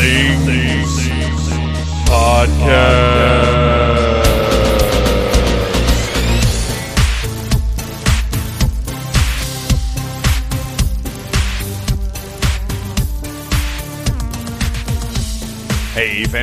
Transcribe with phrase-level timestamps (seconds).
[0.00, 1.08] Things
[2.06, 2.97] Podcast.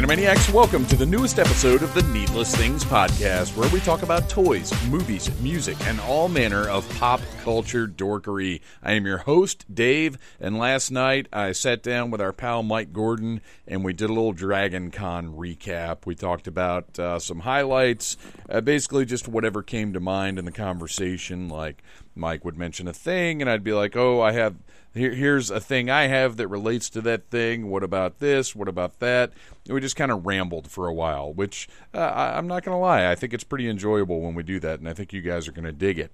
[0.06, 4.04] Hey, Phantomaniacs, welcome to the newest episode of the Needless Things Podcast, where we talk
[4.04, 8.62] about toys, movies, music, and all manner of pop culture dorkery.
[8.84, 12.94] I am your host, Dave, and last night I sat down with our pal Mike
[12.94, 16.06] Gordon and we did a little Dragon Con recap.
[16.06, 18.16] We talked about uh, some highlights,
[18.48, 21.50] uh, basically just whatever came to mind in the conversation.
[21.50, 21.82] Like
[22.14, 24.56] Mike would mention a thing, and I'd be like, oh, I have
[24.96, 27.70] here, here's a thing I have that relates to that thing.
[27.70, 28.56] What about this?
[28.56, 29.32] What about that?
[29.66, 32.76] And we just kind of rambled for a while, which uh, I, am not going
[32.76, 33.10] to lie.
[33.10, 35.52] I think it's pretty enjoyable when we do that, and I think you guys are
[35.52, 36.12] going to dig it.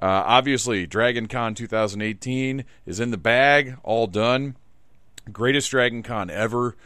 [0.00, 4.56] Uh, obviously, Dragon Con 2018 is in the bag, all done.
[5.30, 6.76] Greatest Dragon Con ever.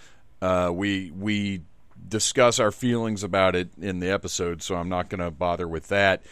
[0.41, 1.62] Uh, we we
[2.08, 5.89] discuss our feelings about it in the episode, so I'm not going to bother with
[5.89, 6.23] that.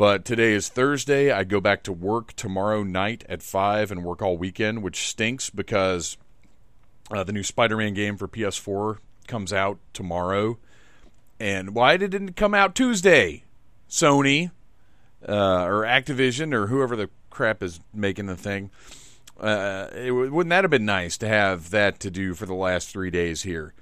[0.00, 1.30] But today is Thursday.
[1.30, 5.50] I go back to work tomorrow night at 5 and work all weekend, which stinks
[5.50, 6.16] because
[7.10, 8.96] uh, the new Spider Man game for PS4
[9.28, 10.58] comes out tomorrow.
[11.38, 13.44] And why did it come out Tuesday?
[13.90, 14.52] Sony
[15.28, 18.70] uh, or Activision or whoever the crap is making the thing.
[19.38, 23.10] Uh, wouldn't that have been nice to have that to do for the last three
[23.10, 23.74] days here?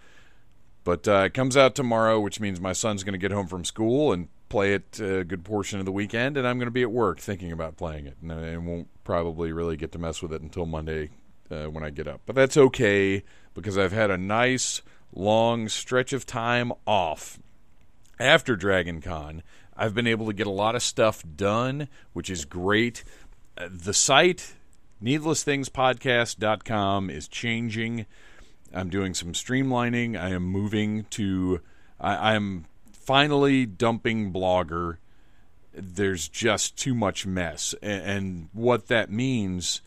[0.82, 3.64] But uh, it comes out tomorrow, which means my son's going to get home from
[3.64, 6.82] school and play it a good portion of the weekend, and I'm going to be
[6.82, 10.32] at work thinking about playing it, and I won't probably really get to mess with
[10.32, 11.10] it until Monday
[11.50, 12.22] uh, when I get up.
[12.27, 13.22] But that's okay
[13.54, 14.82] because I've had a nice
[15.12, 17.38] long stretch of time off
[18.20, 19.42] after Dragon Con.
[19.76, 23.04] I've been able to get a lot of stuff done, which is great.
[23.56, 24.54] Uh, the site,
[25.03, 28.06] needlessthingspodcast.com, is changing.
[28.75, 30.20] I'm doing some streamlining.
[30.20, 31.60] I am moving to.
[32.00, 32.66] I, I'm
[33.08, 34.98] finally dumping Blogger,
[35.72, 37.74] there's just too much mess.
[37.82, 39.80] And, what that means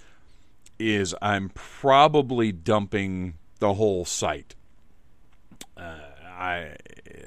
[0.79, 4.55] is I'm probably dumping the whole site.
[5.77, 5.99] Uh,
[6.35, 6.75] I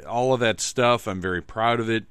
[0.04, 1.06] all of that stuff.
[1.06, 2.06] I'm very proud of it,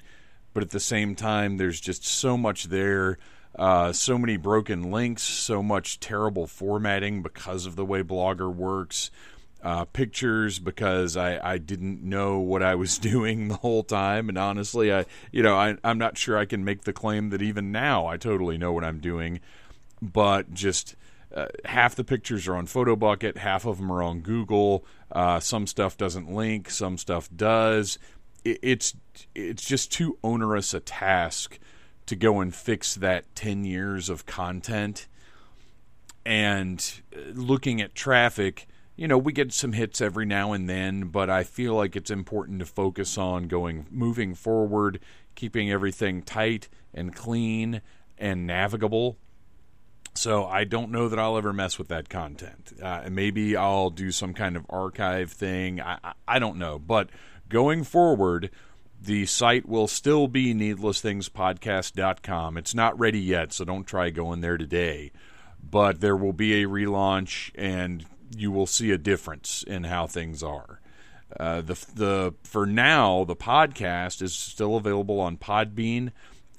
[0.54, 3.18] but at the same time, there's just so much there.
[3.54, 9.12] Uh, so many broken links, so much terrible formatting because of the way Blogger works
[9.64, 14.30] uh, pictures because I, I didn't know what I was doing the whole time.
[14.30, 17.42] And honestly, I you know I, I'm not sure I can make the claim that
[17.42, 19.40] even now I totally know what I'm doing.
[20.02, 20.96] But just
[21.34, 24.86] uh, half the pictures are on PhotoBucket, half of them are on Google.
[25.12, 27.98] Uh, some stuff doesn't link, some stuff does.
[28.44, 28.96] It, it's
[29.34, 31.58] it's just too onerous a task
[32.06, 35.08] to go and fix that 10 years of content.
[36.26, 41.06] And uh, looking at traffic you know, we get some hits every now and then,
[41.06, 45.00] but I feel like it's important to focus on going moving forward,
[45.36, 47.82] keeping everything tight and clean
[48.18, 49.18] and navigable.
[50.16, 52.74] So I don't know that I'll ever mess with that content.
[52.82, 55.82] Uh, maybe I'll do some kind of archive thing.
[55.82, 57.10] I, I, I don't know, but
[57.50, 58.52] going forward,
[59.02, 62.58] the site will still be needlessthingspodcast.com.
[62.58, 65.12] It's not ready yet, so don't try going there today.
[65.62, 68.06] But there will be a relaunch, and
[68.36, 70.80] you will see a difference in how things are.
[71.40, 76.12] Uh, the the for now the podcast is still available on Podbean.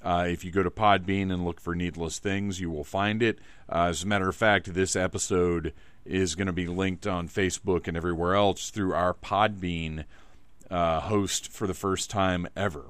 [0.03, 3.39] Uh, if you go to Podbean and look for Needless Things, you will find it.
[3.67, 5.73] Uh, as a matter of fact, this episode
[6.05, 10.05] is going to be linked on Facebook and everywhere else through our Podbean
[10.69, 12.85] uh, host for the first time ever.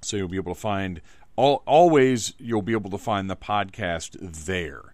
[0.00, 1.00] So you'll be able to find
[1.36, 4.91] all always you'll be able to find the podcast there.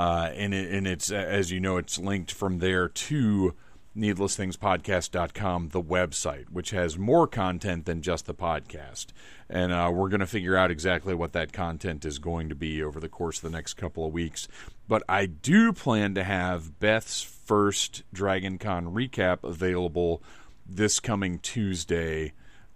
[0.00, 3.54] Uh, and it, and it's as you know, it's linked from there to
[3.94, 9.08] needlessthingspodcast.com, the website, which has more content than just the podcast.
[9.50, 12.82] And uh, we're going to figure out exactly what that content is going to be
[12.82, 14.48] over the course of the next couple of weeks.
[14.88, 20.22] But I do plan to have Beth's first Dragon Con recap available
[20.66, 22.32] this coming Tuesday.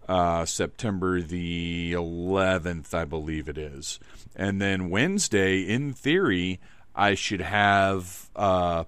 [0.06, 3.98] Uh, September the 11th, I believe it is.
[4.36, 6.60] And then Wednesday, in theory,
[6.94, 8.84] I should have uh,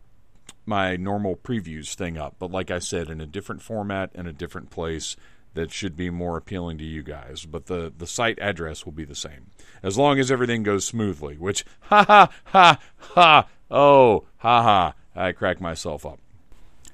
[0.67, 2.37] my normal previews thing up.
[2.39, 5.17] But like I said, in a different format and a different place
[5.55, 7.47] that should be more appealing to you guys.
[7.47, 9.51] But the, the site address will be the same.
[9.83, 15.33] As long as everything goes smoothly, which, ha ha ha ha, oh, ha ha, I
[15.33, 16.19] crack myself up.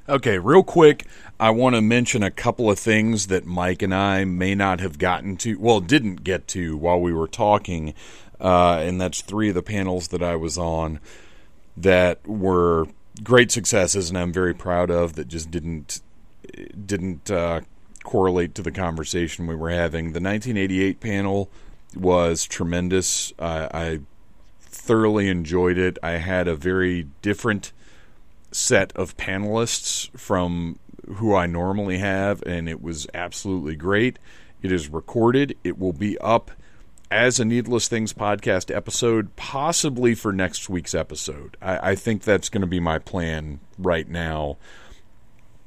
[0.08, 1.06] Okay, real quick,
[1.38, 4.98] I want to mention a couple of things that Mike and I may not have
[4.98, 7.94] gotten to, well, didn't get to while we were talking
[8.42, 10.98] uh, and that's three of the panels that I was on
[11.76, 12.86] that were
[13.22, 15.28] great successes, and I'm very proud of that.
[15.28, 16.00] Just didn't
[16.84, 17.60] didn't uh,
[18.02, 20.06] correlate to the conversation we were having.
[20.06, 21.50] The 1988 panel
[21.94, 23.32] was tremendous.
[23.38, 24.00] Uh, I
[24.60, 25.98] thoroughly enjoyed it.
[26.02, 27.72] I had a very different
[28.50, 30.80] set of panelists from
[31.14, 34.18] who I normally have, and it was absolutely great.
[34.62, 35.56] It is recorded.
[35.62, 36.50] It will be up
[37.12, 41.58] as a Needless Things podcast episode, possibly for next week's episode.
[41.60, 44.56] I, I think that's going to be my plan right now.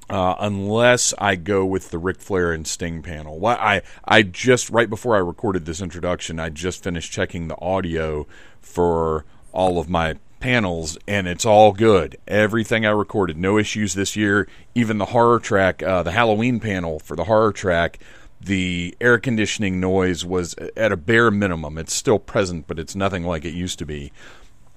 [0.09, 3.43] Uh, unless I go with the Ric Flair and Sting panel.
[3.45, 8.27] I I just right before I recorded this introduction, I just finished checking the audio
[8.59, 12.17] for all of my panels, and it's all good.
[12.27, 14.47] Everything I recorded, no issues this year.
[14.75, 17.97] Even the horror track, uh, the Halloween panel for the horror track,
[18.45, 21.77] the air conditioning noise was at a bare minimum.
[21.77, 24.11] It's still present, but it's nothing like it used to be.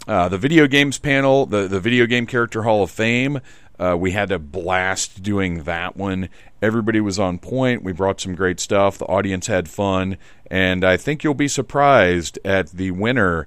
[0.07, 3.41] Uh, the video games panel, the, the Video Game Character Hall of Fame,
[3.79, 6.29] uh, we had a blast doing that one.
[6.61, 7.85] Everybody was on point.
[7.85, 8.99] We brought some great stuff.
[8.99, 10.17] The audience had fun.
[10.51, 13.47] And I think you'll be surprised at the winner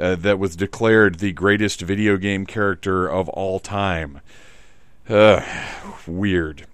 [0.00, 4.20] uh, that was declared the greatest video game character of all time.
[5.08, 5.42] Uh,
[6.06, 6.66] weird.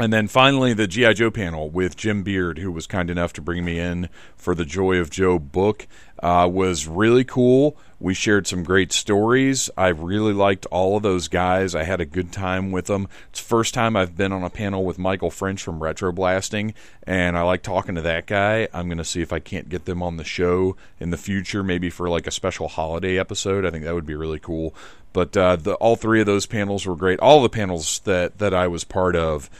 [0.00, 1.14] And then finally, the G.I.
[1.14, 4.64] Joe panel with Jim Beard, who was kind enough to bring me in for the
[4.64, 5.88] Joy of Joe book,
[6.22, 7.76] uh, was really cool.
[7.98, 9.68] We shared some great stories.
[9.76, 11.74] I really liked all of those guys.
[11.74, 13.08] I had a good time with them.
[13.30, 16.74] It's the first time I've been on a panel with Michael French from Retro Blasting,
[17.02, 18.68] and I like talking to that guy.
[18.72, 21.64] I'm going to see if I can't get them on the show in the future,
[21.64, 23.66] maybe for like a special holiday episode.
[23.66, 24.76] I think that would be really cool.
[25.12, 27.18] But uh, the, all three of those panels were great.
[27.18, 29.50] All the panels that, that I was part of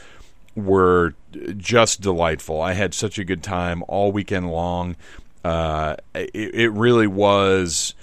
[0.59, 1.15] were
[1.57, 2.61] just delightful.
[2.61, 4.95] I had such a good time all weekend long.
[5.43, 7.93] Uh, it, it, really was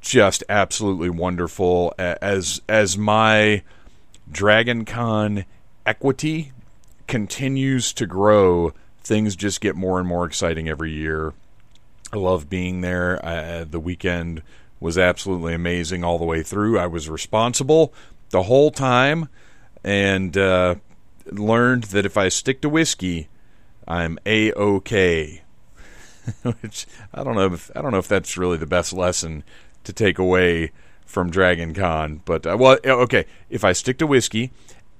[0.00, 1.94] just absolutely wonderful.
[1.98, 3.62] As as my
[4.30, 5.44] Dragon Con
[5.86, 6.52] equity
[7.06, 8.72] continues to grow,
[9.02, 11.32] things just get more and more exciting every year.
[12.12, 13.20] I love being there.
[13.70, 14.42] The weekend
[14.80, 16.78] was absolutely amazing all the way through.
[16.78, 17.92] I was responsible
[18.30, 19.28] the whole time,
[19.84, 20.76] and uh,
[21.26, 23.28] learned that if I stick to whiskey,
[23.86, 25.42] I'm a okay.
[26.42, 29.44] Which I don't know if I don't know if that's really the best lesson
[29.84, 30.72] to take away
[31.04, 34.52] from Dragon Con, but uh, well, okay, if I stick to whiskey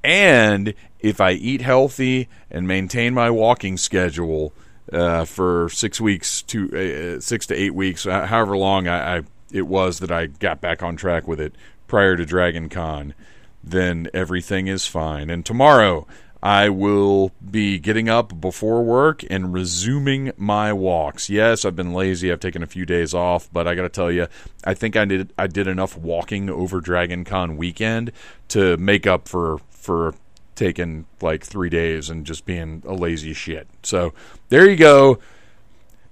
[0.03, 4.53] and if I eat healthy and maintain my walking schedule
[4.93, 9.23] uh, for six weeks to uh, six to eight weeks, uh, however long I, I,
[9.53, 11.55] it was that I got back on track with it
[11.87, 13.15] prior to Dragon Con,
[13.62, 15.31] then everything is fine.
[15.31, 16.07] And tomorrow
[16.43, 21.29] I will be getting up before work and resuming my walks.
[21.29, 22.33] Yes, I've been lazy.
[22.33, 24.27] I've taken a few days off, but I got to tell you,
[24.65, 28.12] I think I did I did enough walking over Dragon Con weekend
[28.49, 30.15] to make up for for
[30.55, 33.67] taking like 3 days and just being a lazy shit.
[33.83, 34.12] So,
[34.51, 35.19] there you go.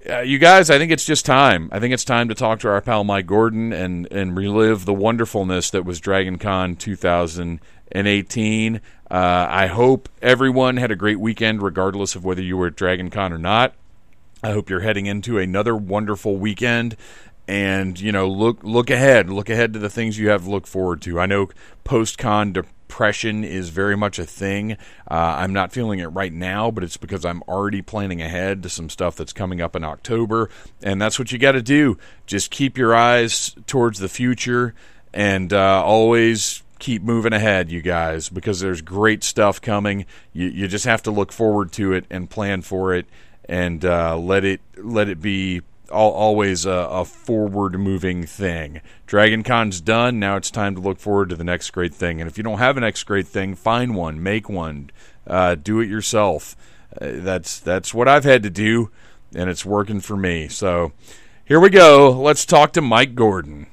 [0.06, 1.68] Uh, you guys, I think it's just time.
[1.72, 4.94] I think it's time to talk to our pal Mike Gordon and and relive the
[4.94, 8.76] wonderfulness that was Dragon Con 2018.
[8.76, 13.10] Uh, I hope everyone had a great weekend, regardless of whether you were at Dragon
[13.10, 13.74] Con or not.
[14.40, 16.96] I hope you're heading into another wonderful weekend,
[17.48, 20.68] and you know, look look ahead, look ahead to the things you have to look
[20.68, 21.18] forward to.
[21.18, 21.48] I know
[21.82, 22.52] post con
[22.88, 24.72] depression is very much a thing.
[25.10, 28.70] Uh, I'm not feeling it right now, but it's because I'm already planning ahead to
[28.70, 30.48] some stuff that's coming up in October,
[30.82, 31.98] and that's what you got to do.
[32.26, 34.74] Just keep your eyes towards the future,
[35.12, 40.06] and uh, always keep moving ahead, you guys, because there's great stuff coming.
[40.32, 43.04] You, you just have to look forward to it and plan for it,
[43.44, 48.80] and uh, let it let it be always a, a forward moving thing.
[49.06, 50.18] Dragon Con's done.
[50.18, 52.20] Now it's time to look forward to the next great thing.
[52.20, 54.90] And if you don't have a next great thing, find one, make one,
[55.26, 56.56] uh, do it yourself.
[57.00, 58.90] Uh, that's that's what I've had to do,
[59.34, 60.48] and it's working for me.
[60.48, 60.92] So
[61.44, 62.10] here we go.
[62.10, 63.66] Let's talk to Mike Gordon.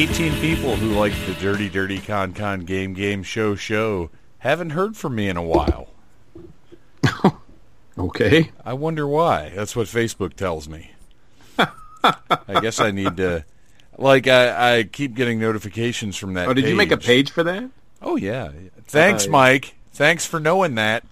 [0.00, 4.96] 18 people who like the Dirty Dirty Con Con Game Game Show Show haven't heard
[4.96, 5.88] from me in a while.
[7.98, 8.50] okay.
[8.64, 9.50] I wonder why.
[9.50, 10.92] That's what Facebook tells me.
[11.58, 13.44] I guess I need to.
[13.98, 16.48] Like, I, I keep getting notifications from that.
[16.48, 16.70] Oh, did page.
[16.70, 17.68] you make a page for that?
[18.00, 18.52] Oh, yeah.
[18.86, 19.74] Thanks, uh, Mike.
[19.92, 21.04] Thanks for knowing that.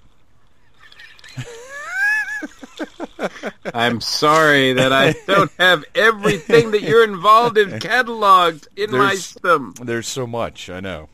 [3.74, 9.74] I'm sorry that I don't have everything that you're involved in cataloged in my system.
[9.82, 10.70] There's so much.
[10.70, 11.08] I know.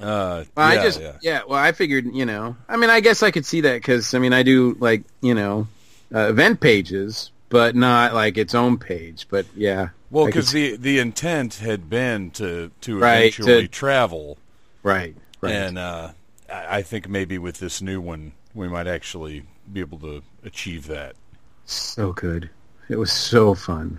[0.00, 1.12] Uh, Well, yeah, I just yeah.
[1.22, 1.40] yeah.
[1.48, 2.56] Well, I figured you know.
[2.68, 5.34] I mean, I guess I could see that because I mean, I do like you
[5.34, 5.68] know
[6.14, 9.26] uh, event pages, but not like its own page.
[9.30, 14.36] But yeah, Well, because the the intent had been to to Right, eventually to- travel,
[14.82, 15.54] right, right.
[15.54, 16.10] and uh,
[16.50, 21.16] I think maybe with this new one, we might actually be able to achieve that.
[21.64, 22.50] so good.
[22.88, 23.98] It was so fun.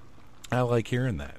[0.51, 1.36] I like hearing that.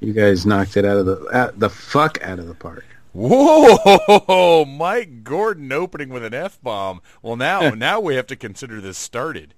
[0.00, 2.84] You guys knocked it out of the out, the fuck out of the park.
[3.12, 7.00] Whoa, Mike Gordon opening with an f bomb.
[7.22, 9.54] Well, now now we have to consider this started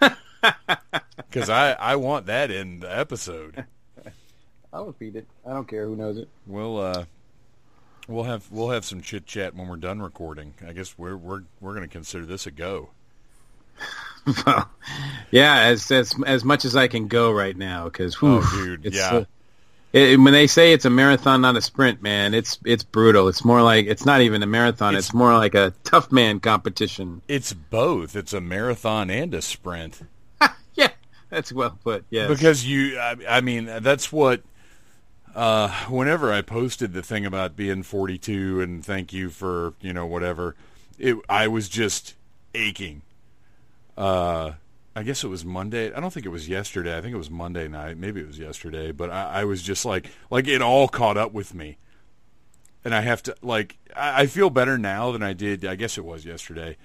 [1.16, 3.64] because I I want that in the episode.
[4.72, 5.28] I'll repeat it.
[5.46, 6.28] I don't care who knows it.
[6.46, 7.04] We'll uh,
[8.08, 10.54] we'll have we'll have some chit chat when we're done recording.
[10.66, 12.90] I guess we're we're we're going to consider this a go.
[14.46, 14.70] well,
[15.30, 18.96] yeah, as as as much as I can go right now because Oh, dude, it's,
[18.96, 19.10] yeah.
[19.16, 19.24] uh,
[19.92, 23.28] it, when they say it's a marathon, not a sprint, man, it's it's brutal.
[23.28, 24.94] It's more like it's not even a marathon.
[24.96, 27.22] It's, It's- more like a tough man competition.
[27.28, 28.16] It's both.
[28.16, 30.00] It's a marathon and a sprint.
[30.74, 30.88] Yeah,
[31.30, 32.04] that's well put.
[32.10, 34.42] Yeah, Because you, I, I mean, that's what.
[35.34, 40.06] Uh, whenever I posted the thing about being 42 and thank you for you know
[40.06, 40.54] whatever,
[40.98, 42.14] it I was just
[42.54, 43.02] aching.
[43.96, 44.52] Uh,
[44.96, 45.92] I guess it was Monday.
[45.92, 46.96] I don't think it was yesterday.
[46.96, 47.96] I think it was Monday night.
[47.96, 48.92] Maybe it was yesterday.
[48.92, 51.78] But I, I was just like, like it all caught up with me,
[52.84, 53.76] and I have to like.
[53.94, 55.64] I, I feel better now than I did.
[55.64, 56.76] I guess it was yesterday.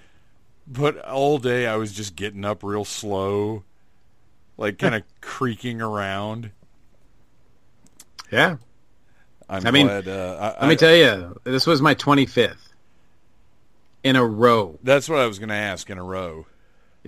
[0.68, 3.64] But all day I was just getting up real slow,
[4.58, 6.52] like kind of creaking around.
[8.32, 8.58] yeah.
[9.52, 10.08] I'm I mean, glad.
[10.08, 12.70] Uh, I, Let me tell you, this was my 25th
[14.04, 14.78] in a row.
[14.84, 16.46] That's what I was going to ask in a row.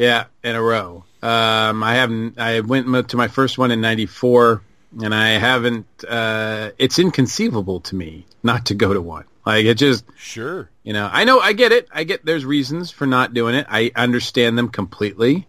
[0.01, 1.03] Yeah, in a row.
[1.21, 2.39] Um, I haven't.
[2.39, 4.63] I went to my first one in '94,
[5.03, 5.85] and I haven't.
[6.07, 9.25] Uh, it's inconceivable to me not to go to one.
[9.45, 10.71] Like it just, Sure.
[10.81, 11.07] you know.
[11.11, 11.39] I know.
[11.39, 11.87] I get it.
[11.93, 12.25] I get.
[12.25, 13.67] There's reasons for not doing it.
[13.69, 15.47] I understand them completely.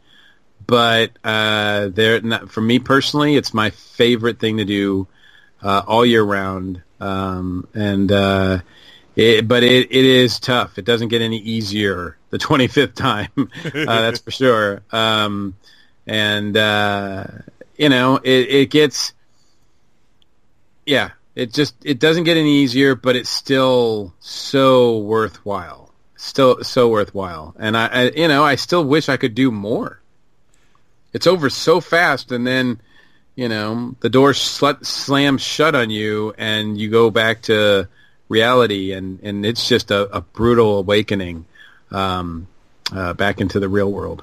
[0.66, 5.08] But uh, they're not, for me personally, it's my favorite thing to do
[5.62, 6.82] uh, all year round.
[7.00, 8.58] Um, and uh,
[9.16, 10.76] it, but it, it is tough.
[10.78, 13.28] It doesn't get any easier the 25th time.
[13.36, 14.82] uh, that's for sure.
[14.90, 15.54] Um,
[16.06, 17.26] and uh,
[17.76, 19.12] you know, it, it gets,
[20.84, 25.92] yeah, it just it doesn't get any easier, but it's still so worthwhile.
[26.16, 27.54] Still so worthwhile.
[27.58, 30.00] And I, I you know, I still wish I could do more.
[31.12, 32.80] It's over so fast, and then
[33.36, 37.88] you know the door sl- slams shut on you, and you go back to
[38.30, 41.44] reality, and and it's just a, a brutal awakening
[41.92, 42.48] um,
[42.92, 44.22] uh, back into the real world.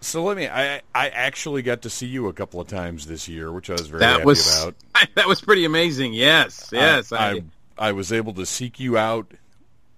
[0.00, 0.46] So let me.
[0.46, 3.72] I I actually got to see you a couple of times this year, which I
[3.72, 4.74] was very That happy was about.
[5.16, 6.12] that was pretty amazing.
[6.12, 7.12] Yes, yes.
[7.12, 7.42] I, I
[7.78, 9.32] I was able to seek you out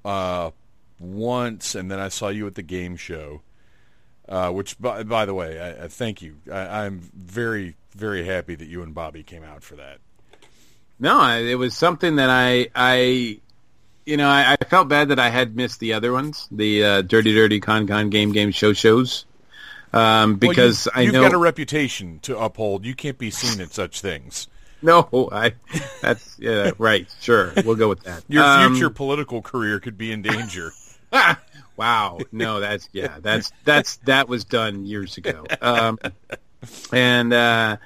[0.04, 0.50] uh,
[0.98, 3.42] once, and then I saw you at the game show.
[4.28, 6.36] Uh, which, by, by the way, I, I thank you.
[6.52, 9.98] I, I'm very, very happy that you and Bobby came out for that.
[11.00, 13.40] No, I, it was something that I, I,
[14.10, 17.02] you know, I, I felt bad that I had missed the other ones, the uh,
[17.02, 19.24] Dirty Dirty Con Con Game Game Show shows,
[19.92, 22.84] um, because well, I you, you've know got a reputation to uphold.
[22.84, 24.48] You can't be seen at such things.
[24.82, 25.54] no, I
[26.02, 28.24] that's yeah, right, sure, we'll go with that.
[28.28, 30.72] Your Um, future political career could be in danger.
[31.76, 36.00] wow, no, that's yeah, that's that's that was done years ago, um,
[36.92, 37.76] and uh,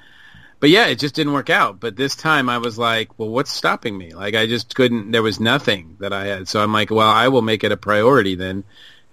[0.59, 1.79] but yeah, it just didn't work out.
[1.79, 4.13] But this time, I was like, well, what's stopping me?
[4.13, 5.11] Like, I just couldn't.
[5.11, 7.77] There was nothing that I had, so I'm like, well, I will make it a
[7.77, 8.63] priority then,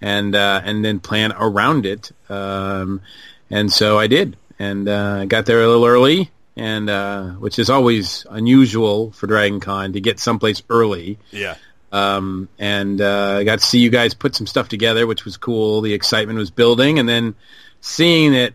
[0.01, 2.11] and uh, and then plan around it.
[2.29, 3.01] Um,
[3.49, 6.31] and so I did, and uh, got there a little early.
[6.55, 11.55] And uh, which is always unusual for Dragon Con to get someplace early yeah.
[11.91, 15.35] um, and uh, I got to see you guys put some stuff together, which was
[15.35, 15.81] cool.
[15.81, 17.33] The excitement was building, and then
[17.81, 18.53] seeing it,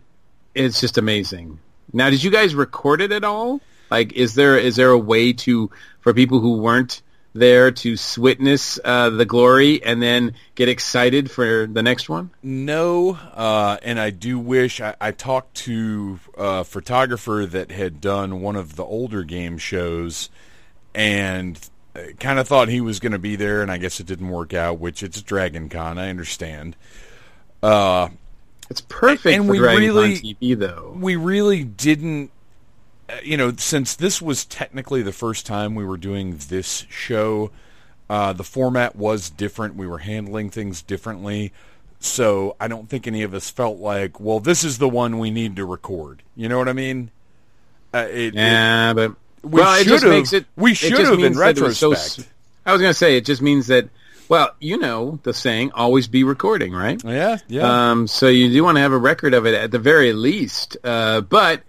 [0.55, 1.59] it's just amazing.
[1.93, 3.61] Now, did you guys record it at all?
[3.89, 7.01] Like, is there is there a way to for people who weren't
[7.33, 12.31] there to witness uh, the glory and then get excited for the next one?
[12.41, 18.41] No, uh, and I do wish I, I talked to a photographer that had done
[18.41, 20.29] one of the older game shows,
[20.93, 21.59] and
[22.19, 24.53] kind of thought he was going to be there, and I guess it didn't work
[24.53, 24.79] out.
[24.79, 26.75] Which it's Dragon Con, I understand.
[27.61, 28.09] Uh,
[28.69, 30.93] It's perfect And for we Dragon really- TV, though.
[30.99, 32.31] we really didn't
[33.09, 37.49] uh, you know since this was technically the first time we were doing this show
[38.09, 41.51] uh, the format was different we were handling things differently
[41.99, 45.31] So I don't think any of us felt like, well, this is the one we
[45.31, 46.23] need to record.
[46.35, 47.11] You know what I mean?
[47.93, 50.45] Uh, it, Yeah, but We well, it just makes it.
[50.55, 52.27] we it just should've in means that it was so retrospect.
[52.29, 52.33] s-
[52.65, 53.89] I was going to say it just means that.
[54.29, 57.03] Well, you know the saying, "Always be recording," right?
[57.03, 57.89] yeah, yeah.
[57.89, 60.77] Um, so you do want to have a record of it at the very least.
[60.83, 61.63] Uh, but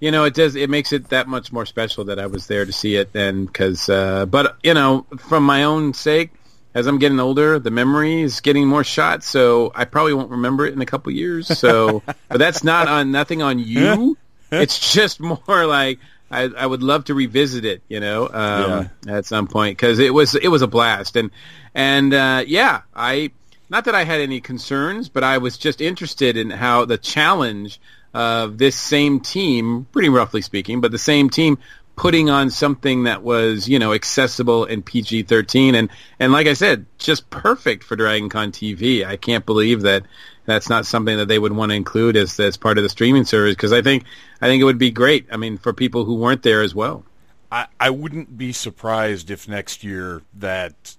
[0.00, 0.56] you know, it does.
[0.56, 3.10] It makes it that much more special that I was there to see it.
[3.14, 6.30] And because, uh, but you know, from my own sake,
[6.74, 9.22] as I'm getting older, the memory is getting more shot.
[9.22, 11.46] So I probably won't remember it in a couple years.
[11.58, 14.16] So, but that's not on nothing on you.
[14.50, 15.98] it's just more like.
[16.30, 20.12] I, I would love to revisit it, you know, um, at some point because it
[20.12, 21.30] was it was a blast, and
[21.74, 23.30] and uh, yeah, I
[23.68, 27.80] not that I had any concerns, but I was just interested in how the challenge
[28.14, 31.58] of this same team, pretty roughly speaking, but the same team
[31.96, 35.90] putting on something that was, you know, accessible and PG-13 and
[36.20, 39.04] and like I said, just perfect for Dragon Con TV.
[39.04, 40.04] I can't believe that
[40.46, 43.24] that's not something that they would want to include as as part of the streaming
[43.24, 44.04] service because I think
[44.40, 45.26] I think it would be great.
[45.30, 47.04] I mean, for people who weren't there as well.
[47.52, 50.96] I, I wouldn't be surprised if next year that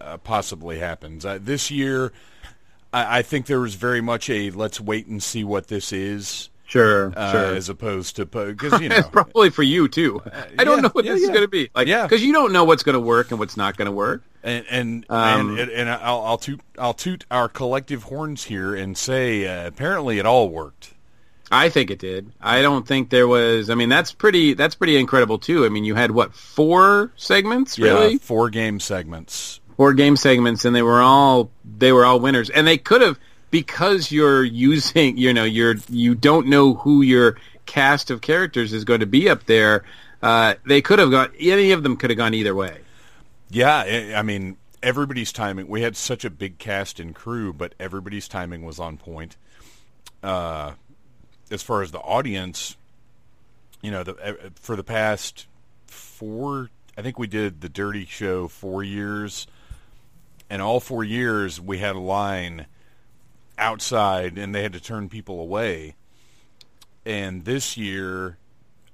[0.00, 1.24] uh, possibly happens.
[1.24, 2.12] Uh, this year,
[2.92, 6.50] I, I think there was very much a let's wait and see what this is,
[6.66, 7.54] Sure, uh, sure.
[7.54, 10.20] as opposed to because you know It's probably for you too.
[10.58, 11.70] I don't yeah, know what yeah, this is going to be.
[11.74, 12.02] Like, Yeah.
[12.02, 14.22] because you don't know what's going to work and what's not going to work.
[14.46, 18.96] And and Um, and, and I'll, I'll toot I'll toot our collective horns here and
[18.96, 20.94] say uh, apparently it all worked.
[21.50, 22.32] I think it did.
[22.40, 23.70] I don't think there was.
[23.70, 24.54] I mean, that's pretty.
[24.54, 25.64] That's pretty incredible too.
[25.64, 28.12] I mean, you had what four segments really?
[28.12, 29.60] Yeah, four game segments.
[29.76, 32.50] Four game segments, and they were all they were all winners.
[32.50, 33.18] And they could have
[33.50, 35.18] because you're using.
[35.18, 39.28] You know, you're you don't know who your cast of characters is going to be
[39.28, 39.84] up there.
[40.22, 41.30] Uh, they could have gone.
[41.38, 42.78] Any of them could have gone either way.
[43.48, 45.68] Yeah, I I mean everybody's timing.
[45.68, 49.36] We had such a big cast and crew, but everybody's timing was on point.
[50.22, 50.72] Uh,
[51.50, 52.76] as far as the audience,
[53.82, 55.46] you know, the, uh, for the past
[55.86, 59.46] four, I think we did the Dirty Show four years,
[60.50, 62.66] and all four years we had a line
[63.58, 65.94] outside, and they had to turn people away.
[67.04, 68.38] And this year,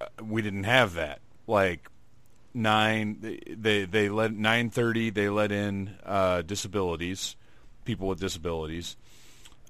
[0.01, 1.21] uh, we didn't have that.
[1.47, 1.89] Like
[2.55, 7.37] nine they they, let nine thirty they let in uh, disabilities,
[7.85, 8.97] people with disabilities.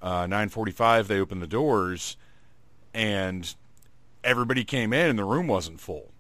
[0.01, 2.17] Uh, nine forty five they opened the doors,
[2.93, 3.55] and
[4.25, 6.13] everybody came in and the room wasn't full,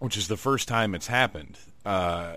[0.00, 1.58] which is the first time it's happened.
[1.84, 2.36] Uh,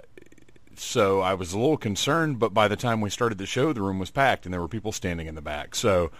[0.76, 3.82] so I was a little concerned, but by the time we started the show, the
[3.82, 5.76] room was packed and there were people standing in the back.
[5.76, 6.12] So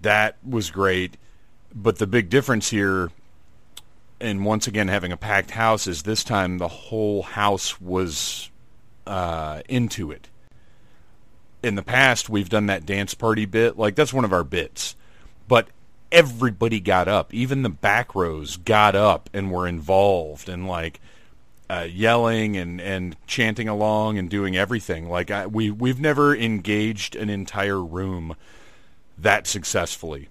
[0.00, 1.16] that was great.
[1.74, 3.10] But the big difference here
[4.20, 8.50] and once again having a packed house is this time the whole house was
[9.06, 10.28] uh, into it.
[11.62, 14.94] In the past, we've done that dance party bit, like that's one of our bits,
[15.48, 15.68] but
[16.12, 21.00] everybody got up, even the back rows got up and were involved and like
[21.70, 25.08] uh, yelling and, and chanting along and doing everything.
[25.08, 28.36] Like I, we we've never engaged an entire room
[29.18, 30.28] that successfully.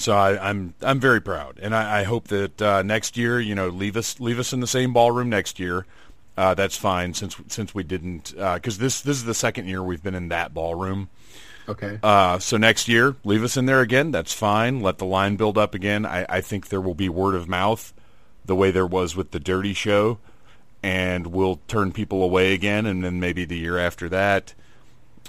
[0.00, 3.54] So I, I'm I'm very proud, and I, I hope that uh, next year, you
[3.54, 5.84] know, leave us leave us in the same ballroom next year.
[6.38, 10.02] Uh, that's fine since since we didn't because this this is the second year we've
[10.02, 11.10] been in that ballroom.
[11.68, 11.98] Okay.
[12.02, 14.10] Uh, so next year, leave us in there again.
[14.10, 14.80] That's fine.
[14.80, 16.06] Let the line build up again.
[16.06, 17.92] I, I think there will be word of mouth,
[18.44, 20.18] the way there was with the Dirty Show,
[20.82, 22.86] and we'll turn people away again.
[22.86, 24.54] And then maybe the year after that,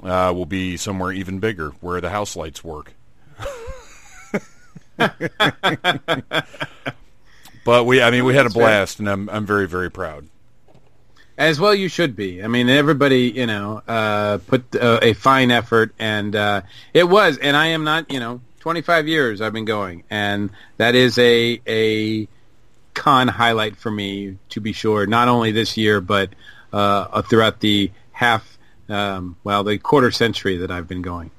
[0.02, 2.94] uh, will be somewhere even bigger where the house lights work.
[7.66, 10.28] but we, I mean, we had a blast, and I'm I'm very very proud.
[11.38, 12.44] As well, you should be.
[12.44, 16.62] I mean, everybody, you know, uh, put uh, a fine effort, and uh,
[16.94, 17.38] it was.
[17.38, 21.60] And I am not, you know, 25 years I've been going, and that is a
[21.68, 22.28] a
[22.94, 25.08] con highlight for me to be sure.
[25.08, 26.30] Not only this year, but
[26.72, 28.58] uh, throughout the half,
[28.90, 31.32] um, well, the quarter century that I've been going.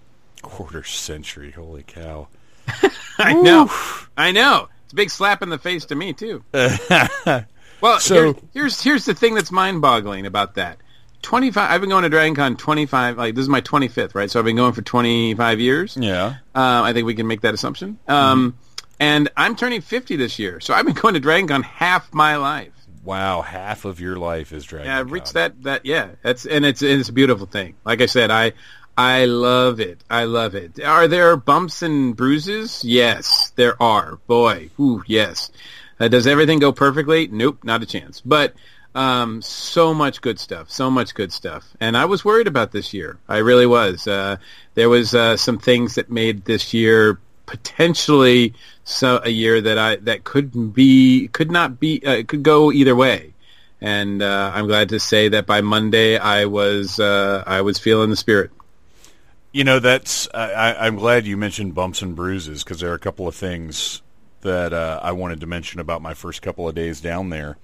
[0.43, 2.27] Quarter century, holy cow!
[3.19, 3.71] I know,
[4.17, 4.69] I know.
[4.85, 6.45] It's a big slap in the face to me too.
[6.53, 10.79] well, So- here- here's here's the thing that's mind-boggling about that.
[11.23, 11.71] Twenty five.
[11.71, 13.17] I've been going to Dragon Con twenty five.
[13.17, 14.29] Like this is my twenty fifth, right?
[14.29, 15.97] So I've been going for twenty five years.
[15.97, 17.99] Yeah, Uh, I think we can make that assumption.
[18.09, 18.59] Um,
[18.99, 22.37] and I'm turning fifty this year, so I've been going to Dragon Con half my
[22.37, 22.73] life.
[23.05, 24.89] wow, half of your life is Dragon.
[24.89, 25.13] Yeah, I've Con.
[25.13, 25.63] reached that.
[25.63, 27.75] That yeah, that's and it's and it's a beautiful thing.
[27.85, 28.53] Like I said, I
[28.97, 30.05] I love it.
[30.11, 30.81] I love it.
[30.83, 32.85] Are there bumps and bruises?
[32.85, 34.17] Yes, there are.
[34.27, 35.51] Boy, ooh, yes.
[35.99, 37.27] Uh, does everything go perfectly?
[37.29, 38.21] Nope, not a chance.
[38.21, 38.55] But
[38.95, 42.93] Um, so much good stuff, so much good stuff, and I was worried about this
[42.93, 43.17] year.
[43.27, 44.07] I really was.
[44.07, 44.37] Uh,
[44.75, 48.53] there was uh, some things that made this year potentially
[48.85, 52.95] so a year that I that could be could not be uh, could go either
[52.95, 53.33] way,
[53.81, 58.11] and uh, I'm glad to say that by Monday I was uh, I was feeling
[58.11, 58.51] the spirit.
[59.53, 62.99] You know, that's I, I'm glad you mentioned bumps and bruises because there are a
[62.99, 64.03] couple of things
[64.41, 67.59] that uh, I wanted to mention about my first couple of days down there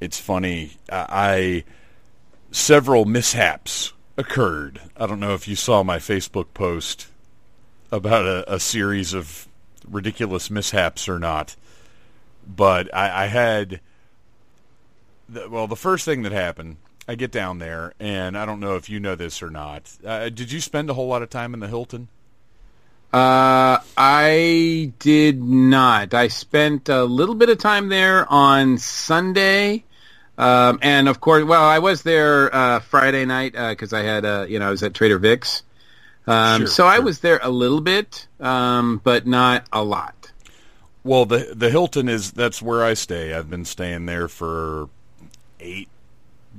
[0.00, 0.72] it's funny.
[0.90, 1.64] I
[2.50, 4.80] several mishaps occurred.
[4.96, 7.08] I don't know if you saw my Facebook post
[7.92, 9.46] about a, a series of
[9.88, 11.54] ridiculous mishaps or not,
[12.46, 13.80] but I, I had.
[15.28, 18.76] The, well, the first thing that happened, I get down there, and I don't know
[18.76, 19.90] if you know this or not.
[20.04, 22.08] Uh, did you spend a whole lot of time in the Hilton?
[23.12, 26.14] Uh, I did not.
[26.14, 29.84] I spent a little bit of time there on Sunday
[30.40, 34.24] um, and of course, well, I was there uh, Friday night because uh, I had,
[34.24, 35.62] uh, you know, I was at Trader Vic's.
[36.26, 36.86] Um, sure, so sure.
[36.86, 40.32] I was there a little bit, um, but not a lot.
[41.04, 43.34] Well, the the Hilton is that's where I stay.
[43.34, 44.88] I've been staying there for
[45.58, 45.88] eight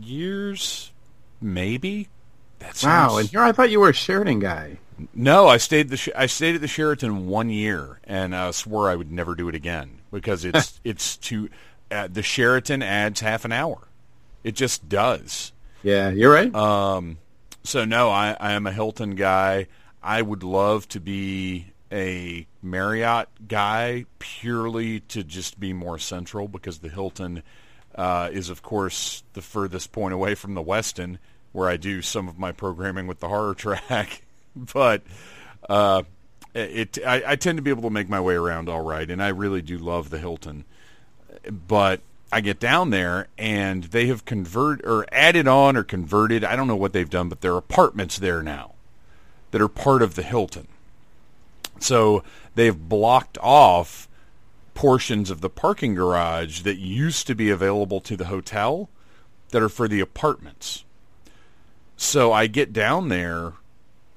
[0.05, 0.91] years,
[1.39, 2.09] maybe.
[2.59, 3.13] That sounds...
[3.13, 4.77] Wow, and here I thought you were a Sheraton guy.
[5.13, 8.95] No, I stayed the I stayed at the Sheraton one year, and I swore I
[8.95, 11.49] would never do it again because it's it's too
[11.89, 13.87] uh, the Sheraton adds half an hour.
[14.43, 15.51] It just does.
[15.83, 16.53] Yeah, you're right.
[16.53, 17.17] Um,
[17.63, 19.67] so no, I, I am a Hilton guy.
[20.01, 26.79] I would love to be a Marriott guy purely to just be more central because
[26.79, 27.43] the Hilton
[28.01, 31.17] uh, is, of course, the furthest point away from the Westin,
[31.51, 34.23] where I do some of my programming with the horror track.
[34.55, 35.03] but
[35.69, 36.03] uh,
[36.53, 39.23] it, I, I, tend to be able to make my way around all right, and
[39.23, 40.65] I really do love the Hilton
[41.49, 46.43] but I get down there and they have converted or added on or converted.
[46.43, 48.73] I don't know what they've done, but there are apartments there now
[49.51, 50.67] that are part of the Hilton.
[51.79, 52.23] So
[52.55, 54.07] they've blocked off
[54.73, 58.89] portions of the parking garage that used to be available to the hotel
[59.49, 60.85] that are for the apartments.
[61.97, 63.53] So I get down there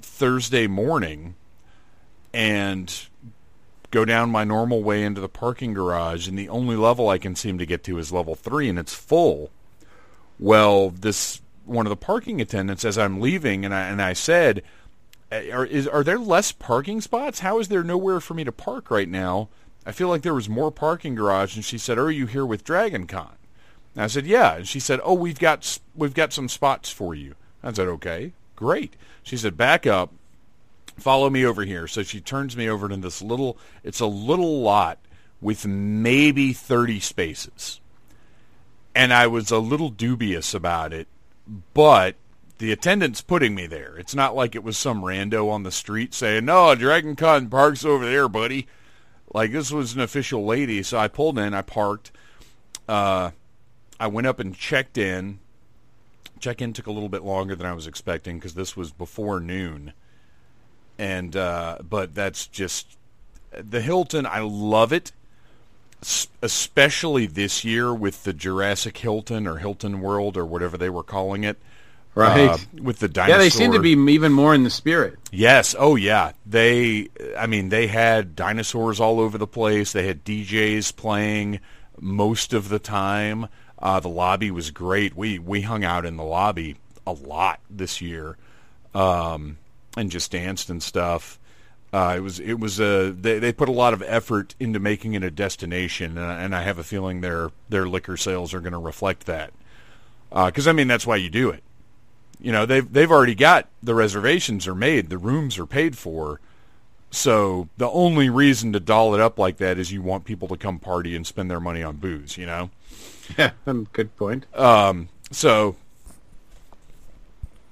[0.01, 1.35] Thursday morning
[2.33, 3.09] and
[3.90, 7.37] go down my normal way into the parking garage, and the only level I can
[7.37, 9.51] seem to get to is level three, and it's full.
[10.38, 14.62] Well, this one of the parking attendants, as I'm leaving, and I and I said,
[15.31, 17.40] "Are is are there less parking spots?
[17.40, 19.49] How is there nowhere for me to park right now?
[19.87, 22.64] I feel like there was more parking garage." And she said, "Are you here with
[22.64, 23.37] Dragon Con?"
[23.94, 27.14] And I said, "Yeah." And she said, "Oh, we've got we've got some spots for
[27.14, 30.12] you." I said, "Okay, great." She said, "Back up."
[30.99, 31.87] follow me over here.
[31.87, 34.99] So she turns me over to this little, it's a little lot
[35.40, 37.81] with maybe 30 spaces.
[38.94, 41.09] And I was a little dubious about it,
[41.75, 42.14] but
[42.59, 43.97] the attendant's putting me there.
[43.97, 47.85] It's not like it was some rando on the street saying, no, Dragon Con parks
[47.85, 48.68] over there, buddy.
[49.35, 50.83] Like this was an official lady.
[50.83, 52.12] So I pulled in, I parked.
[52.88, 53.33] Uh,
[54.01, 55.40] I went up and checked in.
[56.40, 59.92] Check-in took a little bit longer than I was expecting because this was before noon
[60.99, 62.97] and uh, but that's just
[63.53, 64.27] the Hilton.
[64.27, 65.12] I love it,
[66.42, 71.44] especially this year with the Jurassic Hilton or Hilton World or whatever they were calling
[71.44, 71.59] it.
[72.14, 73.37] Right uh, with the dinosaur.
[73.37, 75.18] Yeah, they seem to be even more in the spirit.
[75.33, 75.74] Yes.
[75.77, 76.33] Oh, yeah.
[76.46, 77.09] They.
[77.37, 79.92] I mean, they had dinosaurs all over the place.
[79.92, 81.61] They had DJs playing
[82.00, 83.48] most of the time.
[83.79, 85.16] Uh, the lobby was great.
[85.16, 88.37] We we hung out in the lobby a lot this year.
[88.94, 89.59] Um,
[89.96, 91.38] and just danced and stuff.
[91.92, 95.14] Uh, it was it was a they, they put a lot of effort into making
[95.14, 98.72] it a destination, and, and I have a feeling their their liquor sales are going
[98.72, 99.53] to reflect that.
[100.31, 101.62] Because uh, I mean that's why you do it.
[102.44, 106.40] You know they've they've already got the reservations are made, the rooms are paid for.
[107.11, 110.59] So the only reason to doll it up like that is you want people to
[110.59, 112.37] come party and spend their money on booze.
[112.37, 112.70] You know.
[113.38, 113.52] Yeah,
[113.94, 114.44] good point.
[114.54, 115.76] Um, so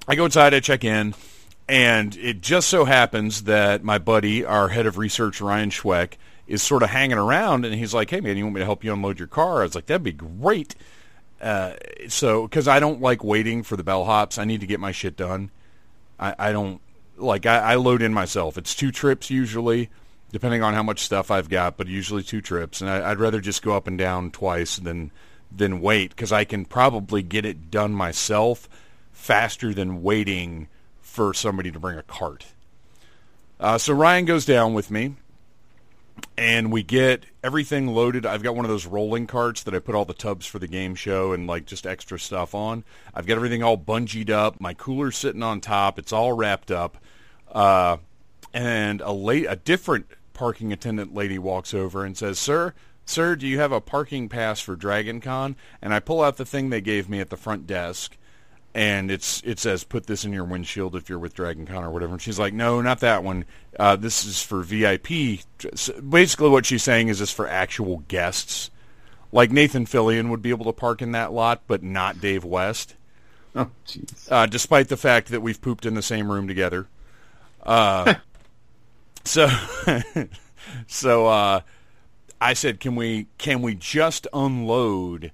[0.09, 1.15] I go inside, I check in.
[1.69, 6.15] And it just so happens that my buddy, our head of research, Ryan Schweck,
[6.47, 8.83] is sort of hanging around, and he's like, "Hey, man, you want me to help
[8.83, 10.75] you unload your car?" I was like, "That'd be great."
[11.43, 11.75] Uh,
[12.09, 15.17] so, because I don't like waiting for the bellhops, I need to get my shit
[15.17, 15.51] done.
[16.19, 16.81] I, I don't
[17.17, 18.57] like I, I load in myself.
[18.57, 19.91] It's two trips usually,
[20.31, 23.41] depending on how much stuff I've got, but usually two trips, and I, I'd rather
[23.41, 25.11] just go up and down twice than
[25.55, 28.69] than wait because I can probably get it done myself
[29.11, 30.69] faster than waiting
[31.01, 32.47] for somebody to bring a cart.
[33.61, 35.17] Uh, so Ryan goes down with me,
[36.37, 38.25] and we get everything loaded.
[38.27, 40.67] I've got one of those rolling carts that I put all the tubs for the
[40.67, 42.85] game show and like just extra stuff on.
[43.15, 44.61] I've got everything all bungeed up.
[44.61, 45.99] My cooler's sitting on top.
[45.99, 46.99] It's all wrapped up.
[47.51, 47.99] Uh,
[48.55, 53.47] and a late, a different parking attendant lady walks over and says, "Sir, sir, do
[53.47, 56.81] you have a parking pass for Dragon Con?" And I pull out the thing they
[56.81, 58.17] gave me at the front desk,
[58.75, 61.91] and it's it says, "Put this in your windshield if you're with Dragon Con or
[61.91, 63.45] whatever." And she's like, "No, not that one.
[63.79, 65.41] Uh, this is for VIP."
[65.75, 68.71] So basically, what she's saying is this for actual guests.
[69.31, 72.95] Like Nathan Fillion would be able to park in that lot, but not Dave West.
[73.55, 74.31] Oh, jeez.
[74.31, 76.87] Uh, despite the fact that we've pooped in the same room together.
[77.63, 78.15] Uh,
[79.25, 79.49] so,
[80.87, 81.61] so uh,
[82.41, 85.33] I said, "Can we can we just unload,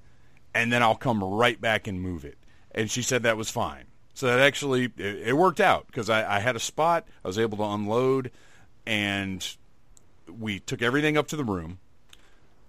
[0.54, 2.37] and then I'll come right back and move it?"
[2.78, 3.86] And she said that was fine.
[4.14, 7.08] So that actually it, it worked out because I, I had a spot.
[7.24, 8.30] I was able to unload,
[8.86, 9.44] and
[10.28, 11.80] we took everything up to the room.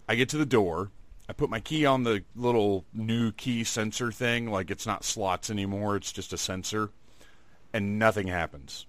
[0.07, 0.89] I get to the door.
[1.29, 4.49] I put my key on the little new key sensor thing.
[4.49, 5.95] Like it's not slots anymore.
[5.95, 6.89] It's just a sensor,
[7.71, 8.87] and nothing happens.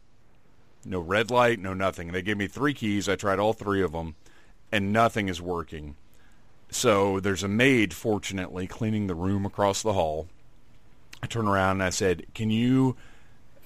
[0.87, 2.13] No red light, no nothing.
[2.13, 3.11] They gave me three keys.
[3.11, 4.15] I tried all three of them,
[4.73, 5.97] and nothing is working.
[6.71, 10.29] So there's a maid, fortunately, cleaning the room across the hall.
[11.23, 12.97] I turned around and I said, "Can you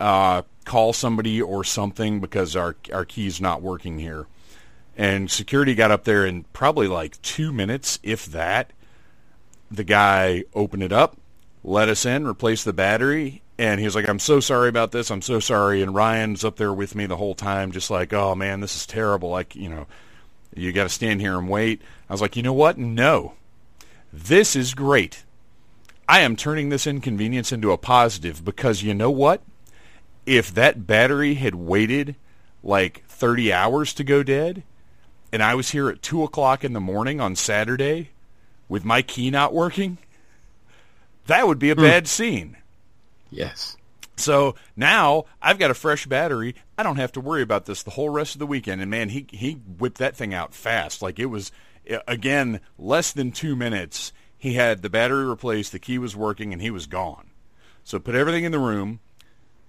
[0.00, 4.26] uh, call somebody or something because our our key's not working here?"
[4.96, 8.72] And security got up there in probably like two minutes, if that.
[9.70, 11.16] The guy opened it up,
[11.64, 15.10] let us in, replaced the battery, and he was like, "I'm so sorry about this.
[15.10, 18.34] I'm so sorry." And Ryan's up there with me the whole time, just like, "Oh
[18.34, 19.30] man, this is terrible.
[19.30, 19.86] Like, you know,
[20.54, 22.78] you got to stand here and wait." I was like, "You know what?
[22.78, 23.34] No,
[24.12, 25.24] this is great.
[26.08, 29.42] I am turning this inconvenience into a positive because you know what?
[30.26, 32.16] If that battery had waited
[32.62, 34.62] like 30 hours to go dead,
[35.32, 38.10] and I was here at two o'clock in the morning on Saturday
[38.68, 39.98] with my key not working,
[41.26, 41.82] that would be a hmm.
[41.82, 42.56] bad scene."
[43.30, 43.76] Yes.
[44.16, 46.54] So now I've got a fresh battery.
[46.78, 48.80] I don't have to worry about this the whole rest of the weekend.
[48.80, 51.02] And man, he he whipped that thing out fast.
[51.02, 51.50] Like it was
[52.06, 54.12] again less than two minutes.
[54.44, 57.30] He had the battery replaced, the key was working, and he was gone.
[57.82, 59.00] So put everything in the room.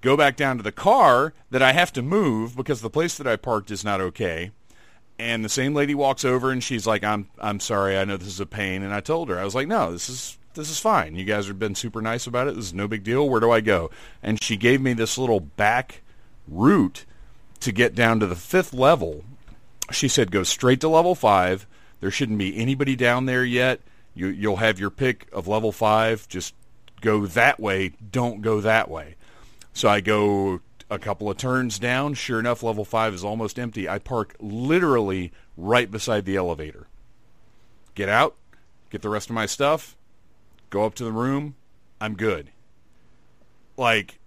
[0.01, 3.25] Go back down to the car that I have to move because the place that
[3.25, 4.51] I parked is not okay.
[5.17, 7.97] And the same lady walks over and she's like, "I'm I'm sorry.
[7.97, 10.09] I know this is a pain." And I told her I was like, "No, this
[10.09, 11.15] is this is fine.
[11.15, 12.55] You guys have been super nice about it.
[12.55, 13.29] This is no big deal.
[13.29, 13.89] Where do I go?
[14.21, 16.01] And she gave me this little back
[16.49, 17.05] route
[17.61, 19.23] to get down to the fifth level.
[19.89, 21.65] She said, go straight to level five.
[22.01, 23.79] There shouldn't be anybody down there yet.
[24.15, 26.27] You, you'll have your pick of level five.
[26.27, 26.55] Just
[27.01, 27.91] go that way.
[28.11, 29.15] Don't go that way.
[29.73, 32.13] So I go a couple of turns down.
[32.13, 33.87] Sure enough, level five is almost empty.
[33.89, 36.87] I park literally right beside the elevator.
[37.93, 38.35] Get out,
[38.89, 39.95] get the rest of my stuff,
[40.69, 41.55] go up to the room,
[42.01, 42.51] I'm good.
[43.77, 44.19] Like,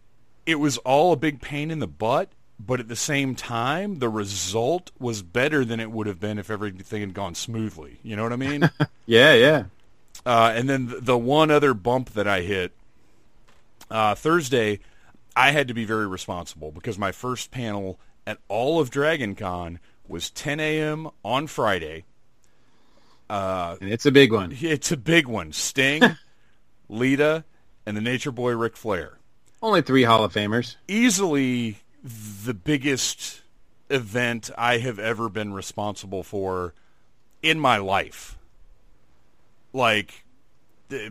[0.46, 4.08] it was all a big pain in the butt, but at the same time, the
[4.08, 7.98] result was better than it would have been if everything had gone smoothly.
[8.02, 8.70] You know what I mean?
[9.06, 9.64] Yeah, yeah.
[10.28, 12.72] Uh, and then the one other bump that I hit
[13.90, 14.80] uh, Thursday,
[15.34, 19.78] I had to be very responsible because my first panel at all of Dragon Con
[20.06, 21.08] was 10 a.m.
[21.24, 22.04] on Friday.
[23.80, 24.54] And it's a big one.
[24.60, 25.52] It's a big one.
[25.52, 26.02] Sting,
[26.90, 27.44] Lita,
[27.86, 29.16] and the Nature Boy Ric Flair.
[29.62, 30.76] Only three Hall of Famers.
[30.86, 33.40] Easily the biggest
[33.88, 36.74] event I have ever been responsible for
[37.42, 38.37] in my life.
[39.78, 40.24] Like,
[40.90, 41.08] eh,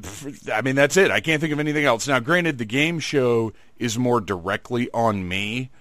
[0.53, 1.09] I mean, that's it.
[1.09, 2.07] I can't think of anything else.
[2.07, 5.71] Now, granted, the game show is more directly on me,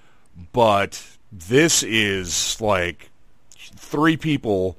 [0.52, 3.10] but this is like
[3.58, 4.78] three people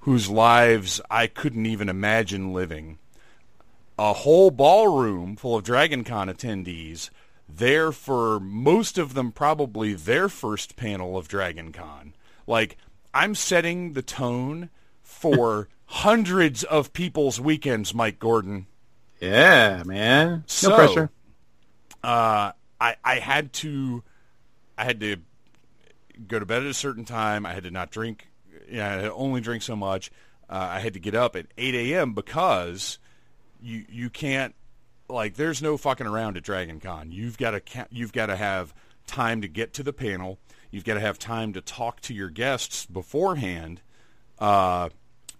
[0.00, 2.98] whose lives I couldn't even imagine living.
[3.98, 7.10] A whole ballroom full of Dragon Con attendees
[7.48, 12.14] there for most of them probably their first panel of Dragon Con.
[12.46, 12.76] Like,
[13.12, 14.70] I'm setting the tone
[15.02, 18.66] for hundreds of people's weekends, Mike Gordon.
[19.20, 20.28] Yeah, man.
[20.30, 21.10] No So, pressure.
[22.02, 24.02] Uh, I I had to
[24.78, 25.16] I had to
[26.26, 27.44] go to bed at a certain time.
[27.44, 28.28] I had to not drink.
[28.70, 30.10] Yeah, I had only drink so much.
[30.48, 32.14] Uh, I had to get up at 8 a.m.
[32.14, 32.98] because
[33.60, 34.54] you you can't
[35.08, 37.10] like there's no fucking around at Dragon Con.
[37.12, 38.72] You've got to you've got to have
[39.06, 40.38] time to get to the panel.
[40.70, 43.80] You've got to have time to talk to your guests beforehand.
[44.38, 44.88] Uh,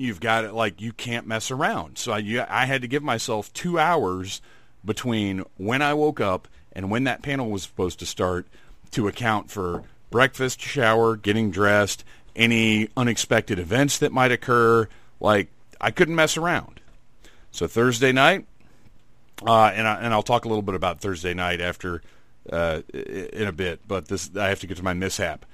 [0.01, 1.99] you've got it like you can't mess around.
[1.99, 4.41] So I, you, I had to give myself two hours
[4.83, 8.47] between when I woke up and when that panel was supposed to start
[8.93, 12.03] to account for breakfast, shower, getting dressed,
[12.35, 14.89] any unexpected events that might occur.
[15.21, 15.49] Like
[15.81, 16.81] I couldn't mess around.
[17.53, 18.47] So Thursday night,
[19.47, 22.01] uh, and I, and I'll talk a little bit about Thursday night after
[22.51, 23.81] uh, in a bit.
[23.87, 25.45] But this I have to get to my mishap.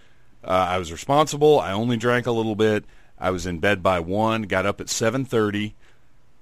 [0.44, 1.58] Uh, I was responsible.
[1.58, 2.84] I only drank a little bit.
[3.18, 4.42] I was in bed by one.
[4.42, 5.74] Got up at seven thirty.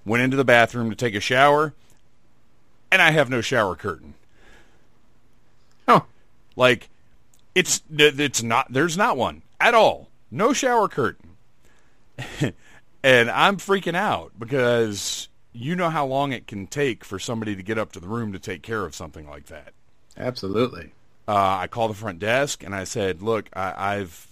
[0.05, 1.73] Went into the bathroom to take a shower,
[2.93, 4.15] and I have no shower curtain.
[5.89, 6.05] Oh,
[6.57, 6.89] Like
[7.55, 10.09] it's it's not there's not one at all.
[10.31, 11.31] No shower curtain.
[13.03, 17.63] and I'm freaking out because you know how long it can take for somebody to
[17.63, 19.73] get up to the room to take care of something like that.
[20.17, 20.93] absolutely.
[21.27, 24.27] Uh, I called the front desk and I said, "Look, I, I've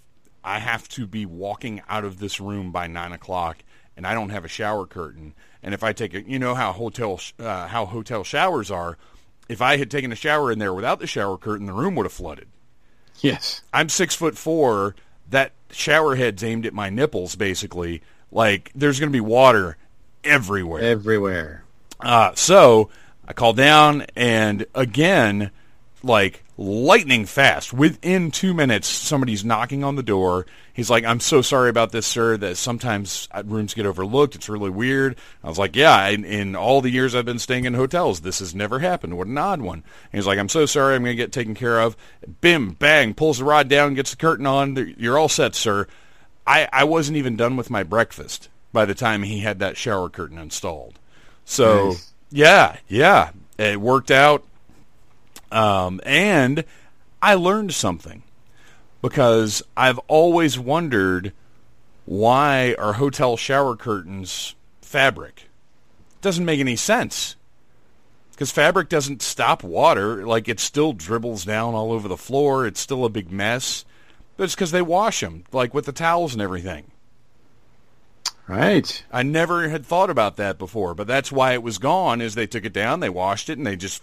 [0.45, 3.59] I have to be walking out of this room by nine o'clock,
[3.97, 5.35] and I don't have a shower curtain.
[5.63, 8.99] And if I take a, you know how hotel uh, how hotel showers are,
[9.49, 12.07] if I had taken a shower in there without the shower curtain, the room would
[12.07, 12.49] have flooded.
[13.21, 13.63] Yes.
[13.73, 14.97] I'm six foot four.
[15.31, 18.03] That shower head's aimed at my nipples, basically.
[18.31, 19.77] Like there's going to be water
[20.25, 20.83] everywhere.
[20.83, 21.65] Everywhere.
[22.01, 22.91] Uh, so
[23.27, 25.51] I call down, and again,
[26.03, 30.47] like lightning fast, within two minutes, somebody's knocking on the door.
[30.73, 32.37] He's like, "I'm so sorry about this, sir.
[32.37, 34.35] That sometimes uh, rooms get overlooked.
[34.35, 37.65] It's really weird." I was like, "Yeah, in, in all the years I've been staying
[37.65, 39.19] in hotels, this has never happened.
[39.19, 39.79] What an odd one."
[40.13, 40.95] And he's like, "I'm so sorry.
[40.95, 41.97] I'm going to get taken care of."
[42.41, 44.95] Bim, bang, pulls the rod down, gets the curtain on.
[44.99, 45.87] You're all set, sir.
[46.47, 50.09] I, I wasn't even done with my breakfast by the time he had that shower
[50.09, 50.99] curtain installed.
[51.45, 52.13] So Nice.
[52.31, 54.45] yeah, yeah, it worked out.
[55.53, 56.65] Um, and
[57.21, 58.23] I learned something
[59.03, 61.33] because I've always wondered
[62.05, 65.49] why are hotel shower curtains fabric?
[66.21, 67.37] Doesn't make any sense.
[68.31, 70.27] Because fabric doesn't stop water.
[70.27, 72.67] Like it still dribbles down all over the floor.
[72.67, 73.85] It's still a big mess.
[74.37, 76.91] But it's because they wash them, like with the towels and everything.
[78.49, 79.05] Right.
[79.13, 82.21] I never had thought about that before, but that's why it was gone.
[82.21, 84.03] Is they took it down, they washed it, and they just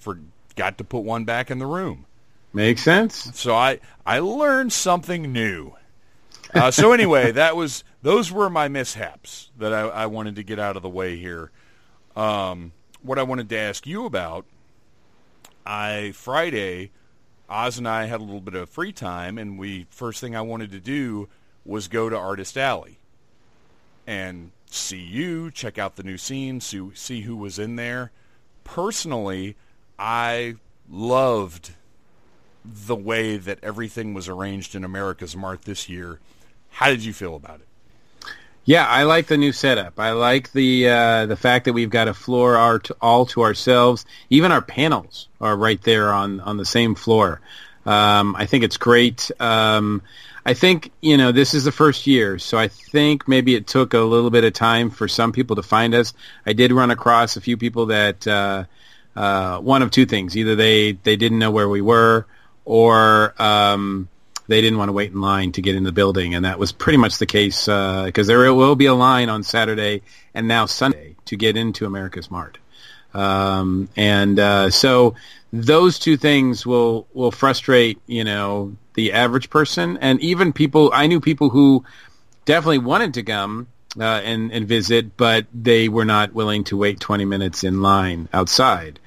[0.60, 2.06] forgot to put one back in the room.
[2.52, 3.32] Makes sense.
[3.40, 5.76] So I I learned something new.
[6.54, 10.60] Uh, so anyway, that was those were my mishaps that I, I wanted to get
[10.60, 11.52] out of the way here.
[12.14, 14.46] Um, what I wanted to ask you about,
[15.66, 16.92] I Friday,
[17.50, 20.42] Oz and I had a little bit of free time, and we first thing I
[20.42, 21.30] wanted to do
[21.64, 23.00] was go to Artist Alley
[24.06, 28.12] and see you, check out the new scene, see, see who was in there.
[28.66, 29.56] Personally,
[30.00, 30.56] I
[30.90, 31.72] loved
[32.64, 36.20] the way that everything was arranged in America's Mart this year.
[36.70, 37.68] How did you feel about it?
[38.64, 40.00] Yeah, I like the new setup.
[40.00, 44.06] I like the uh, the fact that we've got a floor our all to ourselves.
[44.30, 47.42] Even our panels are right there on on the same floor.
[47.86, 49.32] Um, I think it's great.
[49.40, 50.04] Um,
[50.46, 53.94] I think you know this is the first year, so I think maybe it took
[53.96, 56.14] a little bit of time for some people to find us.
[56.46, 58.66] I did run across a few people that uh,
[59.20, 62.26] uh, one of two things: either they they didn't know where we were,
[62.64, 64.08] or um,
[64.48, 66.72] they didn't want to wait in line to get in the building, and that was
[66.72, 70.04] pretty much the case because there will be a line on Saturday
[70.34, 72.60] and now Sunday to get into America's Mart,
[73.14, 75.16] um, and uh, so
[75.52, 80.92] those two things will will frustrate you know the average person and even people.
[80.94, 81.84] I knew people who
[82.46, 83.68] definitely wanted to come
[84.00, 88.30] uh, and and visit, but they were not willing to wait 20 minutes in line
[88.32, 88.98] outside.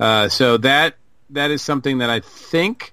[0.00, 0.96] Uh, so that
[1.30, 2.92] that is something that I think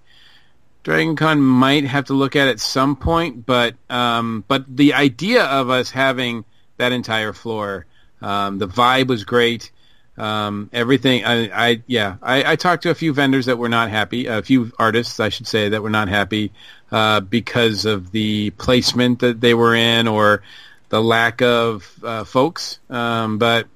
[0.83, 3.45] DragonCon might have to look at at some point.
[3.45, 7.85] But um, but the idea of us having that entire floor,
[8.21, 9.71] um, the vibe was great.
[10.17, 13.89] Um, everything, I, I yeah, I, I talked to a few vendors that were not
[13.89, 16.51] happy, a few artists, I should say, that were not happy
[16.91, 20.41] uh, because of the placement that they were in or
[20.89, 22.79] the lack of uh, folks.
[22.89, 23.67] Um, but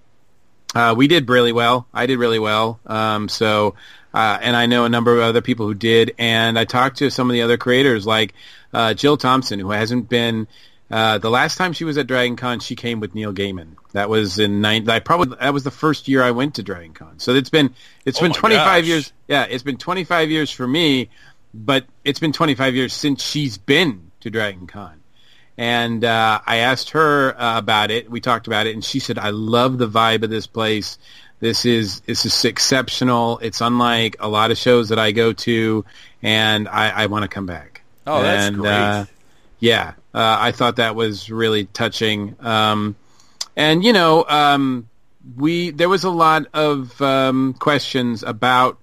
[0.74, 1.88] uh, we did really well.
[1.94, 2.80] I did really well.
[2.86, 3.76] Um, so,
[4.14, 6.16] uh, and I know a number of other people who did.
[6.18, 8.34] And I talked to some of the other creators, like
[8.74, 10.48] uh, Jill Thompson, who hasn't been.
[10.90, 13.78] Uh, the last time she was at Dragon Con, she came with Neil Gaiman.
[13.94, 14.90] That was in nine.
[14.90, 17.20] I probably that was the first year I went to Dragon Con.
[17.20, 17.74] So it's been
[18.06, 18.86] it's oh been 25 gosh.
[18.86, 19.14] years.
[19.28, 21.10] Yeah, it's been 25 years for me,
[21.54, 25.01] but it's been 25 years since she's been to Dragon Con.
[25.62, 28.10] And uh, I asked her uh, about it.
[28.10, 30.98] We talked about it, and she said, "I love the vibe of this place.
[31.40, 33.38] This is this is exceptional.
[33.44, 35.86] It's unlike a lot of shows that I go to,
[36.24, 38.72] and I, I want to come back." Oh, that's and, great.
[38.72, 39.06] Uh,
[39.60, 42.36] yeah, uh, I thought that was really touching.
[42.40, 42.96] Um,
[43.56, 44.90] and you know, um,
[45.38, 48.80] we there was a lot of um, questions about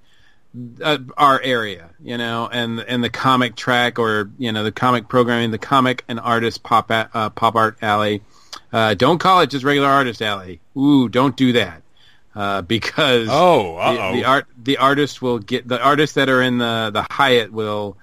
[0.82, 5.08] uh, our area, you know, and and the comic track or you know the comic
[5.08, 8.22] programming, the comic and artist pop a, uh, pop art alley.
[8.72, 10.60] Uh, don't call it just regular artist alley.
[10.76, 11.82] Ooh, don't do that
[12.34, 16.58] uh, because oh, the, the, art the artist will get the artists that are in
[16.58, 17.96] the the Hyatt will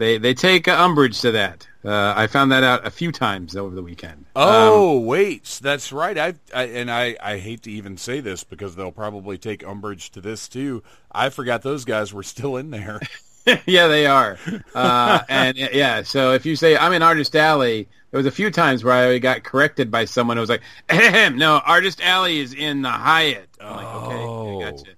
[0.00, 1.68] they they take umbrage to that.
[1.84, 4.24] Uh, I found that out a few times over the weekend.
[4.34, 6.16] Oh um, wait, that's right.
[6.16, 10.10] I, I and I, I hate to even say this because they'll probably take umbrage
[10.12, 10.82] to this too.
[11.12, 13.00] I forgot those guys were still in there.
[13.66, 14.38] yeah, they are.
[14.74, 18.50] Uh, and yeah, so if you say I'm in Artist Alley, there was a few
[18.50, 22.82] times where I got corrected by someone who was like, "No, Artist Alley is in
[22.82, 24.60] the Hyatt." I'm like, "Okay, oh.
[24.60, 24.92] I gotcha."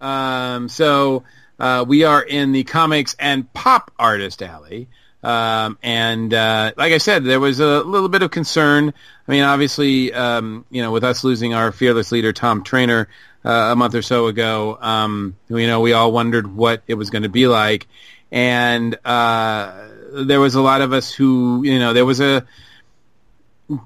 [0.00, 1.24] Um, so
[1.58, 4.88] uh, we are in the comics and pop artist alley.
[5.22, 8.94] Um, and uh, like I said, there was a little bit of concern.
[9.26, 13.08] I mean, obviously, um, you know, with us losing our fearless leader Tom Trainer
[13.44, 17.10] uh, a month or so ago, um, you know, we all wondered what it was
[17.10, 17.88] going to be like,
[18.30, 22.46] and uh, there was a lot of us who, you know, there was a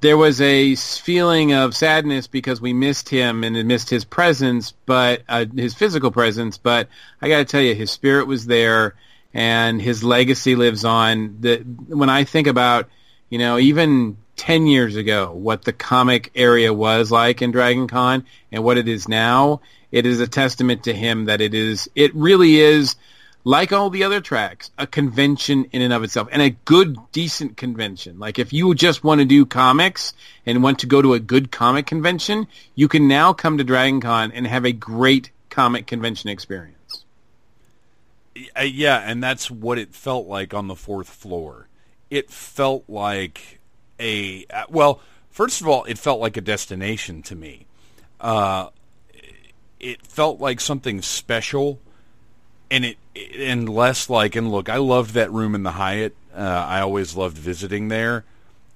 [0.01, 5.23] there was a feeling of sadness because we missed him and missed his presence, but
[5.29, 6.57] uh, his physical presence.
[6.57, 6.89] But
[7.21, 8.95] I got to tell you, his spirit was there,
[9.35, 11.39] and his legacy lives on.
[11.41, 11.59] The,
[11.89, 12.89] when I think about,
[13.29, 18.25] you know, even ten years ago, what the comic area was like in Dragon Con
[18.53, 21.91] and what it is now, it is a testament to him that it is.
[21.97, 22.95] It really is
[23.45, 27.57] like all the other tracks, a convention in and of itself, and a good, decent
[27.57, 28.19] convention.
[28.19, 30.15] Like if you just want to do comics
[30.47, 34.01] and want to go to a good comic convention, you can now come to Dragon
[34.01, 37.05] Con and have a great comic convention experience.
[38.57, 41.69] Uh, yeah, and that's what it felt like on the fourth floor.
[42.11, 43.61] It felt like
[43.99, 47.67] a uh, well, first of all, it felt like a destination to me.
[48.21, 48.69] Uh,
[49.81, 51.81] it felt like something special
[52.73, 52.97] and it
[53.39, 56.17] and less like and look, I loved that room in the Hyatt.
[56.35, 58.25] Uh, I always loved visiting there,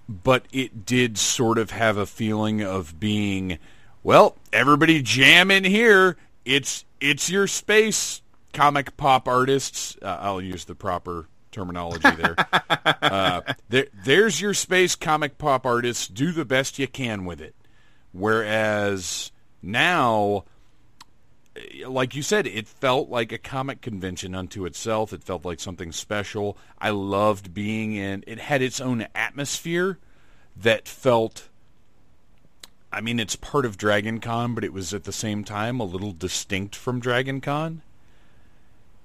[0.07, 3.59] but it did sort of have a feeling of being,
[4.03, 6.19] well, everybody jam in here.
[6.45, 8.21] It's it's your space,
[8.53, 9.97] comic pop artists.
[10.03, 12.37] Uh, I'll use the proper terminology there.
[13.03, 13.41] uh,
[13.71, 13.87] there.
[14.05, 16.07] There's your space, comic pop artists.
[16.07, 17.55] Do the best you can with it.
[18.13, 19.33] Whereas
[19.63, 20.45] now
[21.87, 25.13] like you said, it felt like a comic convention unto itself.
[25.13, 26.57] It felt like something special.
[26.79, 28.25] I loved being in.
[28.27, 29.99] It had its own atmosphere
[30.57, 31.49] that felt.
[32.93, 35.85] I mean, it's part of Dragon Con, but it was at the same time a
[35.85, 37.83] little distinct from Dragon Con.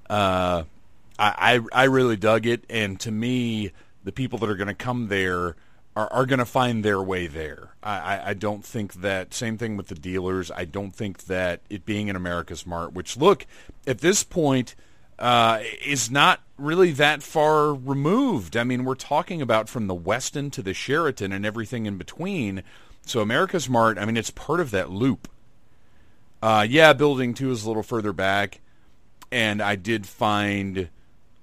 [0.10, 0.64] Uh,
[1.20, 3.72] I, I I really dug it, and to me,
[4.04, 5.56] the people that are going to come there
[5.95, 7.73] are, are going to find their way there.
[7.83, 11.61] I, I, I, don't think that, same thing with the dealers, I don't think that
[11.69, 13.45] it being an America's Mart, which, look,
[13.85, 14.75] at this point,
[15.19, 18.57] uh, is not really that far removed.
[18.57, 22.63] I mean, we're talking about from the Westin to the Sheraton and everything in between.
[23.05, 25.27] So America's Mart, I mean, it's part of that loop.
[26.41, 28.61] Uh, yeah, Building 2 is a little further back,
[29.31, 30.89] and I did find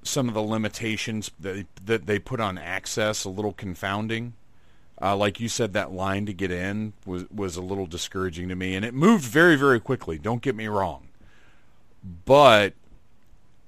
[0.02, 4.34] some of the limitations that, that they put on access a little confounding.
[5.00, 8.56] Uh, like you said, that line to get in was was a little discouraging to
[8.56, 10.18] me, and it moved very very quickly.
[10.18, 11.06] Don't get me wrong,
[12.24, 12.74] but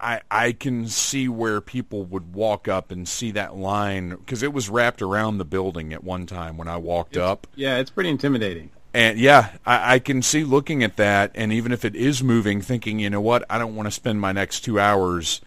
[0.01, 4.53] I I can see where people would walk up and see that line because it
[4.53, 7.47] was wrapped around the building at one time when I walked it's, up.
[7.55, 8.71] Yeah, it's pretty intimidating.
[8.93, 12.61] And yeah, I, I can see looking at that, and even if it is moving,
[12.61, 15.41] thinking, you know what, I don't want to spend my next two hours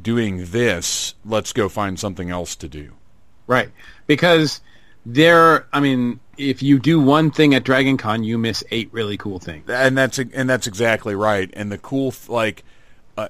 [0.00, 1.14] doing this.
[1.24, 2.92] Let's go find something else to do.
[3.46, 3.70] Right,
[4.06, 4.60] because
[5.06, 9.16] there i mean if you do one thing at dragon con you miss eight really
[9.16, 12.62] cool things and that's and that's exactly right and the cool like
[13.16, 13.28] uh,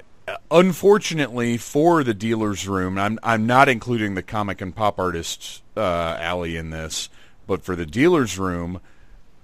[0.50, 6.16] unfortunately for the dealer's room i'm i'm not including the comic and pop artists uh,
[6.18, 7.08] alley in this
[7.46, 8.80] but for the dealer's room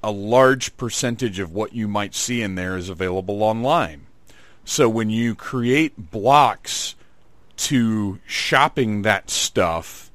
[0.02, 4.04] a large percentage of what you might see in there is available online
[4.64, 6.96] so when you create blocks
[7.56, 10.06] to shopping that stuff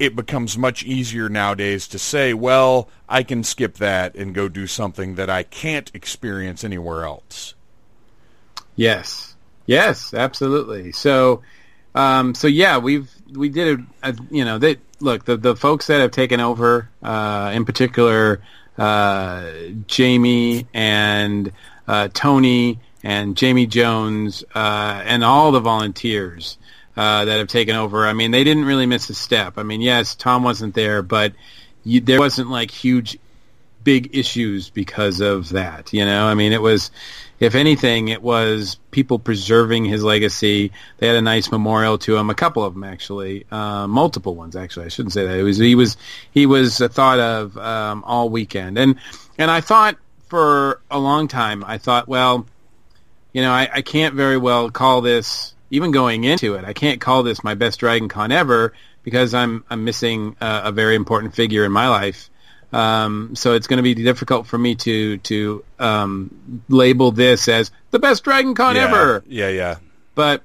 [0.00, 4.66] it becomes much easier nowadays to say, well, I can skip that and go do
[4.66, 7.54] something that I can't experience anywhere else.
[8.74, 9.36] Yes.
[9.66, 10.92] Yes, absolutely.
[10.92, 11.42] So,
[11.94, 15.88] um, so yeah, we've, we did a, a you know, they, look, the, the folks
[15.88, 18.40] that have taken over, uh, in particular,
[18.78, 19.52] uh,
[19.86, 21.52] Jamie and,
[21.86, 26.56] uh, Tony and Jamie Jones, uh, and all the volunteers,
[27.00, 28.06] uh, that have taken over.
[28.06, 29.56] I mean, they didn't really miss a step.
[29.56, 31.32] I mean, yes, Tom wasn't there, but
[31.82, 33.18] you, there wasn't like huge
[33.82, 35.94] big issues because of that.
[35.94, 36.90] You know, I mean, it was,
[37.38, 40.72] if anything, it was people preserving his legacy.
[40.98, 44.54] They had a nice memorial to him, a couple of them actually, uh, multiple ones
[44.54, 44.84] actually.
[44.84, 45.38] I shouldn't say that.
[45.38, 45.96] It was he was
[46.32, 48.96] he was thought of um, all weekend, and
[49.38, 49.96] and I thought
[50.28, 52.44] for a long time, I thought, well,
[53.32, 56.64] you know, I, I can't very well call this even going into it.
[56.64, 60.72] I can't call this my best Dragon Con ever because I'm I'm missing a, a
[60.72, 62.30] very important figure in my life
[62.72, 67.70] um, so it's going to be difficult for me to to um, label this as
[67.90, 69.24] the best Dragon Con yeah, ever.
[69.26, 69.76] Yeah, yeah.
[70.14, 70.42] But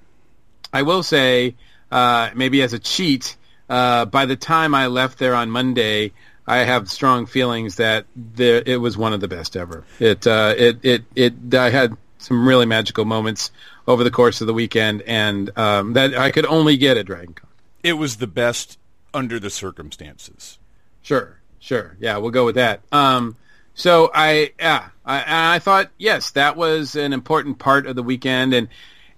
[0.73, 1.55] I will say,
[1.91, 3.37] uh, maybe as a cheat,
[3.69, 6.13] uh, by the time I left there on Monday,
[6.47, 9.83] I have strong feelings that there, it was one of the best ever.
[9.99, 11.53] It uh, it it it.
[11.53, 13.51] I had some really magical moments
[13.87, 17.33] over the course of the weekend, and um, that I could only get at Dragon
[17.33, 17.49] Con.
[17.83, 18.79] It was the best
[19.13, 20.57] under the circumstances.
[21.01, 21.39] Sure.
[21.59, 21.95] Sure.
[21.99, 22.81] Yeah, we'll go with that.
[22.91, 23.35] Um,
[23.73, 28.53] so I, yeah, I, I thought yes, that was an important part of the weekend,
[28.53, 28.69] and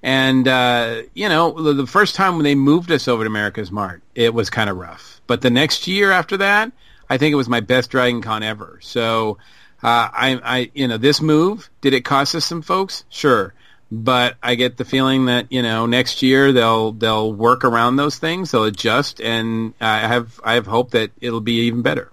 [0.02, 4.02] and uh, you know, the first time when they moved us over to America's Mart,
[4.16, 5.22] it was kind of rough.
[5.28, 6.72] But the next year after that,
[7.10, 8.80] I think it was my best Dragon Con ever.
[8.82, 9.38] So
[9.84, 13.04] uh, I, I, you know, this move did it cost us some folks?
[13.10, 13.54] Sure,
[13.92, 18.18] but I get the feeling that you know next year they'll they'll work around those
[18.18, 22.12] things, they'll adjust, and I have I have hope that it'll be even better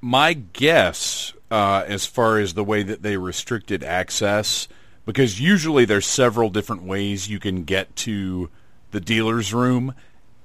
[0.00, 4.68] my guess, uh, as far as the way that they restricted access,
[5.06, 8.50] because usually there's several different ways you can get to
[8.90, 9.94] the dealer's room,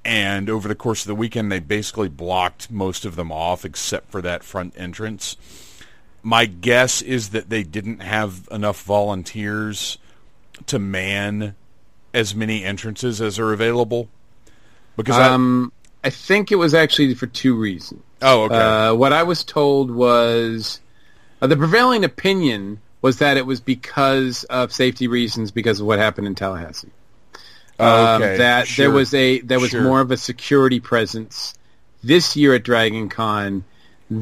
[0.04, 4.10] and over the course of the weekend they basically blocked most of them off except
[4.10, 5.36] for that front entrance.
[6.22, 9.98] My guess is that they didn't have enough volunteers
[10.66, 11.54] to man
[12.12, 14.08] as many entrances as are available.
[14.96, 18.02] Because um, I, I think it was actually for two reasons.
[18.22, 18.54] Oh, okay.
[18.54, 20.80] Uh, what I was told was
[21.42, 25.98] uh, the prevailing opinion was that it was because of safety reasons, because of what
[25.98, 26.88] happened in Tallahassee.
[27.78, 28.32] Oh, okay.
[28.32, 28.84] Um, that sure.
[28.84, 29.82] there was a there was sure.
[29.82, 31.54] more of a security presence
[32.02, 33.64] this year at Dragon Con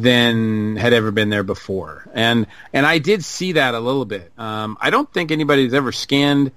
[0.01, 4.33] than had ever been there before, and and I did see that a little bit.
[4.39, 6.53] Um, I don't think anybody's ever scanned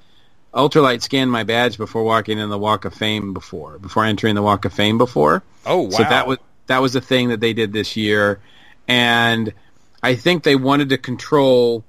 [0.54, 4.42] ultralight scanned my badge before walking in the Walk of Fame before before entering the
[4.42, 5.44] Walk of Fame before.
[5.66, 5.90] Oh wow!
[5.90, 8.40] So that was that was a thing that they did this year,
[8.88, 9.54] and
[10.02, 11.84] I think they wanted to control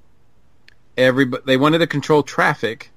[0.97, 1.43] everybody.
[1.45, 2.91] They wanted to control traffic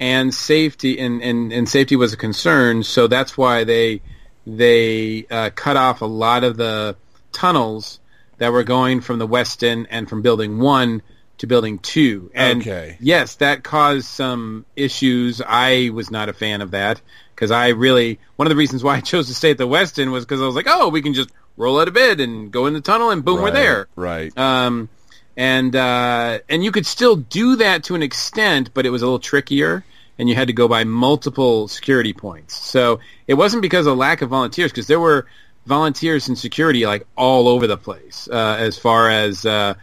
[0.00, 2.82] and safety, and, and, and safety was a concern.
[2.82, 4.00] So that's why they
[4.46, 6.96] they uh, cut off a lot of the
[7.32, 8.00] tunnels
[8.38, 11.02] that were going from the Westin and from building one
[11.38, 12.30] to building two.
[12.34, 12.96] And okay.
[13.00, 15.40] yes, that caused some issues.
[15.44, 17.00] I was not a fan of that
[17.34, 20.10] because I really one of the reasons why I chose to stay at the Westin
[20.10, 22.66] was because I was like, oh, we can just roll out of bed and go
[22.66, 23.88] in the tunnel and boom, right, we're there.
[23.96, 24.36] Right.
[24.36, 24.88] Um,
[25.36, 29.06] and uh, and you could still do that to an extent, but it was a
[29.06, 29.84] little trickier,
[30.18, 32.56] and you had to go by multiple security points.
[32.56, 32.98] So
[33.28, 35.26] it wasn't because of lack of volunteers, because there were
[35.68, 39.74] volunteers and security like all over the place uh, as far as uh,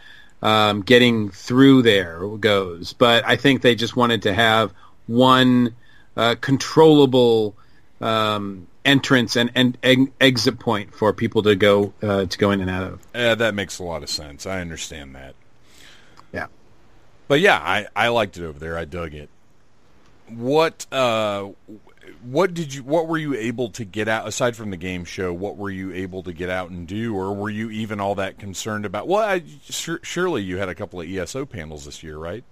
[0.41, 2.93] um, getting through there goes.
[2.93, 4.73] But I think they just wanted to have
[5.07, 5.75] one
[6.17, 7.55] uh, controllable
[8.01, 12.61] um, entrance and, and, and, exit point for people to go uh, to go in
[12.61, 13.07] and out of.
[13.13, 14.45] Yeah, that makes a lot of sense.
[14.45, 15.36] I understand that.
[16.33, 16.47] Yeah,
[17.27, 18.77] but yeah, I, I liked it over there.
[18.77, 19.29] I dug it.
[20.27, 21.49] What uh,
[22.24, 25.34] what did you what were you able to get out aside from the game show?
[25.34, 28.39] What were you able to get out and do, or were you even all that
[28.39, 29.08] concerned about?
[29.08, 32.43] Well, I, surely you had a couple of ESO panels this year, right?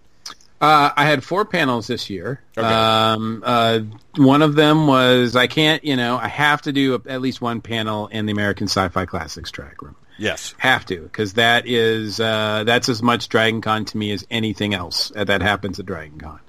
[0.62, 2.41] Uh, I had four panels this year.
[2.58, 2.66] Okay.
[2.66, 3.80] Um, uh,
[4.16, 7.41] one of them was I can't, you know, I have to do a, at least
[7.41, 9.97] one panel in the American Sci-Fi Classics track room.
[10.18, 14.26] Yes, have to because that is uh, that's as much Dragon Con to me as
[14.30, 16.39] anything else that happens at Dragon Con.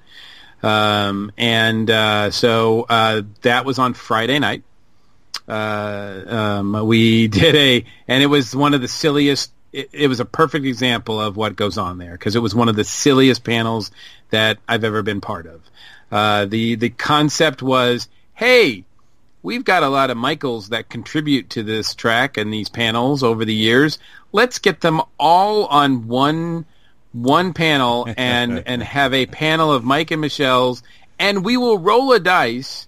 [0.65, 4.63] Um, and uh, so uh, that was on Friday night.
[5.47, 10.19] Uh, um, we did a, and it was one of the silliest it, it, was
[10.19, 13.43] a perfect example of what goes on there because it was one of the silliest
[13.43, 13.91] panels
[14.29, 15.61] that I've ever been part of.
[16.11, 18.85] Uh, the the concept was, hey,
[19.43, 23.45] we've got a lot of Michaels that contribute to this track and these panels over
[23.45, 23.99] the years.
[24.31, 26.65] Let's get them all on one
[27.15, 30.83] one panel and and have a panel of Mike and Michelle's,
[31.17, 32.87] and we will roll a dice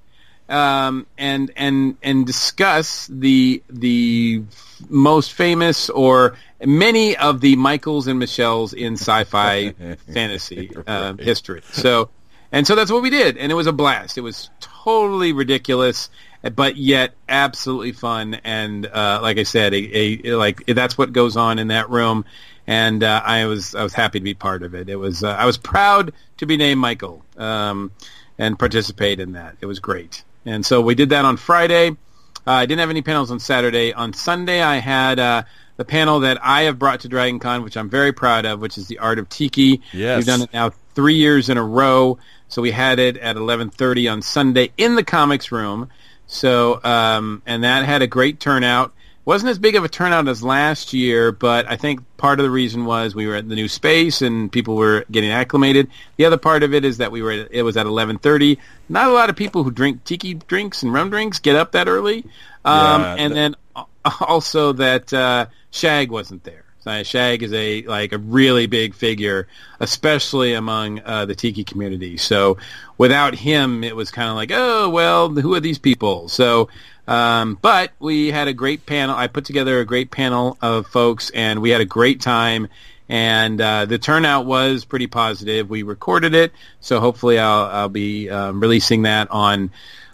[0.50, 4.44] um, and and and discuss the the
[4.90, 9.72] most famous or many of the Michaels and Michelles in sci-fi
[10.14, 11.20] fantasy uh, right.
[11.20, 11.62] history.
[11.72, 12.10] So,
[12.52, 14.18] and so that's what we did, and it was a blast.
[14.18, 16.10] It was totally ridiculous,
[16.56, 18.36] but yet absolutely fun.
[18.44, 22.26] And uh, like I said, a, a, like that's what goes on in that room.
[22.68, 24.90] And uh, I was I was happy to be part of it.
[24.90, 27.92] It was uh, I was proud to be named Michael um,
[28.38, 29.56] and participate in that.
[29.62, 31.92] It was great, and so we did that on Friday.
[31.92, 33.94] Uh, I didn't have any panels on Saturday.
[33.94, 35.44] On Sunday, I had uh,
[35.78, 38.78] the panel that I have brought to Dragon Con, which I'm very proud of, which
[38.78, 39.82] is the Art of Tiki.
[39.94, 40.18] Yes.
[40.18, 42.20] We've done it now three years in a row.
[42.50, 45.90] So we had it at 11:30 on Sunday in the comics room.
[46.28, 48.94] So um, and that had a great turnout.
[49.28, 52.50] Wasn't as big of a turnout as last year, but I think part of the
[52.50, 55.90] reason was we were at the new space and people were getting acclimated.
[56.16, 58.58] The other part of it is that we were at, it was at 11:30.
[58.88, 61.90] Not a lot of people who drink tiki drinks and rum drinks get up that
[61.90, 62.24] early.
[62.64, 63.86] Um, Yeah, and that- then
[64.22, 66.64] also that uh, Shag wasn't there.
[67.04, 69.50] Shag is a like a really big figure,
[69.82, 72.16] especially among uh, the tiki community.
[72.16, 72.60] So
[72.98, 76.30] without him, it was kind of like, oh well, who are these people?
[76.30, 76.70] So,
[77.08, 79.16] um, but we had a great panel.
[79.16, 82.68] I put together a great panel of folks, and we had a great time.
[83.10, 85.70] And uh, the turnout was pretty positive.
[85.70, 86.52] We recorded it,
[86.82, 89.72] so hopefully I'll, I'll be um, releasing that on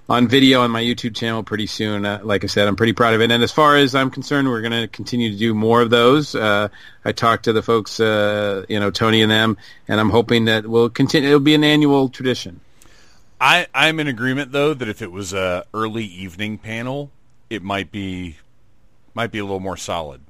[0.09, 2.05] on video on my YouTube channel pretty soon.
[2.05, 3.31] Uh, like I said, I'm pretty proud of it.
[3.31, 6.35] And as far as I'm concerned, we're going to continue to do more of those.
[6.35, 6.67] Uh,
[7.05, 10.67] I talked to the folks, uh, you know, Tony and them, and I'm hoping that
[10.67, 11.29] we'll continue.
[11.29, 12.59] It'll be an annual tradition.
[13.43, 17.11] I, I'm in agreement though that if it was a early evening panel,
[17.49, 18.37] it might be
[19.13, 20.21] might be a little more solid.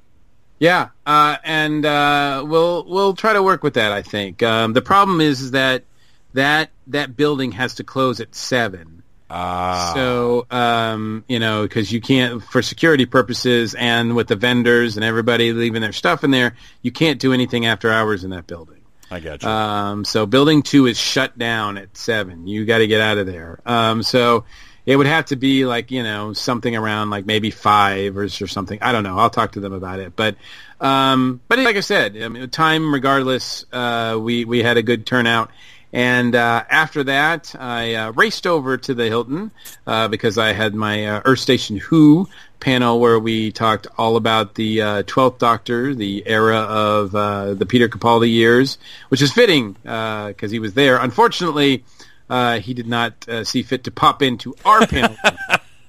[0.58, 3.92] Yeah, uh, and uh, we'll we'll try to work with that.
[3.92, 5.84] I think um, the problem is, is that
[6.32, 9.04] that that building has to close at seven.
[9.30, 14.96] Ah, So, um, you know, because you can't, for security purposes and with the vendors
[14.96, 18.46] and everybody leaving their stuff in there, you can't do anything after hours in that
[18.46, 18.73] building.
[19.14, 19.48] I got you.
[19.48, 22.46] Um, so building two is shut down at seven.
[22.46, 23.60] You got to get out of there.
[23.64, 24.44] Um, so
[24.86, 28.28] it would have to be like, you know, something around like maybe five or, or
[28.28, 28.78] something.
[28.82, 29.16] I don't know.
[29.16, 30.16] I'll talk to them about it.
[30.16, 30.36] But,
[30.80, 35.06] um, but like I said, I mean, time regardless, uh, we, we had a good
[35.06, 35.50] turnout.
[35.94, 39.52] And uh, after that, I uh, raced over to the Hilton
[39.86, 42.28] uh, because I had my uh, Earth Station Who
[42.58, 47.64] panel where we talked all about the uh, Twelfth Doctor, the era of uh, the
[47.64, 48.76] Peter Capaldi years,
[49.10, 50.96] which is fitting because he was there.
[50.96, 51.84] Unfortunately,
[52.28, 55.16] uh, he did not uh, see fit to pop into our panel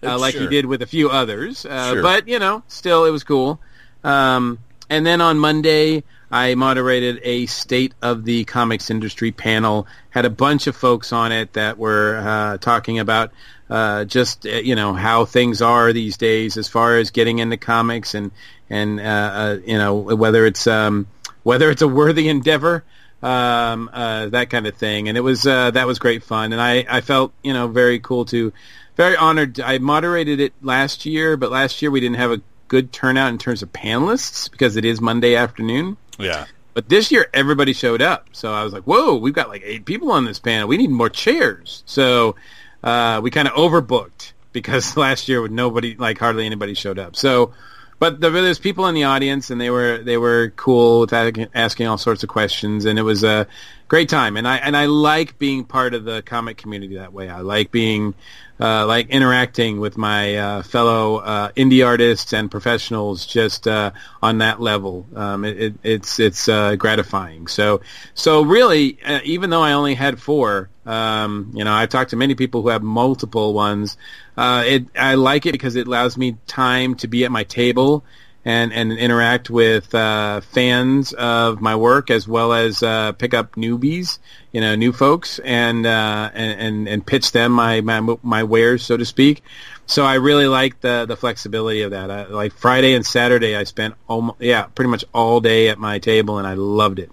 [0.04, 1.66] uh, like he did with a few others.
[1.66, 2.02] Uh, Sure.
[2.04, 3.60] But you know, still, it was cool.
[4.04, 9.88] Um, and then on Monday, I moderated a state of the comics industry panel.
[10.10, 13.32] Had a bunch of folks on it that were uh, talking about
[13.70, 17.58] uh, just uh, you know how things are these days as far as getting into
[17.58, 18.32] comics and
[18.70, 21.08] and uh, uh, you know whether it's um,
[21.44, 22.84] whether it's a worthy endeavor
[23.24, 25.10] um, uh, that kind of thing.
[25.10, 28.26] And it was that was great fun, and I, I felt you know very cool
[28.26, 28.54] to,
[28.96, 29.60] very honored.
[29.60, 33.38] I moderated it last year, but last year we didn't have a good turnout in
[33.38, 35.98] terms of panelists because it is Monday afternoon.
[36.20, 36.46] Yeah.
[36.74, 39.86] But this year everybody showed up, so I was like, "Whoa, we've got like eight
[39.86, 40.68] people on this panel.
[40.68, 42.36] We need more chairs." So
[42.84, 47.16] uh, we kind of overbooked because last year with nobody, like hardly anybody showed up.
[47.16, 47.54] So,
[47.98, 51.88] but there there's people in the audience, and they were they were cool with asking
[51.88, 53.48] all sorts of questions, and it was a
[53.88, 54.36] great time.
[54.36, 57.30] And I and I like being part of the comic community that way.
[57.30, 58.16] I like being
[58.60, 63.92] uh, like interacting with my uh, fellow uh, indie artists and professionals just uh,
[64.22, 65.06] on that level.
[65.16, 67.48] Um, it, it, it's it's uh, gratifying.
[67.48, 67.82] So
[68.14, 72.16] so really, uh, even though I only had four, um, you know, I've talked to
[72.16, 73.98] many people who have multiple ones.
[74.38, 78.06] Uh, it I like it because it allows me time to be at my table
[78.46, 83.56] and, and interact with uh, fans of my work as well as uh, pick up
[83.56, 84.20] newbies,
[84.52, 88.96] you know, new folks, and uh, and, and pitch them my, my my wares, so
[88.96, 89.44] to speak.
[89.88, 92.12] So I really like the the flexibility of that.
[92.12, 95.98] I, like Friday and Saturday, I spent almost yeah pretty much all day at my
[95.98, 97.12] table, and I loved it.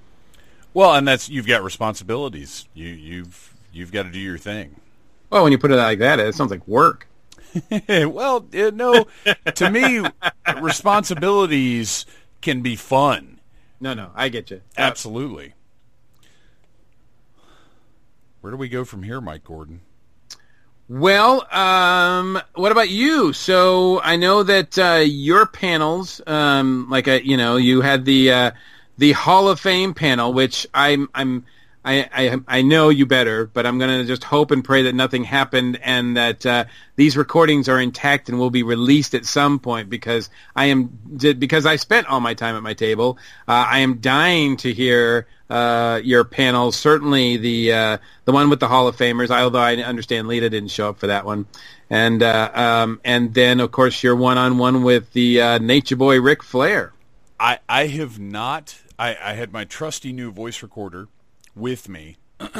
[0.74, 2.68] Well, and that's you've got responsibilities.
[2.74, 4.76] You you've you've got to do your thing.
[5.30, 7.08] Well, when you put it like that, it sounds like work.
[7.88, 9.06] well, uh, no,
[9.54, 10.02] to me,
[10.60, 12.06] responsibilities
[12.40, 13.40] can be fun.
[13.80, 14.60] No, no, I get you.
[14.76, 15.54] Absolutely.
[18.40, 19.80] Where do we go from here, Mike Gordon?
[20.88, 23.32] Well, um, what about you?
[23.32, 28.32] So I know that uh, your panels, um, like uh, you know, you had the
[28.32, 28.50] uh,
[28.98, 31.46] the Hall of Fame panel, which I'm I'm
[31.84, 35.24] I, I I know you better, but I'm gonna just hope and pray that nothing
[35.24, 36.64] happened and that uh,
[36.94, 41.66] these recordings are intact and will be released at some point because I am because
[41.66, 43.18] I spent all my time at my table.
[43.48, 46.70] Uh, I am dying to hear uh, your panel.
[46.70, 49.30] Certainly the uh, the one with the Hall of Famers.
[49.30, 51.46] Although I understand Lita didn't show up for that one,
[51.90, 55.96] and uh, um, and then of course your one on one with the uh, Nature
[55.96, 56.92] Boy Ric Flair.
[57.40, 58.78] I I have not.
[59.00, 61.08] I, I had my trusty new voice recorder
[61.54, 62.16] with me,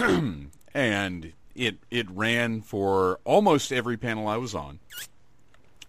[0.74, 4.78] and it it ran for almost every panel I was on.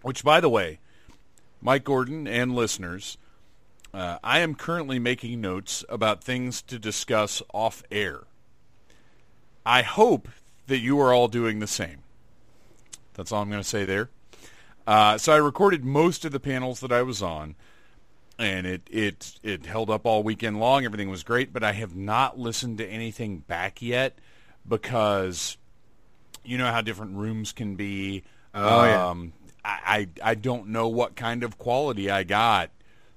[0.02, 0.80] Which, by the way,
[1.62, 3.16] Mike Gordon and listeners,
[3.94, 8.24] uh, I am currently making notes about things to discuss off air.
[9.64, 10.28] I hope
[10.66, 12.00] that you are all doing the same.
[13.14, 14.10] That's all I'm going to say there.
[14.86, 17.54] Uh, so I recorded most of the panels that I was on,
[18.38, 20.84] and it it it held up all weekend long.
[20.84, 24.18] Everything was great, but I have not listened to anything back yet
[24.68, 25.56] because
[26.44, 28.24] you know how different rooms can be.
[28.54, 29.08] Oh, yeah.
[29.08, 29.32] um,
[29.64, 32.70] I, I I don't know what kind of quality I got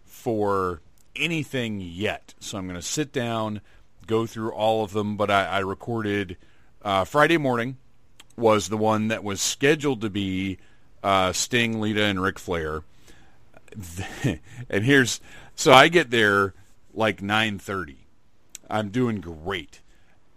[0.05, 0.81] for
[1.15, 2.33] anything yet.
[2.39, 3.61] So I'm going to sit down,
[4.05, 5.17] go through all of them.
[5.17, 6.37] But I, I recorded
[6.81, 7.77] uh, Friday morning
[8.35, 10.59] was the one that was scheduled to be
[11.03, 12.83] uh, Sting, Lita, and Ric Flair.
[14.69, 15.19] and here's
[15.55, 16.53] so I get there
[16.93, 17.95] like 9:30.
[18.69, 19.81] I'm doing great,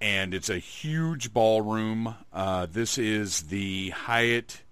[0.01, 2.15] and it's a huge ballroom.
[2.33, 4.63] Uh, this is the Hyatt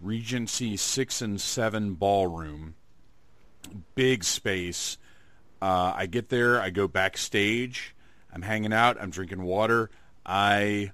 [0.00, 2.74] Regency six and seven ballroom.
[3.94, 4.98] Big space.
[5.60, 6.60] Uh, I get there.
[6.60, 7.94] I go backstage.
[8.32, 9.00] I'm hanging out.
[9.00, 9.90] I'm drinking water.
[10.26, 10.90] I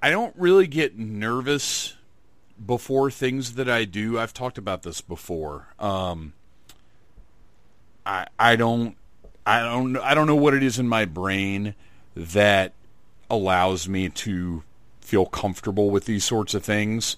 [0.00, 1.95] I don't really get nervous
[2.64, 4.18] before things that I do.
[4.18, 5.68] I've talked about this before.
[5.78, 6.32] Um,
[8.04, 8.96] I I don't
[9.44, 11.74] I don't I don't know what it is in my brain
[12.14, 12.72] that
[13.30, 14.62] allows me to
[15.00, 17.16] feel comfortable with these sorts of things.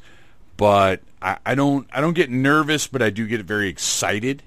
[0.58, 4.42] But I, I don't I don't get nervous, but I do get very excited.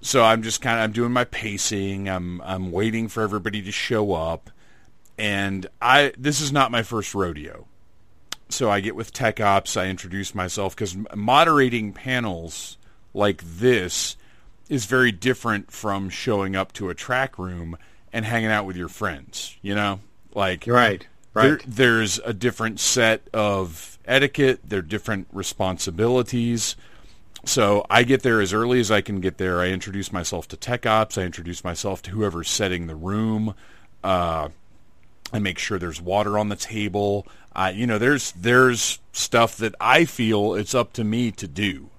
[0.00, 2.08] So I'm just kind of I'm doing my pacing.
[2.08, 4.50] I'm I'm waiting for everybody to show up,
[5.16, 7.67] and I this is not my first rodeo.
[8.48, 9.76] So I get with Tech Ops.
[9.76, 12.76] I introduce myself because moderating panels
[13.14, 14.16] like this
[14.68, 17.76] is very different from showing up to a track room
[18.12, 19.56] and hanging out with your friends.
[19.62, 20.00] You know,
[20.34, 21.06] like Right.
[21.34, 21.44] Right.
[21.44, 24.60] there, there's a different set of etiquette.
[24.64, 26.74] There are different responsibilities.
[27.44, 29.60] So I get there as early as I can get there.
[29.60, 31.16] I introduce myself to tech ops.
[31.16, 33.54] I introduce myself to whoever's setting the room.
[34.02, 34.48] Uh,
[35.32, 37.26] I make sure there's water on the table.
[37.54, 41.90] Uh, you know, there's there's stuff that I feel it's up to me to do.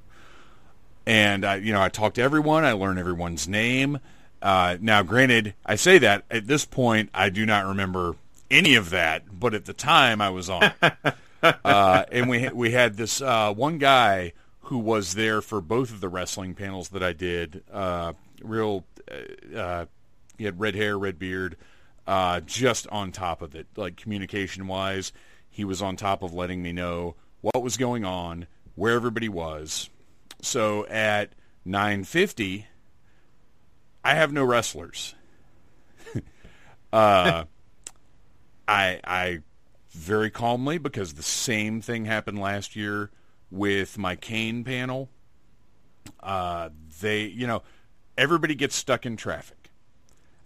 [1.06, 2.64] And I, you know, I talk to everyone.
[2.64, 4.00] I learn everyone's name.
[4.42, 8.16] Uh, now, granted, I say that at this point, I do not remember
[8.50, 10.72] any of that, but at the time, I was on.
[11.44, 16.00] uh, and we we had this uh, one guy who was there for both of
[16.00, 17.64] the wrestling panels that I did.
[17.72, 19.86] Uh, real, uh, uh,
[20.38, 21.58] he had red hair, red beard,
[22.10, 25.14] uh, just on top of it, like communication wise,
[25.48, 29.92] he was on top of letting me know what was going on, where everybody was.
[30.42, 31.34] So at
[31.68, 32.66] 9:50,
[34.04, 35.14] I have no wrestlers.
[36.92, 37.44] uh,
[38.68, 39.40] I I
[39.92, 43.12] very calmly because the same thing happened last year
[43.52, 45.12] with my Kane panel.
[46.20, 46.70] Uh,
[47.02, 47.62] they, you know,
[48.18, 49.59] everybody gets stuck in traffic.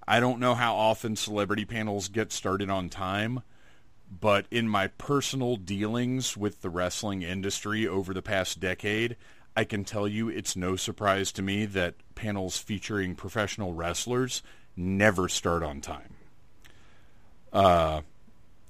[0.07, 3.41] I don't know how often celebrity panels get started on time,
[4.19, 9.15] but in my personal dealings with the wrestling industry over the past decade,
[9.55, 14.43] I can tell you it's no surprise to me that panels featuring professional wrestlers
[14.75, 16.15] never start on time.
[17.51, 18.01] Uh,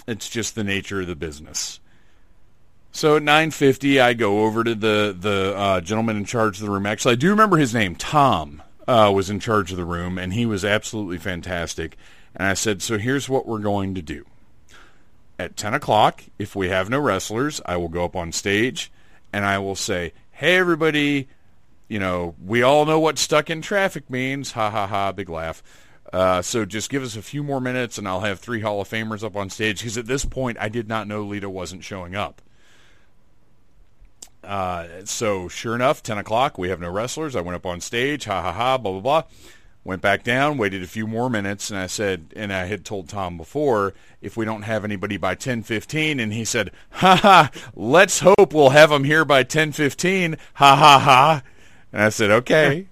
[0.07, 1.79] it's just the nature of the business.
[2.91, 6.71] So at 9:50, I go over to the the uh, gentleman in charge of the
[6.71, 6.85] room.
[6.85, 7.95] Actually, I do remember his name.
[7.95, 11.97] Tom uh, was in charge of the room, and he was absolutely fantastic.
[12.35, 14.25] And I said, "So here's what we're going to do.
[15.39, 18.91] At 10 o'clock, if we have no wrestlers, I will go up on stage,
[19.31, 21.27] and I will say, "Hey, everybody."
[21.89, 24.53] You know, we all know what stuck in traffic means.
[24.53, 25.11] Ha ha ha!
[25.11, 25.61] Big laugh.
[26.11, 28.89] Uh, so just give us a few more minutes, and I'll have three Hall of
[28.89, 29.79] Famers up on stage.
[29.79, 32.41] Because at this point, I did not know Lita wasn't showing up.
[34.43, 37.35] Uh, so sure enough, 10 o'clock, we have no wrestlers.
[37.35, 39.23] I went up on stage, ha ha ha, blah, blah, blah.
[39.85, 43.09] Went back down, waited a few more minutes, and I said, and I had told
[43.09, 48.21] Tom before, if we don't have anybody by 10.15, and he said, ha ha, let's
[48.21, 51.43] hope we'll have them here by 10.15, ha ha ha.
[51.91, 52.87] And I said, okay,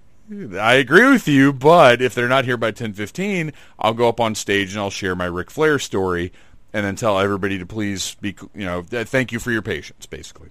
[0.58, 4.34] I agree with you, but if they're not here by 10.15, I'll go up on
[4.34, 6.32] stage and I'll share my Ric Flair story
[6.74, 10.50] and then tell everybody to please be, you know, thank you for your patience, basically.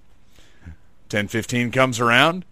[1.11, 2.45] 10:15 comes around.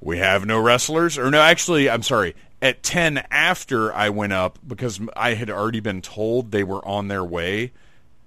[0.00, 2.34] We have no wrestlers, or no, actually, I'm sorry.
[2.60, 7.08] At 10 after I went up because I had already been told they were on
[7.08, 7.72] their way.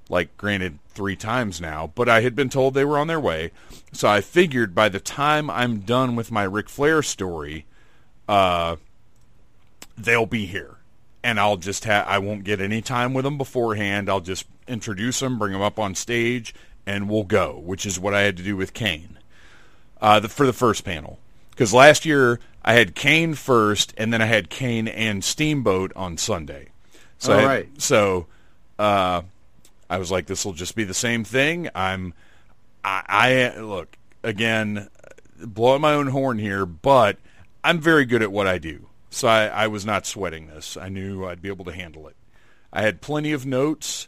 [0.10, 3.52] Like, granted, three times now, but I had been told they were on their way.
[3.92, 7.66] So I figured by the time I'm done with my Ric Flair story,
[8.30, 8.78] uh,
[9.98, 10.78] they'll be here,
[11.24, 14.10] and I'll just have I won't get any time with them beforehand.
[14.10, 16.56] I'll just introduce them, bring them up on stage,
[16.86, 17.60] and we'll go.
[17.60, 19.17] Which is what I had to do with Kane
[20.02, 21.20] uh, the, for the first panel.
[21.52, 26.18] Because last year I had Kane first, and then I had Kane and Steamboat on
[26.18, 26.70] Sunday.
[27.18, 27.82] So All I had- right.
[27.82, 28.28] so
[28.78, 29.22] uh,
[29.90, 31.70] I was like, this will just be the same thing.
[31.74, 32.14] I'm
[32.84, 33.04] I,
[33.56, 34.88] I look again,
[35.40, 37.18] blowing my own horn here, but
[37.64, 38.88] I'm very good at what I do.
[39.10, 40.78] So I, I was not sweating this.
[40.78, 42.16] I knew I'd be able to handle it.
[42.72, 44.08] I had plenty of notes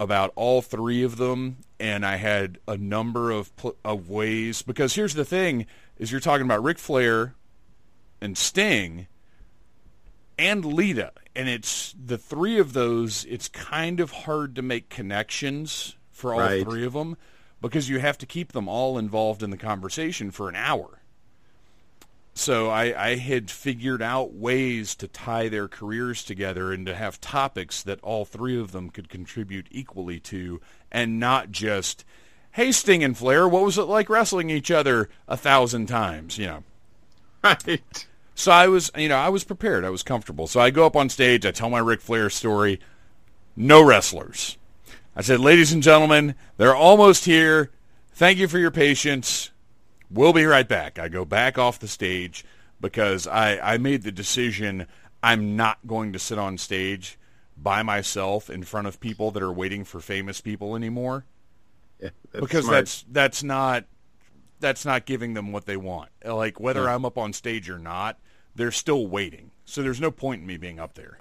[0.00, 4.62] about all three of them, and I had a number of pl- of ways.
[4.62, 5.66] Because here's the thing:
[5.98, 7.34] is you're talking about Ric Flair
[8.20, 9.06] and Sting
[10.38, 13.24] and Lita, and it's the three of those.
[13.28, 16.64] It's kind of hard to make connections for all Right.
[16.64, 17.16] three of them
[17.60, 20.97] because you have to keep them all involved in the conversation for an hour.
[22.38, 27.20] So I, I had figured out ways to tie their careers together and to have
[27.20, 30.60] topics that all three of them could contribute equally to,
[30.92, 32.04] and not just,
[32.52, 36.46] "Hey, Sting and Flair, what was it like wrestling each other a thousand times?" You
[36.46, 36.64] know.
[37.42, 38.06] Right.
[38.36, 39.84] So I was, you know, I was prepared.
[39.84, 40.46] I was comfortable.
[40.46, 41.44] So I go up on stage.
[41.44, 42.78] I tell my Ric Flair story.
[43.56, 44.56] No wrestlers.
[45.16, 47.72] I said, ladies and gentlemen, they're almost here.
[48.12, 49.50] Thank you for your patience.
[50.10, 50.98] We'll be right back.
[50.98, 52.44] I go back off the stage
[52.80, 54.86] because I, I made the decision
[55.22, 57.18] I'm not going to sit on stage
[57.56, 61.24] by myself in front of people that are waiting for famous people anymore
[62.00, 62.76] Yeah, that's because smart.
[62.76, 63.84] that's that's not
[64.60, 66.10] that's not giving them what they want.
[66.24, 68.18] Like whether I'm up on stage or not,
[68.54, 69.50] they're still waiting.
[69.64, 71.18] So there's no point in me being up there.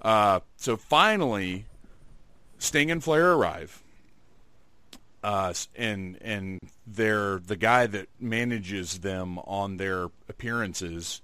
[0.00, 1.66] Uh, so finally,
[2.58, 3.81] Sting and Flair arrive,
[5.22, 11.20] uh, and and they're the guy that manages them on their appearances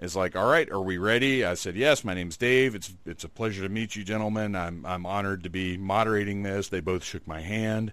[0.00, 2.74] is like, "All right, are we ready?" I said, "Yes." My name's Dave.
[2.74, 4.54] It's it's a pleasure to meet you, gentlemen.
[4.54, 6.68] I'm I'm honored to be moderating this.
[6.68, 7.92] They both shook my hand,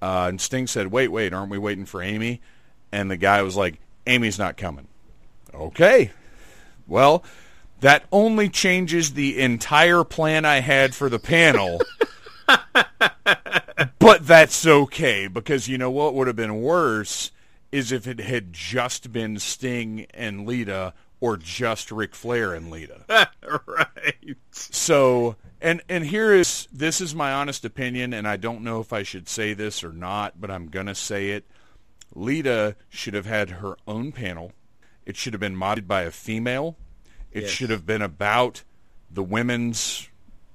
[0.00, 2.40] uh, and Sting said, "Wait, wait, aren't we waiting for Amy?"
[2.92, 4.88] And the guy was like, "Amy's not coming."
[5.52, 6.12] Okay,
[6.86, 7.22] well,
[7.80, 11.80] that only changes the entire plan I had for the panel.
[14.00, 17.30] but that's okay because you know what would have been worse
[17.70, 23.04] is if it had just been Sting and Lita or just Ric Flair and Lita.
[23.66, 24.36] right.
[24.50, 28.92] So, and and here is this is my honest opinion, and I don't know if
[28.92, 31.44] I should say this or not, but I'm gonna say it.
[32.14, 34.52] Lita should have had her own panel.
[35.06, 36.76] It should have been modded by a female.
[37.30, 37.50] It Yes.
[37.50, 38.64] should have been about
[39.08, 40.08] the women's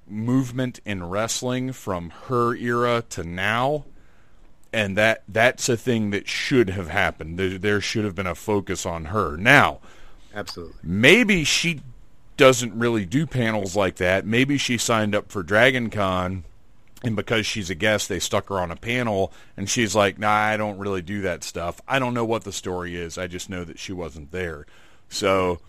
[0.08, 3.84] movement in wrestling from her era to now.
[4.72, 7.38] And that that's a thing that should have happened.
[7.38, 9.36] There, there should have been a focus on her.
[9.36, 9.80] Now,
[10.34, 10.74] Absolutely.
[10.82, 11.80] maybe she
[12.36, 14.26] doesn't really do panels like that.
[14.26, 16.44] Maybe she signed up for Dragon Con
[17.02, 20.30] and because she's a guest they stuck her on a panel and she's like, "Nah,
[20.30, 23.16] I don't really do that stuff." I don't know what the story is.
[23.18, 24.66] I just know that she wasn't there.
[25.08, 25.60] So,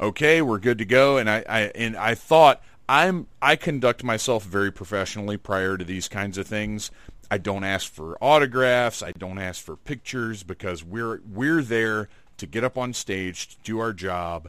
[0.00, 4.44] okay, we're good to go and I, I and I thought I'm I conduct myself
[4.44, 6.90] very professionally prior to these kinds of things.
[7.30, 12.08] I don't ask for autographs, I don't ask for pictures because we're we're there
[12.38, 14.48] to get up on stage, to do our job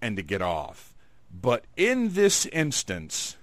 [0.00, 0.94] and to get off.
[1.32, 3.36] But in this instance,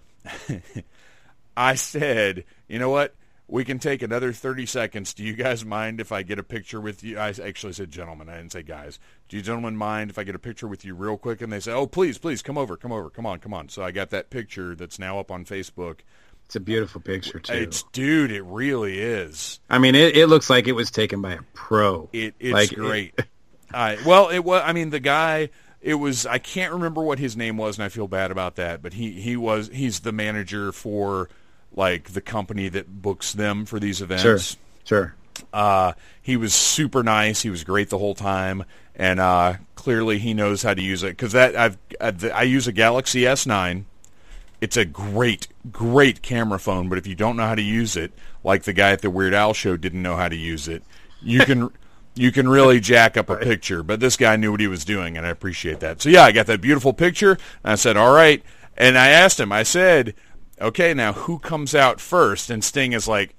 [1.58, 3.16] I said, you know what?
[3.52, 5.14] We can take another 30 seconds.
[5.14, 7.18] Do you guys mind if I get a picture with you?
[7.18, 8.30] I actually said gentlemen.
[8.30, 9.00] I didn't say guys.
[9.28, 11.42] Do you gentlemen mind if I get a picture with you real quick?
[11.42, 13.68] And they say, oh, please, please, come over, come over, come on, come on.
[13.70, 16.02] So I got that picture that's now up on Facebook.
[16.46, 17.54] It's a beautiful picture too.
[17.54, 19.60] It's, dude, it really is.
[19.70, 22.10] I mean, it, it looks like it was taken by a pro.
[22.14, 23.20] It, it's Like, great.
[23.74, 24.64] I well, it was.
[24.66, 25.50] I mean, the guy.
[25.82, 26.26] It was.
[26.26, 28.82] I can't remember what his name was, and I feel bad about that.
[28.82, 29.70] But he he was.
[29.72, 31.30] He's the manager for
[31.76, 34.24] like the company that books them for these events.
[34.24, 34.40] Sure.
[34.84, 35.16] Sure.
[35.54, 37.42] Uh, he was super nice.
[37.42, 38.66] He was great the whole time,
[38.96, 41.10] and uh, clearly he knows how to use it.
[41.10, 43.86] Because that I've uh, the, I use a Galaxy S9.
[44.62, 48.12] It's a great, great camera phone, but if you don't know how to use it,
[48.44, 50.84] like the guy at the Weird Al show didn't know how to use it,
[51.22, 51.70] you can
[52.16, 53.84] you can really jack up a picture.
[53.84, 56.02] But this guy knew what he was doing, and I appreciate that.
[56.02, 57.32] So yeah, I got that beautiful picture,
[57.64, 58.44] and I said, "All right,"
[58.76, 59.52] and I asked him.
[59.52, 60.14] I said,
[60.60, 62.50] "Okay, now who comes out first?
[62.50, 63.36] And Sting is like,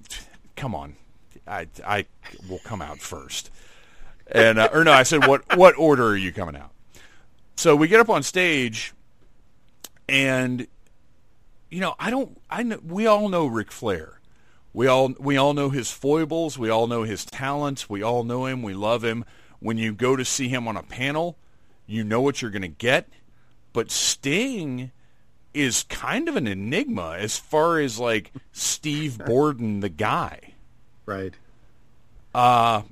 [0.55, 0.95] "Come on,
[1.47, 2.05] I I
[2.49, 3.49] will come out first.
[4.27, 6.71] And uh, or no, I said, "What what order are you coming out?"
[7.55, 8.93] So we get up on stage,
[10.09, 10.67] and
[11.69, 12.39] you know, I don't.
[12.49, 14.19] I know we all know Ric Flair.
[14.73, 16.57] We all we all know his foibles.
[16.57, 17.89] We all know his talents.
[17.89, 18.61] We all know him.
[18.63, 19.25] We love him.
[19.59, 21.37] When you go to see him on a panel,
[21.85, 23.09] you know what you're going to get.
[23.73, 24.91] but Sting
[25.53, 30.53] is kind of an enigma as far as like Steve Borden, the guy.
[31.05, 31.33] Right.
[32.33, 32.83] Uh,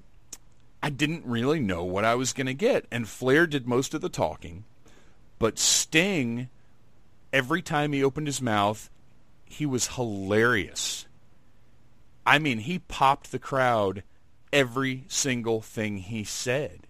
[0.81, 4.01] I didn't really know what I was going to get, and Flair did most of
[4.01, 4.65] the talking,
[5.37, 6.49] but Sting,
[7.31, 8.89] every time he opened his mouth,
[9.45, 11.05] he was hilarious.
[12.25, 14.03] I mean, he popped the crowd
[14.51, 16.81] every single thing he said.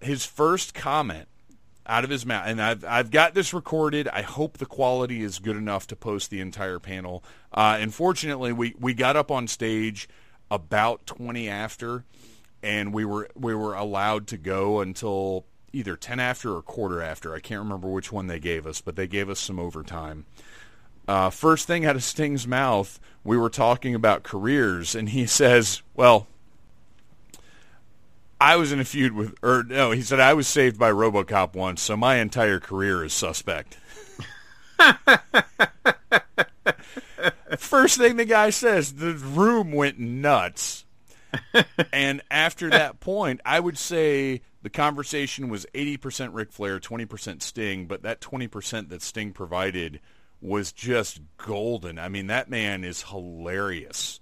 [0.00, 1.28] His first comment
[1.86, 4.08] out of his mouth, and I've I've got this recorded.
[4.08, 7.22] I hope the quality is good enough to post the entire panel.
[7.52, 10.08] Uh, unfortunately, we we got up on stage
[10.50, 12.04] about twenty after,
[12.62, 17.34] and we were we were allowed to go until either ten after or quarter after.
[17.34, 20.26] I can't remember which one they gave us, but they gave us some overtime.
[21.08, 25.82] Uh, first thing out of Sting's mouth, we were talking about careers, and he says,
[25.94, 26.26] "Well,
[28.40, 31.54] I was in a feud with, or no, he said I was saved by RoboCop
[31.54, 33.78] once, so my entire career is suspect.
[37.58, 40.84] First thing the guy says, the room went nuts.
[41.92, 47.86] and after that point, I would say the conversation was 80% Ric Flair, 20% Sting,
[47.86, 50.00] but that 20% that Sting provided
[50.40, 51.98] was just golden.
[51.98, 54.20] I mean, that man is hilarious.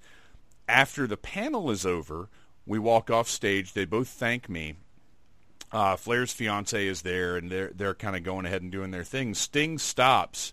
[0.68, 2.28] After the panel is over,
[2.66, 3.72] we walk off stage.
[3.72, 4.76] They both thank me.
[5.72, 9.04] Uh, Flair's fiance is there, and they're they're kind of going ahead and doing their
[9.04, 9.34] thing.
[9.34, 10.52] Sting stops,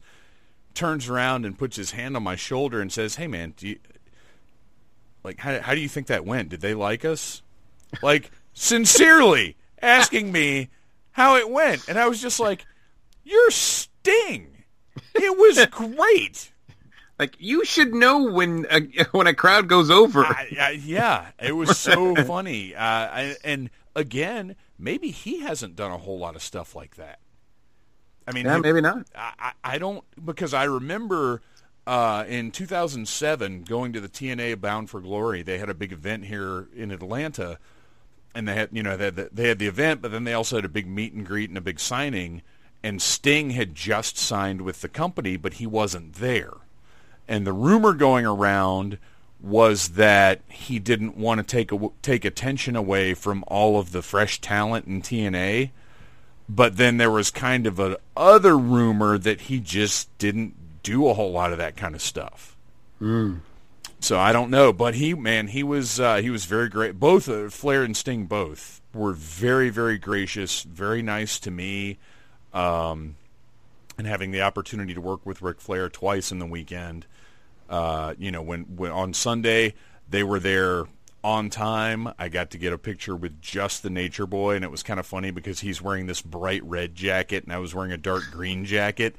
[0.74, 3.80] turns around, and puts his hand on my shoulder and says, "Hey, man, do you
[5.24, 6.50] like how how do you think that went?
[6.50, 7.44] Did they like us?
[8.02, 10.70] Like sincerely asking me
[11.12, 12.66] how it went?" And I was just like,
[13.24, 14.64] "You're Sting.
[15.14, 16.51] It was great."
[17.22, 20.26] Like you should know when a, when a crowd goes over.
[20.26, 22.74] I, I, yeah, it was so funny.
[22.74, 27.20] Uh, I, and again, maybe he hasn't done a whole lot of stuff like that.
[28.28, 29.06] I mean, yeah, he, maybe not.
[29.14, 31.44] I, I don't because I remember
[31.86, 35.44] uh, in 2007 going to the TNA Bound for Glory.
[35.44, 37.60] They had a big event here in Atlanta,
[38.34, 40.34] and they had you know they had the, they had the event, but then they
[40.34, 42.42] also had a big meet and greet and a big signing.
[42.82, 46.61] And Sting had just signed with the company, but he wasn't there.
[47.32, 48.98] And the rumor going around
[49.40, 54.02] was that he didn't want to take a, take attention away from all of the
[54.02, 55.72] fresh talent in TNA.
[56.50, 61.14] But then there was kind of a other rumor that he just didn't do a
[61.14, 62.58] whole lot of that kind of stuff.
[63.00, 63.40] Mm.
[64.02, 67.00] So I don't know, but he man, he was uh, he was very great.
[67.00, 71.98] Both uh, Flair and Sting both were very very gracious, very nice to me.
[72.54, 73.16] Um,
[73.98, 77.06] and having the opportunity to work with Ric Flair twice in the weekend.
[77.72, 79.74] Uh, you know, when, when on Sunday
[80.08, 80.86] they were there
[81.24, 82.12] on time.
[82.18, 85.00] I got to get a picture with just the Nature Boy, and it was kind
[85.00, 88.24] of funny because he's wearing this bright red jacket, and I was wearing a dark
[88.32, 89.16] green jacket,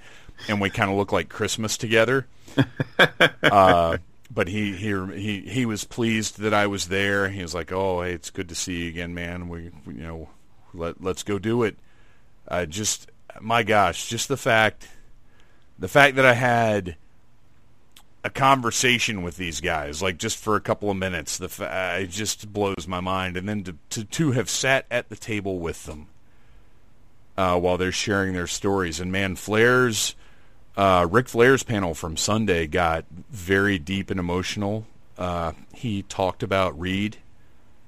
[0.48, 2.26] and we kind of look like Christmas together.
[3.42, 3.98] uh,
[4.30, 7.28] but he, he he he was pleased that I was there.
[7.28, 9.48] He was like, "Oh, hey, it's good to see you again, man.
[9.48, 10.28] We, we you know,
[10.74, 11.76] let let's go do it."
[12.48, 14.88] Uh, just my gosh, just the fact,
[15.78, 16.96] the fact that I had
[18.24, 21.38] a conversation with these guys, like just for a couple of minutes.
[21.38, 25.08] The fa- it just blows my mind, and then to, to to have sat at
[25.08, 26.08] the table with them
[27.36, 29.00] uh, while they're sharing their stories.
[29.00, 30.14] And man, Flair's
[30.76, 34.86] uh, Ric Flair's panel from Sunday got very deep and emotional.
[35.18, 37.18] Uh, he talked about Reid,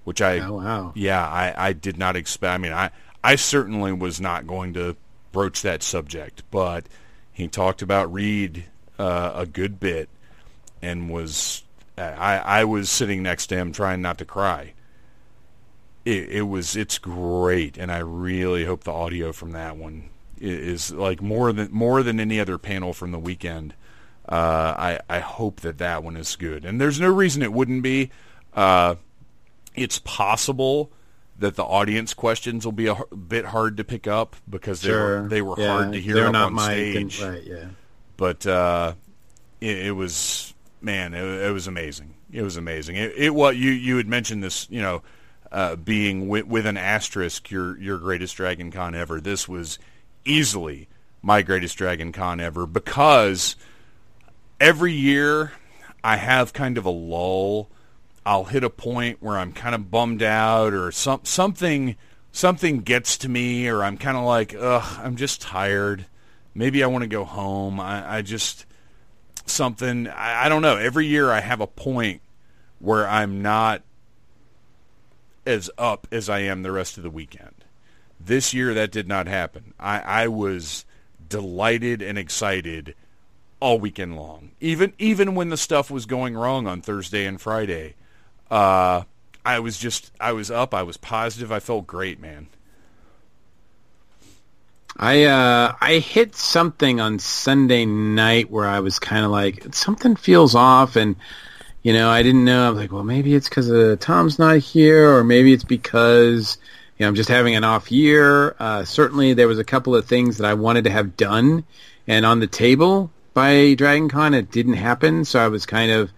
[0.05, 0.93] which I oh, wow.
[0.95, 2.53] yeah I, I did not expect.
[2.53, 2.91] I mean I
[3.23, 4.97] I certainly was not going to
[5.33, 6.87] broach that subject, but
[7.33, 8.65] he talked about Reid
[8.99, 10.09] uh, a good bit
[10.85, 11.63] and was
[11.97, 14.75] I, I was sitting next to him trying not to cry.
[16.05, 20.93] It, it was it's great, and I really hope the audio from that one is,
[20.93, 23.75] like more than more than any other panel from the weekend.
[24.29, 27.83] Uh, I I hope that that one is good, and there's no reason it wouldn't
[27.83, 28.11] be.
[28.53, 28.97] Uh,
[29.75, 30.91] it's possible
[31.39, 35.23] that the audience questions will be a, bit hard to pick up because they Sure.
[35.23, 37.65] were they were Yeah, hard to hear they're up not on stage and- right, yeah.
[38.17, 38.95] but uh,
[39.61, 40.54] it, it was
[40.85, 42.15] man, it, it was amazing.
[42.31, 42.97] It was amazing.
[42.97, 45.03] It, it what you you had mentioned this, you know,
[45.51, 49.21] uh, being with, with an asterisk, your your greatest Dragon Con ever.
[49.21, 49.79] This was
[50.25, 50.89] easily
[51.23, 53.57] my greatest Dragon Con ever because
[54.61, 55.53] every year
[56.03, 57.71] I have kind of a lull.
[58.27, 61.97] I'll hit a point where I'm kind of bummed out or some something
[62.33, 66.07] something gets to me or I'm kind of like, ugh, I'm just tired.
[66.55, 67.79] Maybe I want to go home.
[67.79, 68.67] I, I just
[69.47, 70.77] something I, I don't know.
[70.77, 72.21] Every year I have a point
[72.79, 73.83] where I'm not
[75.47, 77.55] as up as I am the rest of the weekend.
[78.19, 79.75] This year that did not happen.
[79.79, 80.85] I, I was
[81.29, 82.95] delighted and excited
[83.61, 84.53] all weekend long.
[84.61, 87.95] Even even when the stuff was going wrong on Thursday and Friday,
[88.51, 89.03] uh,
[89.45, 90.75] I was just I was up.
[90.75, 91.53] I was positive.
[91.53, 92.49] I felt great, man.
[94.97, 100.15] I uh, I hit something on Sunday night where I was kind of like something
[100.15, 101.17] feels off, and
[101.83, 102.67] you know I didn't know.
[102.67, 106.59] I was like, well, maybe it's because uh, Tom's not here, or maybe it's because
[106.97, 108.55] you know I'm just having an off year.
[108.59, 111.65] Uh, certainly, there was a couple of things that I wanted to have done
[112.07, 114.33] and on the table by Dragon Con.
[114.33, 116.13] It didn't happen, so I was kind of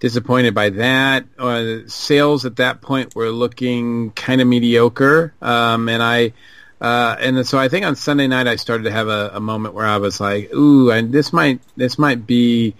[0.00, 1.26] disappointed by that.
[1.38, 6.32] Uh, sales at that point were looking kind of mediocre, um, and I
[6.80, 9.74] uh, and so I think on Sunday night I started to have a, a moment
[9.74, 12.74] where I was like, "Ooh, and this might this might be,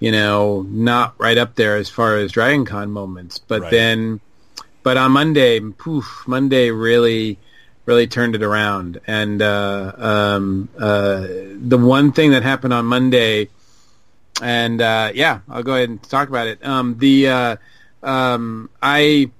[0.00, 3.70] you know, not right up there as far as Dragon Con moments." But Right.
[3.70, 4.20] then,
[4.82, 7.38] but on Monday, poof, Monday really
[7.86, 9.00] really turned it around.
[9.06, 13.48] And uh, um, uh, the one thing that happened on Monday,
[14.42, 16.64] and uh, yeah, I'll go ahead and talk about it.
[16.66, 17.56] Um, the uh,
[18.02, 19.30] um, I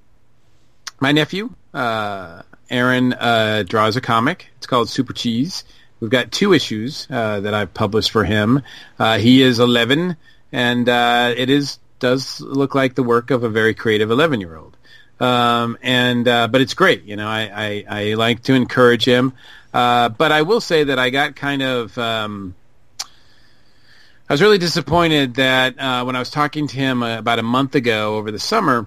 [1.00, 4.48] my nephew uh, Aaron uh, draws a comic.
[4.56, 5.64] It's called Super Cheese.
[6.00, 8.62] We've got two issues uh, that I've published for him.
[8.98, 10.16] Uh, he is 11,
[10.52, 14.56] and uh, it is does look like the work of a very creative 11 year
[14.56, 14.76] old.
[15.18, 17.04] Um, and uh, but it's great.
[17.04, 19.32] You know, I, I, I like to encourage him.
[19.72, 22.54] Uh, but I will say that I got kind of um,
[24.28, 28.16] I was really disappointed that when I was talking to him about a month ago
[28.16, 28.86] over the summer,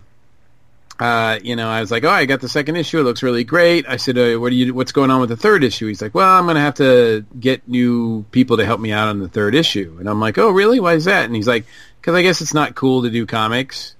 [0.99, 2.99] uh, you know, I was like, "Oh, I got the second issue.
[2.99, 4.73] It looks really great." I said, uh, "What do you?
[4.73, 7.25] What's going on with the third issue?" He's like, "Well, I'm going to have to
[7.39, 10.49] get new people to help me out on the third issue." And I'm like, "Oh,
[10.49, 10.79] really?
[10.81, 11.65] Why is that?" And he's like,
[12.01, 13.95] "Because I guess it's not cool to do comics."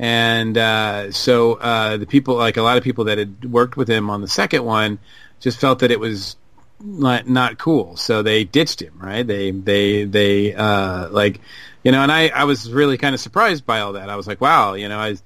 [0.00, 3.88] And uh, so uh, the people, like a lot of people that had worked with
[3.88, 4.98] him on the second one,
[5.38, 6.36] just felt that it was
[6.80, 7.96] not not cool.
[7.96, 9.24] So they ditched him, right?
[9.24, 11.40] They they they uh, like,
[11.84, 14.10] you know, and I I was really kind of surprised by all that.
[14.10, 15.16] I was like, wow, you know, I.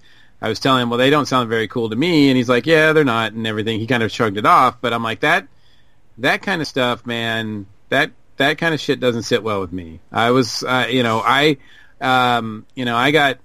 [0.43, 2.67] I was telling him, well, they don't sound very cool to me, and he's like,
[2.67, 3.79] yeah, they're not, and everything.
[3.79, 5.47] He kind of shrugged it off, but I'm like, that,
[6.19, 10.01] that kind of stuff, man, that that kind of shit doesn't sit well with me.
[10.11, 11.59] I was, uh, you know, I,
[12.01, 13.39] um, you know, I got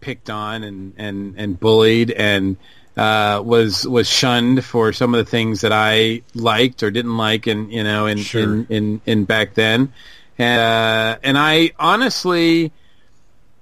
[0.00, 2.56] picked on and and and bullied and
[2.96, 7.46] uh, was was shunned for some of the things that I liked or didn't like,
[7.46, 8.42] and you know, in Sure.
[8.42, 9.92] in, in in back then,
[10.38, 12.70] and uh, and I honestly.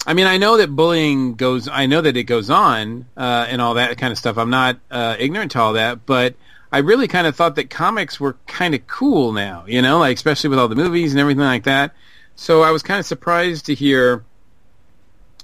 [0.07, 1.69] I mean, I know that bullying goes.
[1.69, 4.37] I know that it goes on uh, and all that kind of stuff.
[4.37, 6.35] I'm not uh, ignorant to all that, but
[6.73, 9.65] I really kind of thought that comics were kind of cool now.
[9.67, 11.95] You know, like especially with all the movies and everything like that.
[12.35, 14.25] So I was kind of surprised to hear,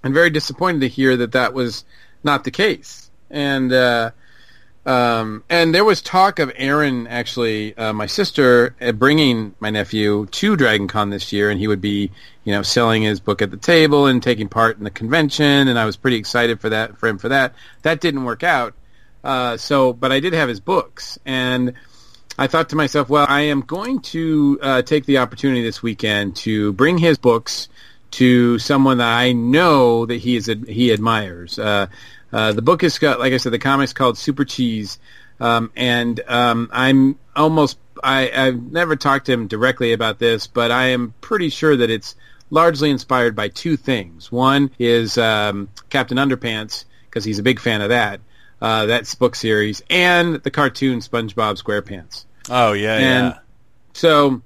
[0.02, 1.84] and very disappointed to hear that that was
[2.24, 3.10] not the case.
[3.30, 4.10] And uh,
[4.86, 10.26] um, and there was talk of Aaron actually, uh, my sister, uh, bringing my nephew
[10.26, 12.10] to Dragon Con this year, and he would be,
[12.44, 15.78] you know, selling his book at the table and taking part in the convention, and
[15.78, 17.54] I was pretty excited for that for him for that.
[17.82, 18.74] That didn't work out.
[19.22, 21.74] Uh, so, but I did have his books, and
[22.38, 26.36] I thought to myself, well, I am going to uh, take the opportunity this weekend
[26.36, 27.68] to bring his books
[28.12, 31.58] to someone that I know that he is he admires.
[31.58, 31.88] Uh,
[32.32, 34.98] uh, the book is got, like I said, the comic's called Super Cheese,
[35.40, 40.70] um, and um, I'm almost I, I've never talked to him directly about this, but
[40.70, 42.14] I am pretty sure that it's
[42.50, 44.32] largely inspired by two things.
[44.32, 48.20] One is um, Captain Underpants because he's a big fan of that.
[48.60, 52.24] Uh, that's book series and the cartoon SpongeBob SquarePants.
[52.50, 53.38] Oh yeah, And yeah.
[53.92, 54.42] so,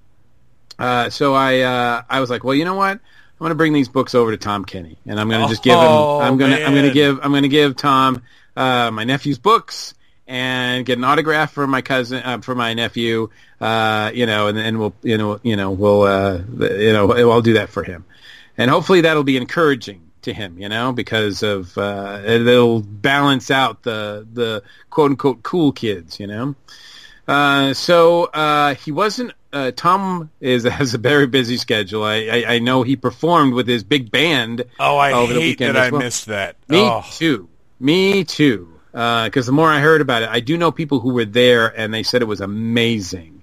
[0.78, 3.00] uh, so I uh, I was like, well, you know what?
[3.42, 5.64] I'm going to bring these books over to Tom Kenny, and I'm going to just
[5.64, 5.80] give him.
[5.80, 8.22] Oh, I'm going to I'm going to give I'm going to give Tom
[8.54, 9.94] uh, my nephew's books
[10.28, 13.30] and get an autograph for my cousin uh, for my nephew.
[13.60, 17.42] Uh, you know, and then we'll you know you know we'll uh, you know I'll
[17.42, 18.04] do that for him,
[18.56, 23.82] and hopefully that'll be encouraging to him, you know, because of uh, it'll balance out
[23.82, 26.54] the the quote unquote cool kids, you know.
[27.26, 29.32] Uh, so uh, he wasn't.
[29.52, 32.02] Uh, Tom is has a very busy schedule.
[32.02, 34.64] I, I, I know he performed with his big band.
[34.78, 36.00] Oh, I over the hate weekend that as I well.
[36.02, 36.56] missed that.
[36.68, 37.04] Me oh.
[37.12, 37.48] too.
[37.78, 38.68] Me too.
[38.92, 41.92] Because the more I heard about it, I do know people who were there and
[41.94, 43.42] they said it was amazing.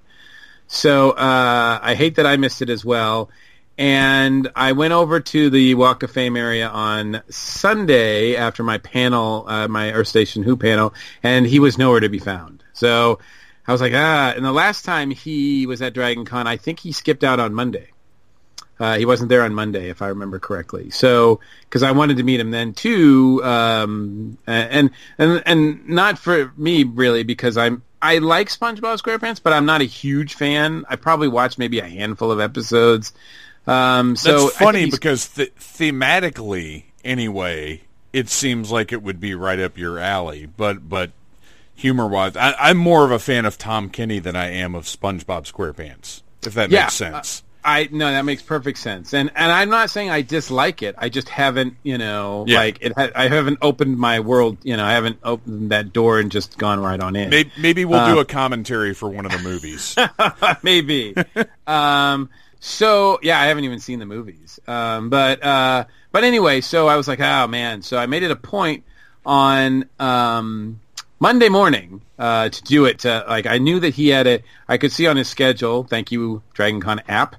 [0.67, 3.31] So uh, I hate that I missed it as well.
[3.79, 9.45] And I went over to the Walk of Fame area on Sunday after my panel,
[9.47, 12.63] uh, my Earth Station Who panel, and he was nowhere to be found.
[12.73, 13.19] So
[13.69, 14.33] I was like, ah.
[14.35, 17.53] And the last time he was at Dragon Con, I think he skipped out on
[17.53, 17.91] Monday.
[18.79, 20.89] Uh, he wasn't there on Monday, if I remember correctly.
[20.89, 24.89] So, because I wanted to meet him then too, um, and
[25.19, 29.81] and and not for me really, because I'm I like SpongeBob SquarePants, but I'm not
[29.81, 30.83] a huge fan.
[30.89, 33.13] I probably watched maybe a handful of episodes.
[33.67, 37.81] Um, so That's funny because th- thematically, anyway,
[38.13, 40.47] it seems like it would be right up your alley.
[40.47, 41.11] But but
[41.79, 45.51] humor wise, I'm more of a fan of Tom Kenny than I am of SpongeBob
[45.51, 46.21] SquarePants.
[46.45, 47.43] If that Yeah, makes sense.
[47.63, 49.13] I no, that makes perfect sense.
[49.13, 50.95] And and I'm not saying I dislike it.
[50.97, 52.57] I just haven't, you know, Yeah.
[52.59, 52.93] like it.
[52.97, 54.57] Ha- I haven't opened my world.
[54.63, 57.29] You know, I haven't opened that door and just gone right on in.
[57.29, 59.93] maybe, maybe we'll Uh, do a commentary for one of the movies.
[60.63, 61.13] maybe.
[61.67, 62.29] um,
[62.61, 64.59] so yeah, I haven't even seen the movies.
[64.65, 65.83] Um, but uh,
[66.13, 67.81] but anyway, so I was like, oh man.
[67.81, 68.85] So I made it a point
[69.25, 70.79] on um,
[71.19, 72.99] Monday morning uh, to do it.
[72.99, 74.43] To, like I knew that he had it.
[74.67, 75.83] I could see on his schedule.
[75.83, 77.35] Thank you, DragonCon app.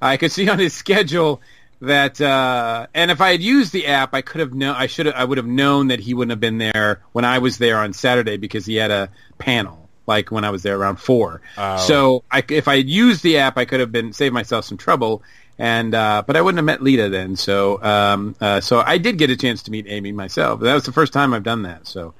[0.00, 1.40] I could see on his schedule
[1.80, 5.06] that uh and if I had used the app I could have known I should
[5.06, 7.78] have I would have known that he wouldn't have been there when I was there
[7.78, 11.40] on Saturday because he had a panel like when I was there around 4.
[11.58, 11.76] Oh.
[11.78, 14.78] So I, if I had used the app I could have been saved myself some
[14.78, 15.22] trouble
[15.58, 19.18] and uh but I wouldn't have met Lita then so um uh so I did
[19.18, 21.86] get a chance to meet Amy myself that was the first time I've done that
[21.86, 22.14] so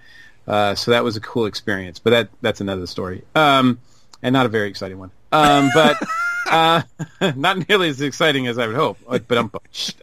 [0.47, 3.78] uh so that was a cool experience but that that's another story um
[4.23, 5.97] and not a very exciting one um but
[6.48, 6.82] uh,
[7.36, 9.51] not nearly as exciting as I would hope, but I'm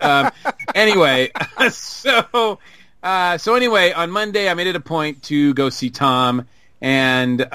[0.01, 0.31] um,
[0.75, 1.31] anyway.
[1.71, 2.59] So,
[3.01, 6.45] uh, so anyway, on Monday I made it a point to go see Tom,
[6.81, 7.47] and uh,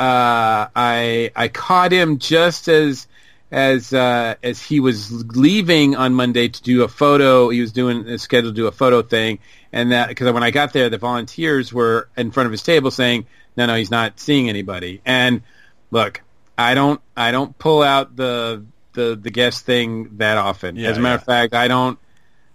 [0.75, 3.07] I I caught him just as
[3.51, 7.51] as uh, as he was leaving on Monday to do a photo.
[7.51, 9.41] He was doing scheduled to do a photo thing,
[9.73, 12.91] and that because when I got there, the volunteers were in front of his table
[12.91, 13.27] saying,
[13.57, 15.43] "No, no, he's not seeing anybody." And
[15.91, 16.23] look,
[16.57, 20.77] I don't I don't pull out the the the guest thing that often.
[20.77, 21.17] Yeah, As a matter yeah.
[21.17, 21.99] of fact, I don't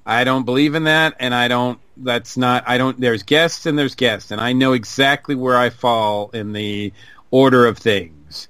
[0.05, 1.79] I don't believe in that, and I don't.
[1.97, 2.63] That's not.
[2.67, 2.99] I don't.
[2.99, 6.91] There's guests and there's guests, and I know exactly where I fall in the
[7.31, 8.47] order of things.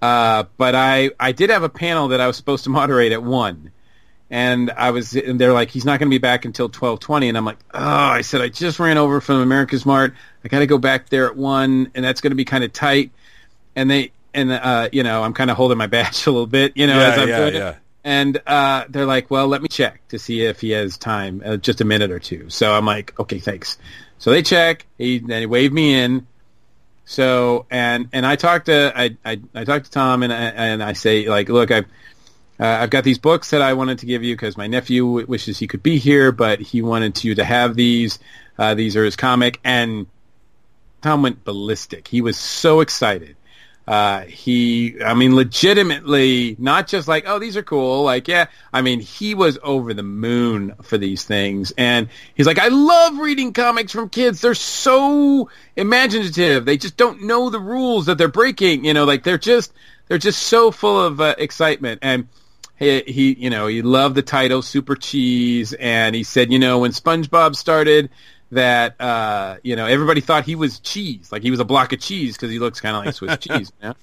[0.00, 3.22] Uh, but I I did have a panel that I was supposed to moderate at
[3.22, 3.72] one,
[4.30, 7.28] and I was and they're like he's not going to be back until twelve twenty,
[7.28, 10.66] and I'm like oh I said I just ran over from AmericasMart, I got to
[10.66, 13.10] go back there at one, and that's going to be kind of tight,
[13.74, 16.72] and they and uh you know I'm kind of holding my badge a little bit,
[16.76, 17.70] you know Yeah, as I'm yeah, doing yeah.
[17.70, 17.76] it.
[18.04, 21.56] And uh, they're like, well, let me check to see if he has time, uh,
[21.56, 22.48] just a minute or two.
[22.50, 23.78] So I'm like, okay, thanks.
[24.18, 24.86] So they check.
[24.96, 26.24] He then he waved me in.
[27.04, 30.82] So and and I talked to I I, I talked to Tom and I, and
[30.84, 31.86] I say like, look, I've
[32.58, 35.58] uh, I've got these books that I wanted to give you because my nephew wishes
[35.58, 38.18] he could be here, but he wanted you to have these.
[38.58, 40.06] Uh, these are his comic, and
[41.02, 42.08] Tom went ballistic.
[42.08, 43.36] He was so excited.
[43.86, 48.02] Uh, he, I mean, legitimately, not just like, oh, these are cool.
[48.02, 51.72] Like, yeah, I mean, he was over the moon for these things.
[51.78, 54.40] And he's like, I love reading comics from kids.
[54.40, 56.64] They're so imaginative.
[56.64, 58.84] They just don't know the rules that they're breaking.
[58.84, 59.72] You know, like they're just,
[60.08, 62.00] they're just so full of uh, excitement.
[62.02, 62.26] And
[62.78, 65.72] he, he, you know, he loved the title Super Cheese.
[65.74, 68.10] And he said, you know, when SpongeBob started,
[68.52, 72.00] that uh, you know everybody thought he was cheese, like he was a block of
[72.00, 73.72] cheese because he looks kind of like Swiss cheese.
[73.80, 73.94] You know?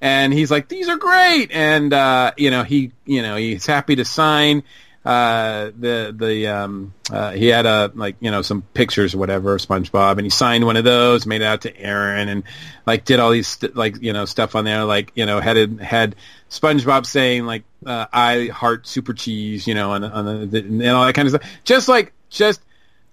[0.00, 3.96] And he's like, "These are great," and uh, you know he, you know he's happy
[3.96, 4.62] to sign
[5.04, 9.54] uh, the the um, uh, he had a like you know some pictures or whatever
[9.54, 12.42] of SpongeBob, and he signed one of those, made it out to Aaron, and
[12.86, 15.80] like did all these st- like you know stuff on there, like you know had
[15.80, 16.16] had
[16.50, 21.06] SpongeBob saying like uh, "I heart super cheese," you know, on, on the, and all
[21.06, 22.60] that kind of stuff, just like just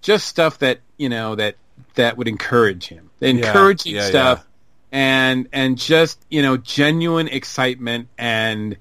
[0.02, 1.56] just stuff that you know that
[1.94, 4.46] that would encourage him, encouraging yeah, stuff,
[4.92, 8.76] and and just you know genuine excitement, and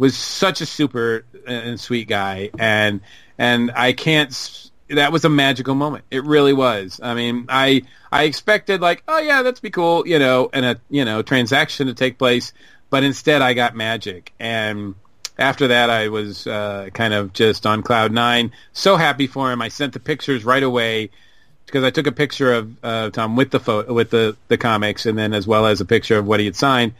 [0.00, 3.00] was such a super and sweet guy, and
[3.38, 4.70] and I can't.
[4.88, 6.04] That was a magical moment.
[6.10, 7.00] It really was.
[7.02, 10.80] I mean, I I expected like, oh yeah, that's be cool, you know, and a
[10.88, 12.52] you know transaction to take place,
[12.88, 14.94] but instead I got magic and
[15.38, 18.52] after that, I was uh, kind of just on cloud nine.
[18.74, 19.62] So happy for him.
[19.62, 21.10] I sent the pictures right away
[21.64, 25.06] because I took a picture of uh, Tom with the photo, with the, the comics,
[25.06, 26.92] and then as well as a picture of what he had signed.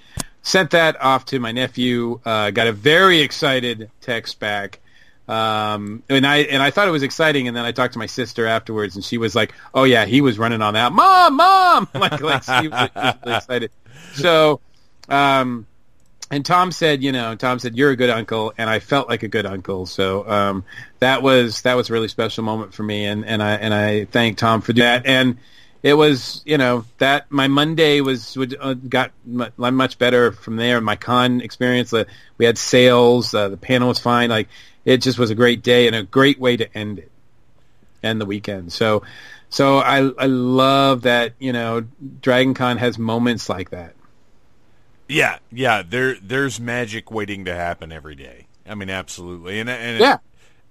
[0.42, 2.20] Sent that off to my nephew.
[2.24, 4.80] Uh, got a very excited text back.
[5.28, 8.06] Um, and I and I thought it was exciting, and then I talked to my
[8.06, 11.88] sister afterwards, and she was like, "Oh yeah, he was running on that, mom, mom!"
[11.94, 13.70] like like she was, really excited.
[14.14, 14.60] So,
[15.08, 15.68] um,
[16.32, 19.22] and Tom said, you know, Tom said, "You're a good uncle," and I felt like
[19.22, 19.86] a good uncle.
[19.86, 20.64] So um,
[20.98, 24.06] that was that was a really special moment for me, and, and I and I
[24.06, 25.06] thank Tom for that.
[25.06, 25.38] And
[25.82, 30.56] it was, you know, that my Monday was would, uh, got mu- much better from
[30.56, 30.80] there.
[30.80, 32.04] My con experience, uh,
[32.38, 34.30] we had sales, uh, the panel was fine.
[34.30, 34.48] Like
[34.84, 37.10] it just was a great day and a great way to end it,
[38.02, 38.72] end the weekend.
[38.72, 39.02] So,
[39.48, 41.86] so I I love that you know,
[42.20, 43.94] Dragon Con has moments like that.
[45.08, 45.82] Yeah, yeah.
[45.82, 48.46] There, there's magic waiting to happen every day.
[48.64, 49.58] I mean, absolutely.
[49.58, 50.18] And and Yeah.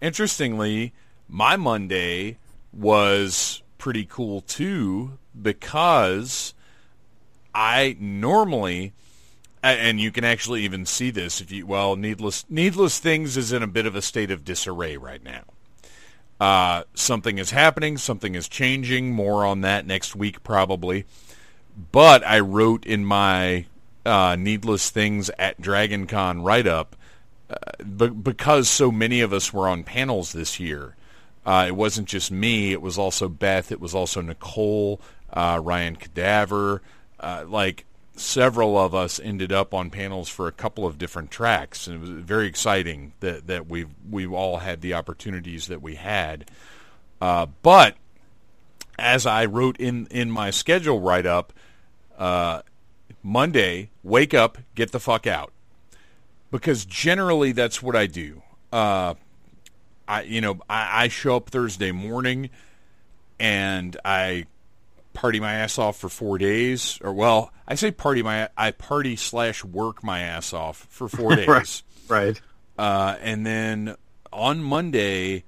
[0.02, 0.94] interestingly,
[1.28, 2.38] my Monday
[2.72, 6.54] was pretty cool too because
[7.56, 8.94] I normally,
[9.64, 13.64] and you can actually even see this if you well, needless needless things is in
[13.64, 15.42] a bit of a state of disarray right now.
[16.40, 19.12] Uh, something is happening, something is changing.
[19.12, 21.06] More on that next week probably.
[21.92, 23.66] But I wrote in my
[24.06, 26.96] uh, needless things at DragonCon write up
[27.50, 30.96] uh, because so many of us were on panels this year.
[31.46, 33.72] Uh, it wasn't just me; it was also Beth.
[33.72, 35.02] It was also Nicole,
[35.32, 36.82] uh, Ryan Cadaver.
[37.20, 37.86] Uh, like
[38.20, 42.02] several of us ended up on panels for a couple of different tracks, and it
[42.02, 46.50] was very exciting that that we we all had the opportunities that we had.
[47.22, 47.96] Uh, but
[48.98, 51.54] as I wrote in in my schedule write up,
[52.18, 52.62] uh,
[53.24, 55.52] Monday, wake up, get the fuck out,
[56.52, 58.42] because generally that's what I do.
[60.10, 62.50] I you know I, I show up Thursday morning,
[63.40, 64.48] and I
[65.14, 69.16] party my ass off for four days, or well, I say party my I party
[69.16, 71.48] slash work my ass off for four days.
[71.48, 71.84] Right.
[72.10, 72.42] Right.
[72.78, 73.96] Uh, and then
[74.34, 75.44] on Monday,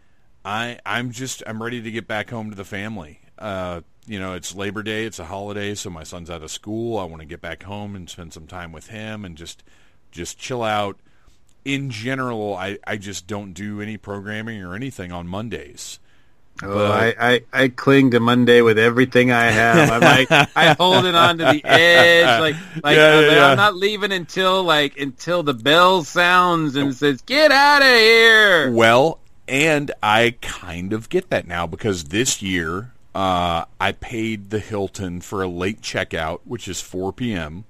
[0.45, 3.19] I I'm just I'm ready to get back home to the family.
[3.39, 6.99] Uh, you know, it's Labor Day, it's a holiday, so my son's out of school.
[6.99, 9.63] I want to get back home and spend some time with him and just
[10.11, 10.99] just chill out.
[11.63, 15.99] In general, I, I just don't do any programming or anything on Mondays.
[16.63, 19.89] Oh, I, I, I cling to Monday with everything I have.
[19.89, 23.45] I'm like I hold it on to the edge, like like Yeah, I'm, yeah.
[23.47, 28.71] I'm not leaving until like until the bell sounds and says get out of here.
[28.71, 34.59] Well, and I kind of get that now because this year uh, I paid the
[34.59, 37.65] Hilton for a late checkout, which is 4 p.m.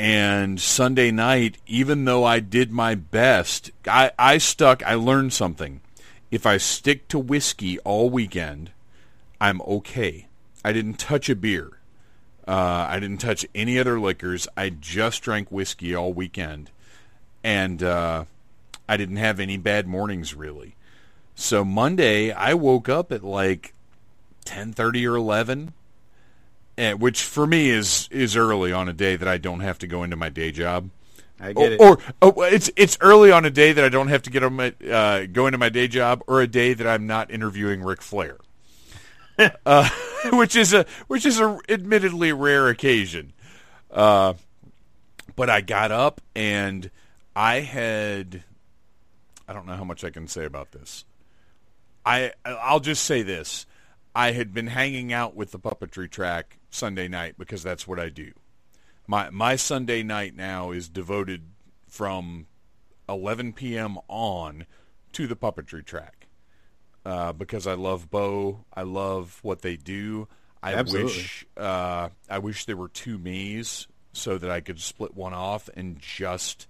[0.00, 5.82] And Sunday night, even though I did my best, I, I stuck, I learned something.
[6.30, 8.70] If I stick to whiskey all weekend,
[9.42, 10.26] I'm okay.
[10.64, 11.72] I didn't touch a beer.
[12.48, 14.48] Uh, I didn't touch any other liquors.
[14.56, 16.70] I just drank whiskey all weekend.
[17.44, 18.24] And uh,
[18.88, 20.76] I didn't have any bad mornings really.
[21.34, 23.74] So Monday I woke up at like
[24.46, 25.74] 10:30 or 11,
[26.80, 29.86] eh, which for me is is early on a day that I don't have to
[29.86, 30.90] go into my day job.
[31.38, 31.80] I Or, get it.
[31.80, 34.54] or oh, it's it's early on a day that I don't have to get on
[34.54, 38.02] my uh, go into my day job, or a day that I'm not interviewing Ric
[38.02, 38.38] Flair,
[39.66, 39.88] uh,
[40.32, 43.32] which is a which is a admittedly rare occasion.
[43.90, 44.34] Uh,
[45.36, 46.90] but I got up and
[47.34, 48.42] I had
[49.48, 51.04] I don't know how much I can say about this.
[52.04, 53.66] I I'll just say this.
[54.14, 58.08] I had been hanging out with the puppetry track Sunday night because that's what I
[58.08, 58.32] do.
[59.06, 61.42] My my Sunday night now is devoted
[61.88, 62.46] from
[63.08, 63.98] 11 p.m.
[64.08, 64.66] on
[65.12, 66.28] to the puppetry track
[67.04, 68.64] uh, because I love Bo.
[68.72, 70.28] I love what they do.
[70.62, 71.12] I Absolutely.
[71.12, 75.68] wish uh, I wish there were two me's so that I could split one off
[75.74, 76.66] and just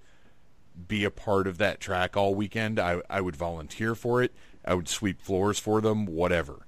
[0.88, 2.78] be a part of that track all weekend.
[2.78, 4.32] I, I would volunteer for it.
[4.64, 6.66] I would sweep floors for them, whatever.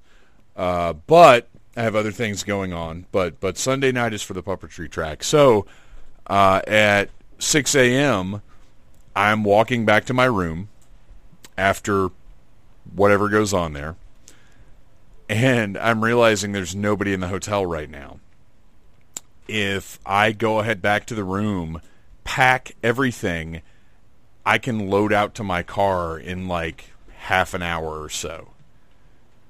[0.57, 3.07] Uh, but I have other things going on.
[3.13, 5.25] But but Sunday night is for the puppetry track.
[5.25, 5.67] So
[6.27, 8.43] uh, at 6 a.m.,
[9.15, 10.69] I'm walking back to my room
[11.57, 12.11] after
[12.95, 13.97] whatever goes on there,
[15.29, 18.21] and I'm realizing there's nobody in the hotel right now.
[19.49, 21.83] If I go ahead back to the room,
[22.25, 23.61] pack everything,
[24.47, 28.52] I can load out to my car in like half an hour or so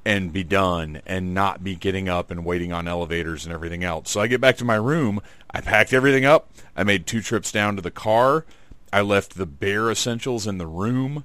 [0.04, 4.10] and be done and not be getting up and waiting on elevators and everything else.
[4.10, 5.20] So I get back to my room,
[5.50, 8.44] I packed everything up, I made two trips down to the car,
[8.92, 11.24] I left the bare essentials in the room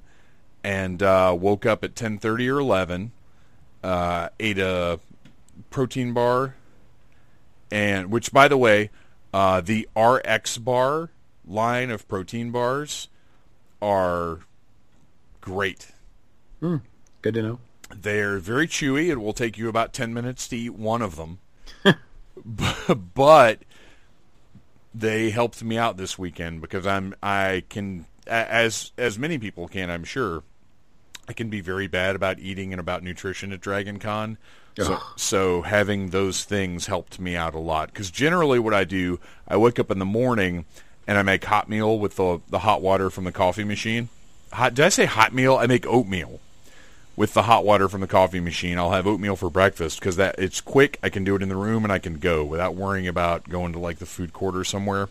[0.62, 3.12] and uh, woke up at 10:30 or 11,
[3.82, 5.00] uh, ate a
[5.70, 6.54] protein bar
[7.70, 8.90] and which by the way,
[9.32, 11.10] uh, the RX bar
[11.46, 13.08] line of protein bars
[13.82, 14.40] are
[15.40, 15.88] great.
[17.22, 17.58] Good to know.
[17.94, 19.08] They're very chewy.
[19.08, 21.38] It will take you about 10 minutes to eat one of them.
[23.14, 23.58] but
[24.94, 29.90] they helped me out this weekend because I'm I can as as many people can,
[29.90, 30.42] I'm sure.
[31.28, 34.38] I can be very bad about eating and about nutrition at Dragon Con.
[34.78, 39.18] So, so having those things helped me out a lot because generally what I do,
[39.48, 40.66] I wake up in the morning
[41.04, 44.08] and I make hot meal with the the hot water from the coffee machine.
[44.52, 45.56] Hot, did I say hot meal?
[45.56, 46.40] I make oatmeal
[47.18, 48.78] with the hot water from the coffee machine.
[48.78, 51.00] I'll have oatmeal for breakfast because that it's quick.
[51.02, 53.72] I can do it in the room and I can go without worrying about going
[53.72, 55.08] to like the food court or somewhere.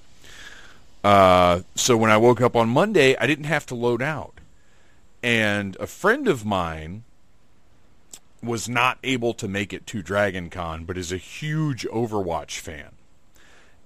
[1.03, 4.39] Uh, so when I woke up on Monday, I didn't have to load out.
[5.21, 7.03] And a friend of mine
[8.41, 12.91] was not able to make it to Dragon Con, but is a huge Overwatch fan.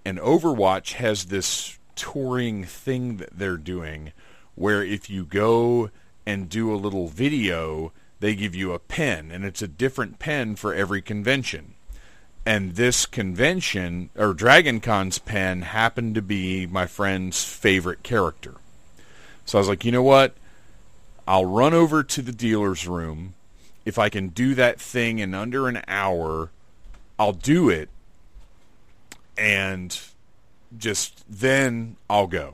[0.06, 4.12] And Overwatch has this touring thing that they're doing
[4.54, 5.90] where if you go
[6.24, 7.92] and do a little video,
[8.22, 11.74] they give you a pen, and it's a different pen for every convention.
[12.46, 18.56] And this convention, or Dragon Con's pen, happened to be my friend's favorite character.
[19.46, 20.36] So I was like, you know what?
[21.28, 23.34] I'll run over to the dealer's room.
[23.86, 26.52] If I can do that thing in under an hour,
[27.18, 27.90] I'll do it.
[29.36, 30.00] And
[30.78, 32.54] just then I'll go.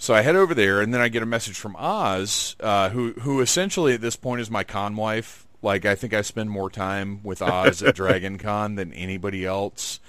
[0.00, 3.12] So I head over there, and then I get a message from Oz, uh, who
[3.20, 5.46] who essentially at this point is my con wife.
[5.60, 10.00] Like I think I spend more time with Oz at Dragon Con than anybody else.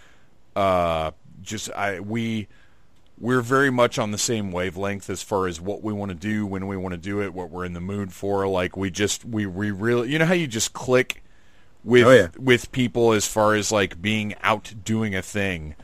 [0.56, 1.12] Uh,
[1.42, 2.48] just I we
[3.20, 6.46] we're very much on the same wavelength as far as what we want to do,
[6.46, 8.48] when we want to do it, what we're in the mood for.
[8.48, 11.22] Like we just we we really you know how you just click
[11.84, 12.28] with Oh, yeah.
[12.40, 15.76] with people as far as like being out doing a thing.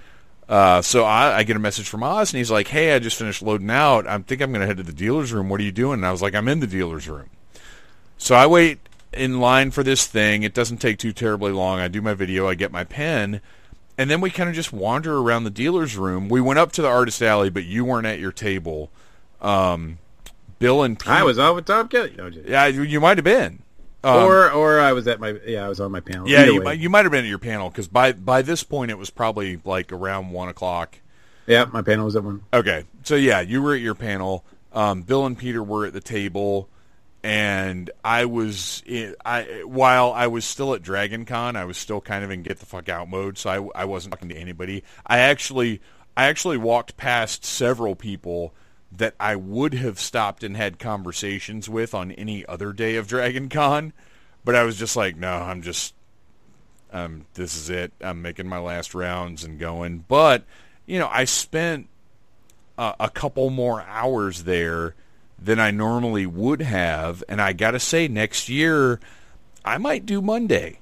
[0.49, 3.17] Uh, so I, I get a message from Oz, and he's like, "Hey, I just
[3.17, 4.07] finished loading out.
[4.07, 5.49] I think I'm going to head to the dealer's room.
[5.49, 7.29] What are you doing?" And I was like, "I'm in the dealer's room."
[8.17, 8.79] So I wait
[9.11, 10.43] in line for this thing.
[10.43, 11.79] It doesn't take too terribly long.
[11.79, 12.47] I do my video.
[12.47, 13.41] I get my pen,
[13.97, 16.29] and then we kind of just wander around the dealer's room.
[16.29, 18.89] We went up to the artist alley, but you weren't at your table.
[19.41, 19.99] Um,
[20.59, 22.15] Bill and Pete, I was on with Tom Kelly.
[22.17, 23.59] No, yeah, you might have been.
[24.07, 26.27] Um, or or I was at my yeah I was on my panel.
[26.29, 26.63] yeah, Either you way.
[26.65, 29.09] might, you might have been at your panel because by by this point it was
[29.09, 30.97] probably like around one o'clock.
[31.45, 32.43] yeah my panel was at one.
[32.53, 34.45] Okay, so yeah, you were at your panel.
[34.73, 36.69] Um, Bill and Peter were at the table,
[37.23, 41.99] and I was in, I while I was still at Dragon Con, I was still
[42.01, 44.83] kind of in get the fuck out mode, so I, I wasn't talking to anybody.
[45.05, 45.81] I actually
[46.15, 48.53] I actually walked past several people
[48.97, 53.49] that I would have stopped and had conversations with on any other day of Dragon
[53.49, 53.93] Con,
[54.43, 55.93] but I was just like, no, I'm just
[56.91, 57.91] um, this is it.
[58.01, 60.05] I'm making my last rounds and going.
[60.07, 60.43] But
[60.85, 61.89] you know, I spent
[62.77, 64.93] a couple more hours there
[65.39, 68.99] than I normally would have, and I got to say, next year
[69.65, 70.79] I might do Monday.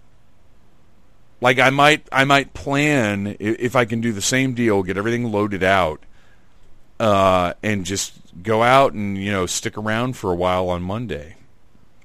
[1.41, 5.31] Like I might, I might plan if I can do the same deal, get everything
[5.31, 6.01] loaded out,
[6.99, 8.13] uh, and just
[8.43, 11.35] go out and you know stick around for a while on Monday.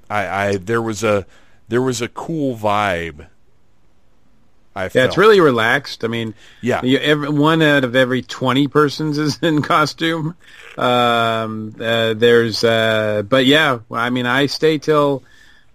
[0.09, 1.27] I, I there was a
[1.69, 3.27] there was a cool vibe.
[4.75, 5.07] I Yeah, felt.
[5.09, 6.05] it's really relaxed.
[6.05, 6.81] I mean, Yeah.
[6.85, 10.37] you, every, one out of every twenty persons is in costume.
[10.79, 15.23] Um, uh, there's, uh, but yeah, I mean, I stay till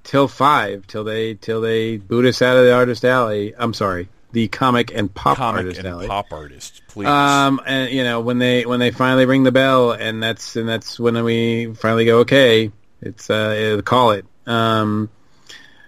[0.05, 3.53] till five till they till they boot us out of the artist alley.
[3.57, 7.07] I'm sorry, the comic and pop comic artist and pop artist, please.
[7.07, 10.67] Um, and you know when they when they finally ring the bell, and that's and
[10.67, 12.69] that's when we finally go, okay,
[13.01, 14.25] it's uh, call it.
[14.45, 15.09] Um,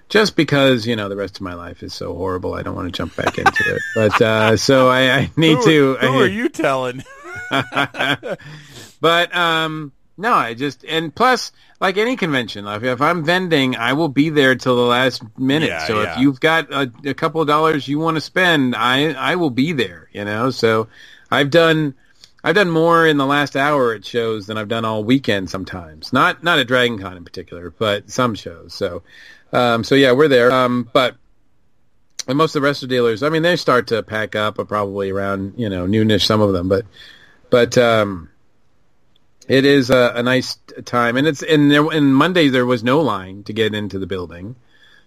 [0.07, 2.87] just because you know the rest of my life is so horrible, I don't want
[2.87, 3.81] to jump back into it.
[3.95, 5.95] But uh, so I, I need who, to.
[5.95, 7.03] Who I, are you telling?
[8.99, 13.93] But um, no, I just and plus, like any convention, like if I'm vending, I
[13.93, 15.69] will be there till the last minute.
[15.69, 16.13] Yeah, so yeah.
[16.13, 19.51] if you've got a, a couple of dollars you want to spend, I I will
[19.51, 20.09] be there.
[20.11, 20.87] You know, so
[21.31, 21.95] I've done.
[22.43, 26.13] I've done more in the last hour at shows than I've done all weekend sometimes.
[26.13, 28.73] Not not at Dragon Con in particular, but some shows.
[28.73, 29.03] So
[29.51, 30.51] um, so yeah, we're there.
[30.51, 31.15] Um, but
[32.27, 34.55] and most of the rest of the dealers, I mean, they start to pack up
[34.67, 36.25] probably around you know noonish.
[36.25, 36.85] Some of them, but
[37.49, 38.29] but um,
[39.47, 40.55] it is a, a nice
[40.85, 44.07] time, and it's and there and Monday there was no line to get into the
[44.07, 44.55] building.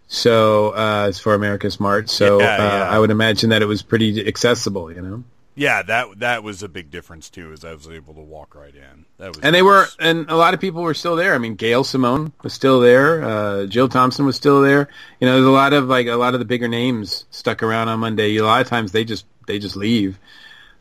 [0.08, 2.08] So uh, it's for AmericasMart.
[2.08, 2.90] So Yeah, uh, yeah.
[2.90, 5.22] I would imagine that it was pretty accessible, you know.
[5.54, 7.52] Yeah, that that was a big difference too.
[7.52, 9.04] Is I was able to walk right in.
[9.18, 11.34] That was And they were, and a lot of people were still there.
[11.34, 13.22] I mean, Gail Simone was still there.
[13.22, 14.88] Uh, Jill Thompson was still there.
[15.20, 17.88] You know, there's a lot of like a lot of the bigger names stuck around
[17.88, 18.36] on Monday.
[18.36, 20.18] A lot of times they just they just leave.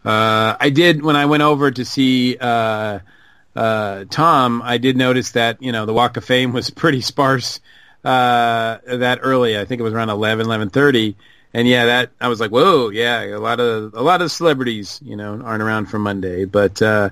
[0.05, 2.99] Uh, I did when I went over to see uh,
[3.55, 4.61] uh, Tom.
[4.63, 7.59] I did notice that you know the Walk of Fame was pretty sparse
[8.03, 9.57] uh, that early.
[9.57, 11.15] I think it was around 11, 11.30.
[11.53, 14.99] And yeah, that I was like, whoa, yeah, a lot of a lot of celebrities,
[15.03, 16.81] you know, aren't around for Monday, but.
[16.81, 17.09] Uh,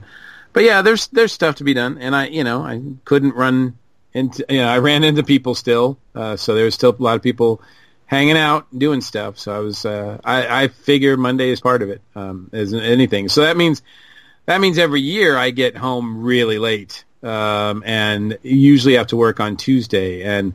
[0.57, 3.77] but yeah, there's there's stuff to be done, and I you know I couldn't run
[4.11, 7.15] into you know I ran into people still, uh, so there was still a lot
[7.15, 7.61] of people
[8.07, 9.37] hanging out doing stuff.
[9.37, 13.29] So I was uh, I I figure Monday is part of it um, as anything.
[13.29, 13.83] So that means
[14.47, 19.39] that means every year I get home really late, um, and usually have to work
[19.39, 20.53] on Tuesday, and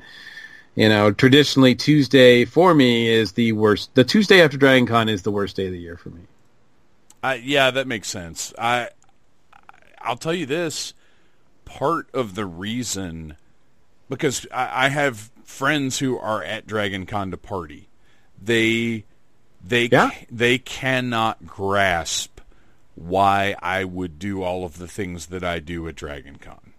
[0.75, 3.95] you know traditionally Tuesday for me is the worst.
[3.95, 6.23] The Tuesday after Dragon Con is the worst day of the year for me.
[7.23, 8.53] I, yeah, that makes sense.
[8.59, 8.89] I
[10.01, 10.95] I'll tell you this:
[11.65, 13.37] part of the reason,
[14.09, 17.89] because I, I have friends who are at Dragon Con to party,
[18.43, 19.05] they
[19.63, 20.11] they Yeah.
[20.31, 22.32] they cannot grasp
[23.09, 26.73] why I would do all of the things that I do at Dragon Con.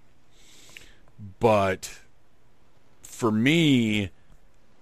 [1.39, 1.99] But
[3.01, 4.09] for me,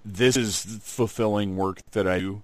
[0.04, 2.42] this is fulfilling work that I do.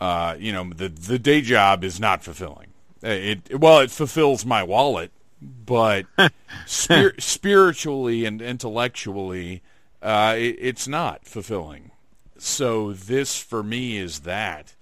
[0.00, 2.68] Uh, you know, the the day job is not fulfilling.
[3.02, 5.10] Uh, It well, it fulfills my wallet,
[5.40, 6.06] but
[6.66, 9.62] spir- spiritually and intellectually,
[10.02, 11.90] uh, it, it's not fulfilling.
[12.38, 14.74] So this for me is that,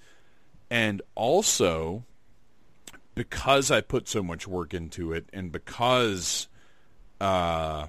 [0.70, 2.04] and also
[3.16, 6.47] because I put so much work into it, and because
[7.20, 7.88] uh,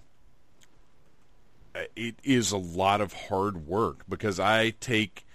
[1.95, 5.25] it is a lot of hard work because I take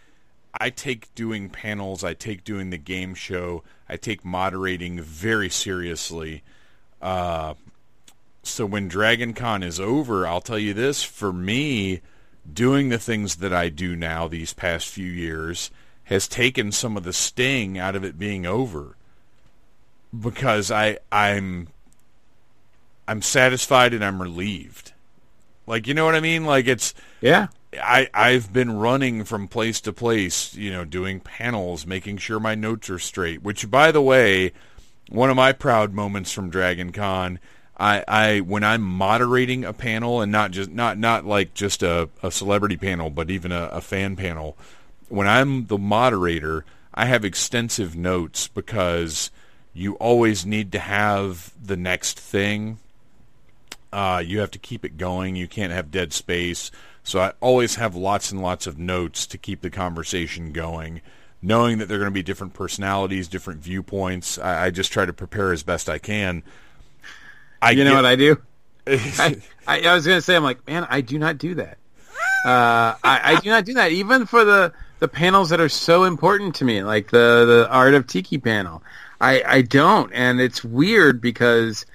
[0.58, 6.42] I take doing panels, I take doing the game show, I take moderating very seriously.
[7.00, 7.54] Uh,
[8.42, 12.00] so when Dragon Con is over, I'll tell you this, for me,
[12.50, 15.70] doing the things that I do now these past few years
[16.04, 18.96] has taken some of the sting out of it being over.
[20.18, 21.68] Because I I'm
[23.08, 24.92] I'm satisfied and I'm relieved.
[25.66, 26.44] Like you know what I mean?
[26.44, 27.48] Like it's Yeah.
[27.80, 32.54] I I've been running from place to place, you know, doing panels, making sure my
[32.54, 33.42] notes are straight.
[33.42, 34.52] Which, by the way,
[35.08, 37.38] one of my proud moments from Dragon Con,
[37.78, 42.08] I, I when I'm moderating a panel and not just not not like just a,
[42.22, 44.56] a celebrity panel, but even a, a fan panel.
[45.08, 46.64] When I'm the moderator,
[46.94, 49.30] I have extensive notes because
[49.74, 52.78] you always need to have the next thing
[53.92, 55.36] uh, you have to keep it going.
[55.36, 56.70] You can't have dead space.
[57.04, 61.02] So I always have lots and lots of notes to keep the conversation going,
[61.42, 64.38] knowing that there are going to be different personalities, different viewpoints.
[64.38, 66.42] I, I just try to prepare as best I can.
[67.60, 68.40] I You know get- what I do?
[68.86, 69.36] I,
[69.66, 71.76] I, I was going to say, I'm like, man, I do not do that.
[72.46, 76.04] Uh, I, I do not do that, even for the, the panels that are so
[76.04, 78.82] important to me, like the, the Art of Tiki panel.
[79.22, 81.86] I, I don't, and it's weird because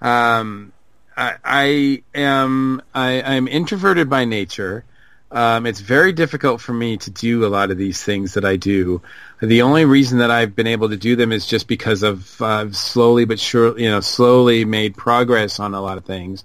[0.00, 0.72] um,
[1.16, 4.84] I, I am I, I'm introverted by nature.
[5.30, 8.56] Um, it's very difficult for me to do a lot of these things that I
[8.56, 9.00] do.
[9.40, 12.70] The only reason that I've been able to do them is just because of uh,
[12.72, 16.44] slowly but sure, you know, slowly made progress on a lot of things.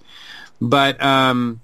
[0.61, 1.59] But um,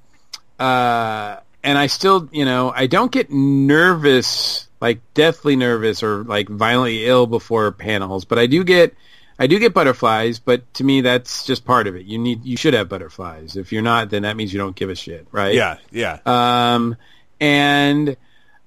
[0.60, 6.50] uh, and I still, you know, I don't get nervous, like deathly nervous or like
[6.50, 8.94] violently ill before panels, but I do get,
[9.40, 10.40] I do get butterflies.
[10.40, 12.06] But to me, that's just part of it.
[12.06, 13.56] You need, you should have butterflies.
[13.56, 15.56] If you're not, then that means you don't give a shit, right?
[15.56, 16.20] yeah, yeah.
[16.26, 16.98] Um,
[17.40, 18.18] and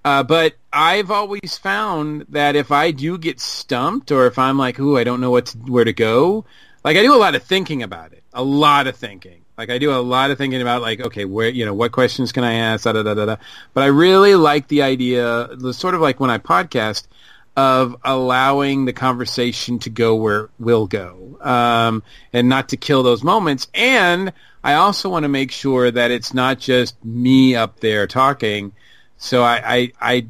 [0.07, 4.81] uh, but I've always found that if I do get stumped, or if I'm like,
[4.81, 6.47] "Ooh, I don't know what to, where to go,"
[6.83, 9.43] like I do a lot of thinking about it, a lot of thinking.
[9.59, 12.33] Like I do a lot of thinking about like, okay, where you know what questions
[12.33, 12.85] can I ask?
[12.85, 13.37] Da, da, da, da.
[13.73, 17.07] But I really like the idea, the sort of like when I podcast,
[17.57, 22.03] of allowing the conversation to go where it will go, um,
[22.33, 23.69] and not to kill those moments.
[23.73, 28.73] And I also want to make sure that it's not just me up there talking.
[29.17, 30.27] So I, I, I,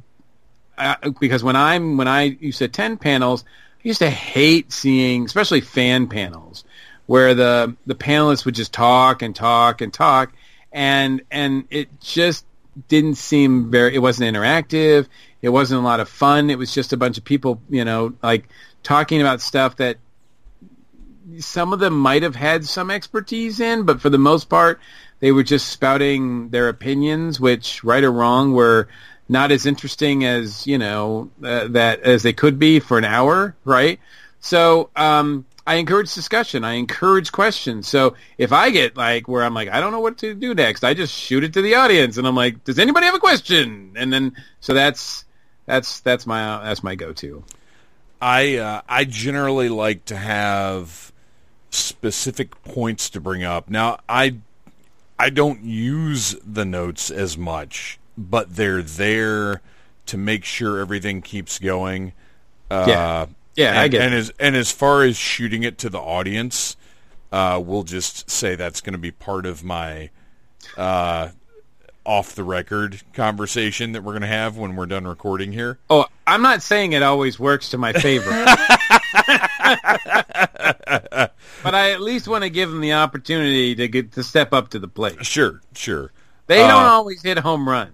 [0.79, 3.45] I because when I'm when I used to attend panels,
[3.85, 6.65] I used to hate seeing, especially fan panels,
[7.07, 10.33] where the the panelists would just talk and talk and talk,
[10.73, 12.45] and and it just
[12.89, 13.95] didn't seem very.
[13.95, 15.07] It wasn't interactive.
[15.43, 16.51] It wasn't a lot of fun.
[16.51, 18.49] It was just a bunch of people, you know, like
[18.83, 19.99] talking about stuff that
[21.39, 24.81] some of them might have had some expertise in, but for the most part,
[25.21, 28.89] they were just spouting their opinions, which, right or wrong, were
[29.29, 33.57] not as interesting as you know uh, that as they could be for an hour,
[33.65, 33.99] right?
[34.41, 36.63] So um, I encourage discussion.
[36.63, 37.89] I encourage questions.
[37.89, 40.85] So if I get like where I'm like I don't know what to do next,
[40.85, 43.95] I just shoot it to the audience, and I'm like, does anybody have a question?
[43.97, 45.25] And then so that's
[45.67, 47.43] that's that's my that's my go-to.
[48.21, 51.13] I uh, I generally like to have
[51.71, 53.69] specific points to bring up.
[53.69, 54.37] Now I
[55.19, 59.63] I don't use the notes as much, but they're there
[60.07, 62.13] to make sure everything keeps going.
[62.71, 63.27] Uh, Yeah.
[63.57, 64.19] Yeah, and, I get and it.
[64.19, 66.77] as and as far as shooting it to the audience,
[67.33, 70.11] uh, we'll just say that's going to be part of my
[70.77, 71.31] uh,
[72.05, 75.79] off the record conversation that we're going to have when we're done recording here.
[75.91, 78.31] Oh, I'm not saying it always works to my favor.
[81.63, 84.69] but I at least want to give them the opportunity to get to step up
[84.71, 85.25] to the plate.
[85.25, 86.13] Sure, sure.
[86.47, 87.93] They Uh, don't always hit home runs.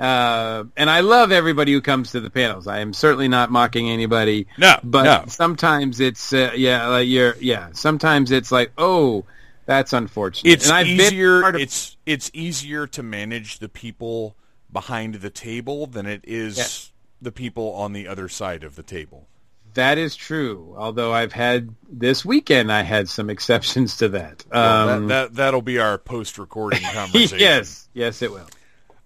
[0.00, 2.66] Uh, and I love everybody who comes to the panels.
[2.66, 4.46] I am certainly not mocking anybody.
[4.56, 5.24] No, but no.
[5.28, 7.68] sometimes it's uh, yeah, like you're yeah.
[7.72, 9.24] Sometimes it's like oh,
[9.66, 10.50] that's unfortunate.
[10.52, 11.42] It's easier.
[11.46, 14.36] of- it's it's easier to manage the people
[14.72, 16.92] behind the table than it is Yes.
[17.20, 19.26] the people on the other side of the table.
[19.74, 20.74] that is true.
[20.78, 24.44] Although I've had this weekend, I had some exceptions to that.
[24.50, 27.38] Well, Um, that, that that'll be our post-recording conversation.
[27.38, 28.46] yes, yes, it will.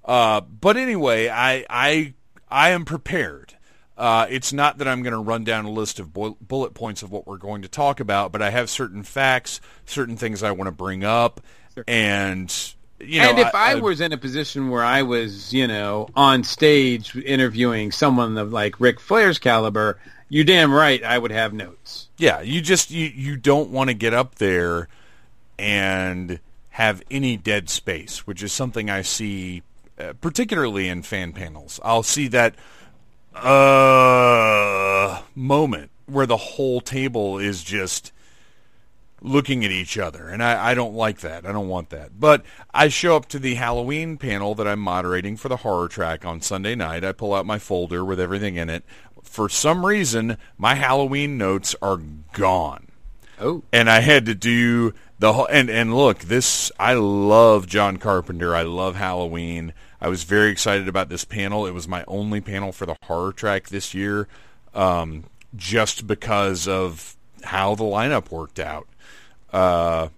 [0.04, 2.14] Uh, but anyway, I I
[2.48, 3.54] I am prepared.
[3.96, 7.02] Uh, it's not that I'm going to run down a list of bu- bullet points
[7.04, 10.50] of what we're going to talk about, but I have certain facts, certain things I
[10.50, 11.40] want to bring up,
[11.86, 12.52] and
[13.00, 16.42] you know, and if I, was in a position where I was, you know, on
[16.42, 19.98] stage interviewing someone of like Ric Flair's caliber,
[20.28, 22.08] you're damn right I would have notes.
[22.18, 24.88] yeah, you just you you don't want to get up there
[25.58, 26.40] and
[26.70, 29.62] have any dead space, which is something I see
[30.20, 31.80] particularly in fan panels.
[31.82, 32.54] I'll see that
[33.34, 38.12] uh moment where the whole table is just
[39.20, 40.28] looking at each other.
[40.28, 41.46] And I, I don't like that.
[41.46, 42.20] I don't want that.
[42.20, 46.24] But i show up to the halloween panel that i'm moderating for the horror track
[46.24, 47.04] on sunday night.
[47.04, 48.84] I pull out my folder with everything in it.
[49.22, 52.00] For some reason my halloween notes are
[52.32, 52.88] gone
[53.40, 57.96] Oh, and I had to do the whole and and look this I love John
[57.96, 58.54] Carpenter.
[58.54, 59.72] I love Halloween.
[60.00, 61.66] I was very excited about this panel.
[61.66, 64.28] It was my only panel for the horror track this year
[64.74, 65.24] um,
[65.56, 68.86] just because of how the lineup worked out.
[69.52, 70.08] Uh,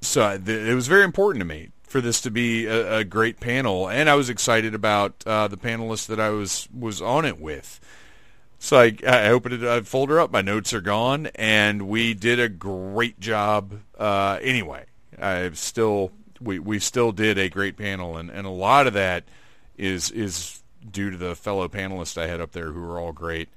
[0.00, 3.38] so th- it was very important to me for this to be a, a great
[3.38, 3.88] panel.
[3.88, 7.80] And I was excited about uh, the panelists that I was was on it with
[8.64, 12.48] so I, I opened a folder up, my notes are gone, and we did a
[12.48, 13.80] great job.
[13.98, 14.86] Uh, anyway,
[15.20, 19.24] I've still we, we still did a great panel, and, and a lot of that
[19.76, 23.50] is is due to the fellow panelists I had up there who were all great.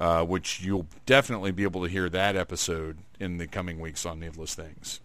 [0.00, 4.18] Uh, which you'll definitely be able to hear that episode in the coming weeks on
[4.18, 4.98] Needless Things.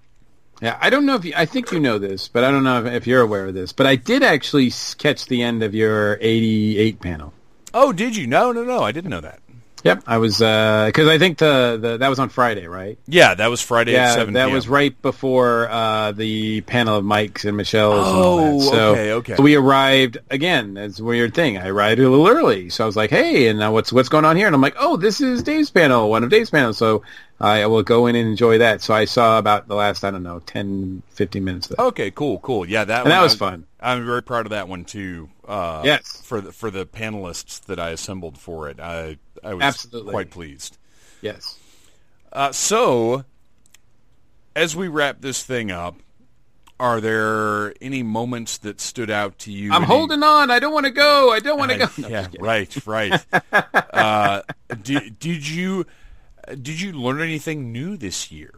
[0.63, 0.79] yeah.
[0.81, 2.93] I don't know if you, I think you know this, but I don't know if,
[2.93, 3.71] if you're aware of this.
[3.71, 7.33] But I did actually catch the end of your '88 panel.
[7.73, 8.25] Oh, did you?
[8.25, 9.39] No, no, no, I didn't know that.
[9.83, 12.97] Yep, I was because I think the, the that was on Friday, right?
[13.07, 17.05] Yeah, that was Friday at Yeah, 7 that was right before uh, the panel of
[17.05, 18.07] Mike's and Michelle's.
[18.07, 18.65] and all Oh, that.
[18.65, 19.35] So, okay, okay.
[19.35, 20.73] So we arrived again.
[20.73, 21.57] That's a weird thing.
[21.57, 24.25] I arrived a little early, so I was like, "Hey, and now what's what's going
[24.25, 27.03] on here?" And I'm like, "Oh, this is Dave's panel, one of Dave's panels." So
[27.39, 28.81] I will go in and enjoy that.
[28.81, 31.83] So I saw about the last I don't know 10, 15 minutes of that.
[31.83, 32.67] Okay, cool, cool.
[32.67, 33.65] Yeah, that And one that was I- fun.
[33.81, 35.29] I'm very proud of that one too.
[35.47, 36.21] Uh, Yes.
[36.25, 40.11] for the for the panelists that I assembled for it, I I was Absolutely.
[40.11, 40.77] quite pleased.
[41.21, 41.57] Yes.
[42.31, 43.25] Uh, so,
[44.55, 45.95] as we wrap this thing up,
[46.79, 49.71] are there any moments that stood out to you?
[49.71, 50.49] I'm Any- holding on.
[50.49, 51.31] I don't want to go.
[51.31, 51.87] I don't want to go.
[51.97, 53.25] No, yeah, right, right.
[53.93, 54.41] uh,
[54.81, 55.85] did, did you
[56.47, 58.53] did you learn anything new this year?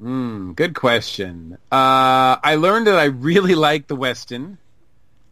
[0.00, 1.58] Good question.
[1.70, 4.56] Uh, I learned that I really like the Westin.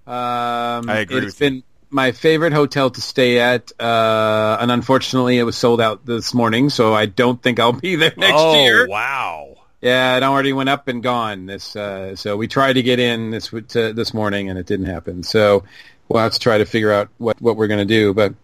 [0.06, 1.62] Um, I agree It's with you.
[1.90, 6.70] My favorite hotel to stay at, uh, and unfortunately, it was sold out this morning,
[6.70, 8.88] so I don't think I'll be there next oh, year.
[8.88, 9.56] wow.
[9.80, 11.46] Yeah, it already went up and gone.
[11.46, 14.86] This, uh, so we tried to get in this to, this morning, and it didn't
[14.86, 15.22] happen.
[15.22, 15.64] So
[16.08, 18.12] we'll have to try to figure out what what we're going to do.
[18.12, 18.34] But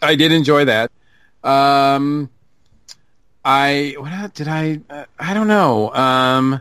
[0.00, 0.90] I did enjoy that.
[1.44, 2.30] Um,
[3.44, 4.80] I what did I?
[4.88, 5.92] Uh, I don't know.
[5.92, 6.60] Um,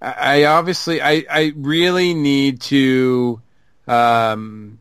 [0.00, 3.42] I, I obviously I I really need to,
[3.86, 4.78] um,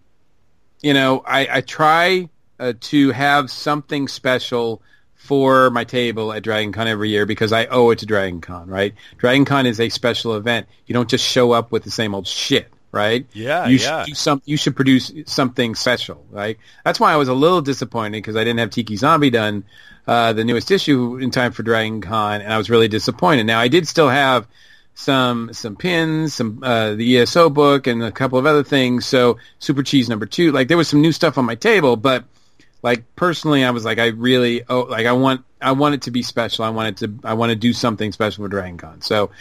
[0.82, 2.30] you know, I I try
[2.60, 4.82] uh, to have something special
[5.16, 8.68] for my table at Dragon Con every year because I owe it to Dragon Con,
[8.68, 8.94] right?
[9.18, 10.68] Dragon Con is a special event.
[10.88, 13.26] You don't just show up with the same old shit, right?
[13.34, 14.03] Yeah, you yeah.
[14.03, 14.41] should do some.
[14.45, 16.58] You should produce something special, right?
[16.84, 19.64] That's why I was a little disappointed because I didn't have Tiki Zombie done
[20.08, 23.45] uh, the newest issue in time for Dragon Con, and I was really disappointed.
[23.45, 24.48] Now I did still have
[24.94, 29.06] some some pins, some uh, the ESO book, and a couple of other things.
[29.06, 32.26] So Super Cheese number two, like there was some new stuff on my table, but
[32.84, 36.12] like personally, I was like, I really, oh, like I want, I want it to
[36.12, 36.66] be special.
[36.66, 39.02] I want it to, I want to do something special for Dragon Con.
[39.02, 39.32] So,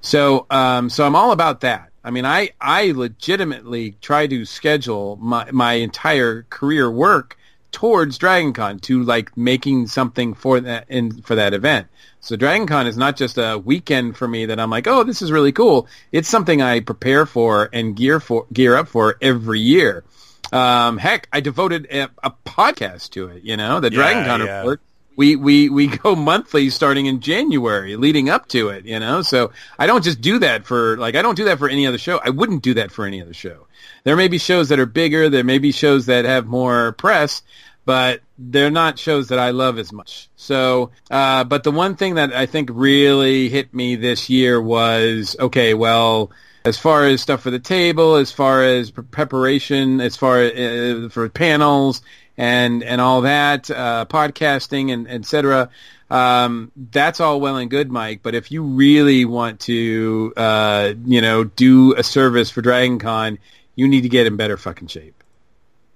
[0.00, 1.90] so, um, so I'm all about that.
[2.04, 7.38] I mean, I, I legitimately try to schedule my, my entire career work
[7.72, 11.88] towards Dragon Con to like making something for that in for that event.
[12.20, 15.22] So Dragon Con is not just a weekend for me that I'm like, oh, this
[15.22, 15.88] is really cool.
[16.12, 20.04] It's something I prepare for and gear for gear up for every year.
[20.52, 23.42] Um, heck, I devoted a, a podcast to it.
[23.42, 24.58] You know, the Yeah, Dragon Con yeah.
[24.58, 24.80] report
[25.16, 29.22] we, we, we go monthly starting in January leading up to it, you know?
[29.22, 31.98] So I don't just do that for, like, I don't do that for any other
[31.98, 32.20] show.
[32.24, 33.66] I wouldn't do that for any other show.
[34.04, 35.28] There may be shows that are bigger.
[35.28, 37.42] There may be shows that have more press,
[37.84, 40.28] but they're not shows that I love as much.
[40.36, 45.36] So, uh, but the one thing that I think really hit me this year was,
[45.38, 46.30] okay, well,
[46.64, 51.08] as far as stuff for the table, as far as preparation, as far as uh,
[51.10, 52.02] for panels
[52.36, 55.70] and and all that, uh, podcasting and etc.
[56.10, 58.20] Um, that's all well and good, Mike.
[58.22, 63.38] But if you really want to, uh, you know, do a service for Dragon Con,
[63.74, 65.22] you need to get in better fucking shape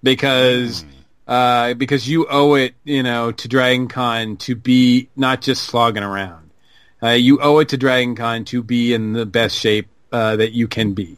[0.03, 0.83] because.
[0.83, 0.89] Mm.
[1.29, 6.05] Uh, because you owe it, you know, to Dragon Con to be not just slogging
[6.05, 6.53] around.
[7.03, 10.53] Uh, you owe it to Dragon Con to be in the best shape uh, that
[10.53, 11.17] you can be.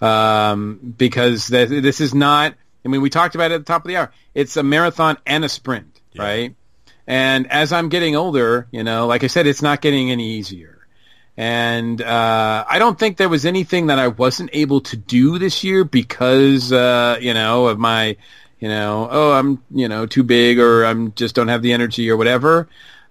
[0.00, 2.54] Um, because th- this is not,
[2.84, 4.12] I mean, we talked about it at the top of the hour.
[4.34, 6.22] It's a marathon and a sprint, yeah.
[6.22, 6.54] right?
[7.06, 10.79] And as I'm getting older, you know, like I said, it's not getting any easier.
[11.40, 15.64] And uh, I don't think there was anything that I wasn't able to do this
[15.64, 18.18] year because, uh, you know, of my,
[18.58, 22.10] you know, oh, I'm, you know, too big or I'm just don't have the energy
[22.10, 22.68] or whatever.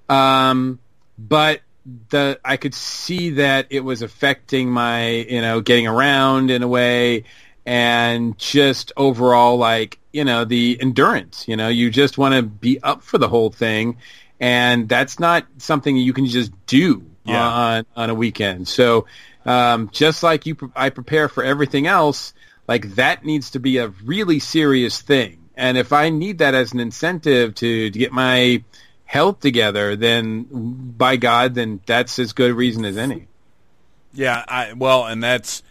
[0.09, 0.77] Um,
[1.17, 1.61] but
[2.09, 6.67] the I could see that it was affecting my you know getting around in a
[6.67, 7.23] way
[7.65, 12.79] and just overall like you know the endurance you know you just want to be
[12.83, 13.97] up for the whole thing
[14.39, 17.47] and that's not something you can just do yeah.
[17.47, 19.05] on on a weekend so
[19.45, 22.33] um, just like you I prepare for everything else
[22.67, 26.71] like that needs to be a really serious thing and if I need that as
[26.71, 28.63] an incentive to, to get my
[29.09, 30.43] health together, then
[30.97, 33.27] by God, then that's as good a reason as any.
[34.13, 35.63] Yeah, I well, and that's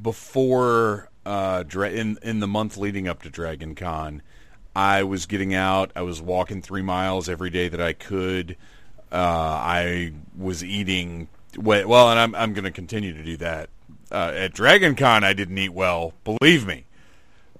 [0.00, 4.22] before uh, in in the month leading up to Dragon Con.
[4.76, 5.90] I was getting out.
[5.94, 8.56] I was walking three miles every day that I could.
[9.14, 13.70] Uh, I was eating well, and I'm I'm going to continue to do that.
[14.10, 16.84] Uh, at Dragon Con, I didn't eat well, believe me,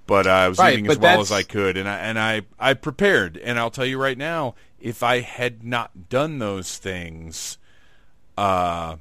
[0.04, 2.74] but I was right, eating as well as I could, and I and I I
[2.74, 3.36] prepared.
[3.36, 7.56] And I'll tell you right now, if I had not done those things,
[8.36, 8.96] uh,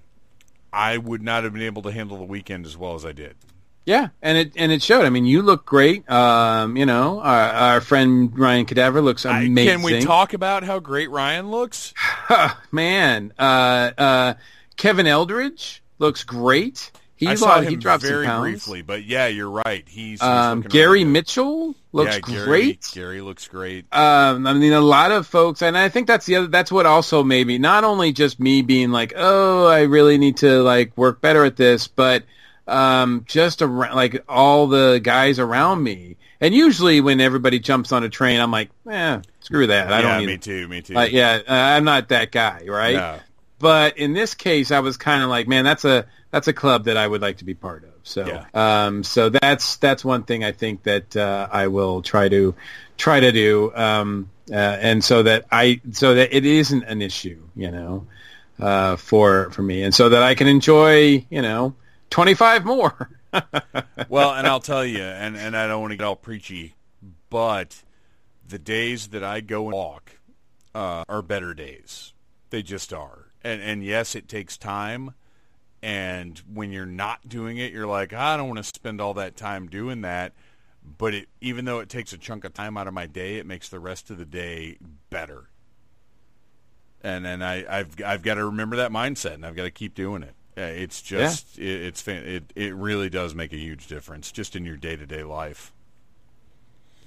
[0.72, 3.36] I would not have been able to handle the weekend as well as I did.
[3.88, 5.06] Yeah, and it and it showed.
[5.06, 6.08] I mean, you look great.
[6.08, 9.58] Um, you know, our, our friend Ryan Cadaver looks amazing.
[9.58, 11.96] I, can we talk about how great Ryan looks?
[12.72, 14.34] Man, uh, uh,
[14.78, 16.92] Kevin Eldridge looks great.
[17.16, 19.88] He, I saw him he dropped very briefly, but yeah, you're right.
[19.88, 22.90] He's, he's um, Gary really Mitchell looks yeah, Gary, great.
[22.94, 23.86] Gary looks great.
[23.94, 26.48] Um, I mean, a lot of folks, and I think that's the other.
[26.48, 30.62] That's what also maybe not only just me being like, oh, I really need to
[30.64, 32.24] like work better at this, but
[32.68, 36.18] um, just around like all the guys around me.
[36.44, 39.94] And usually, when everybody jumps on a train, I'm like, eh, screw that.
[39.94, 40.20] I yeah, don't.
[40.20, 40.68] Need me too.
[40.68, 40.98] Me too.
[40.98, 42.96] Uh, yeah, uh, I'm not that guy, right?
[42.96, 43.20] No.
[43.60, 46.84] But in this case, I was kind of like, man, that's a that's a club
[46.84, 47.92] that I would like to be part of.
[48.04, 48.46] So, yeah.
[48.54, 52.54] um, so that's that's one thing I think that uh, I will try to
[52.98, 57.42] try to do, um, uh, and so that I so that it isn't an issue,
[57.56, 58.06] you know,
[58.60, 61.74] uh, for for me, and so that I can enjoy, you know,
[62.10, 63.10] twenty five more.
[64.10, 66.76] well, and I'll tell you, and and I don't want to get all preachy,
[67.30, 67.84] but
[68.48, 70.20] the days that I go and walk
[70.76, 72.14] uh, are better days.
[72.50, 75.14] They just are and and yes, it takes time.
[75.82, 79.36] And when you're not doing it, you're like, I don't want to spend all that
[79.36, 80.32] time doing that.
[80.98, 83.46] But it, even though it takes a chunk of time out of my day, it
[83.46, 84.78] makes the rest of the day
[85.10, 85.50] better.
[87.02, 89.94] And and I, I've I've got to remember that mindset, and I've got to keep
[89.94, 90.36] doing it.
[90.56, 91.66] It's just yeah.
[91.66, 95.06] it, it's it it really does make a huge difference just in your day to
[95.06, 95.72] day life.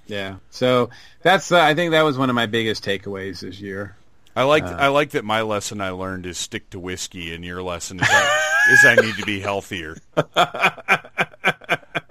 [0.06, 0.36] Yeah.
[0.50, 0.90] So
[1.22, 3.96] that's uh, I think that was one of my biggest takeaways this year.
[4.34, 7.44] I like uh, I like that my lesson I learned is stick to whiskey, and
[7.44, 9.96] your lesson is, I, is I need to be healthier.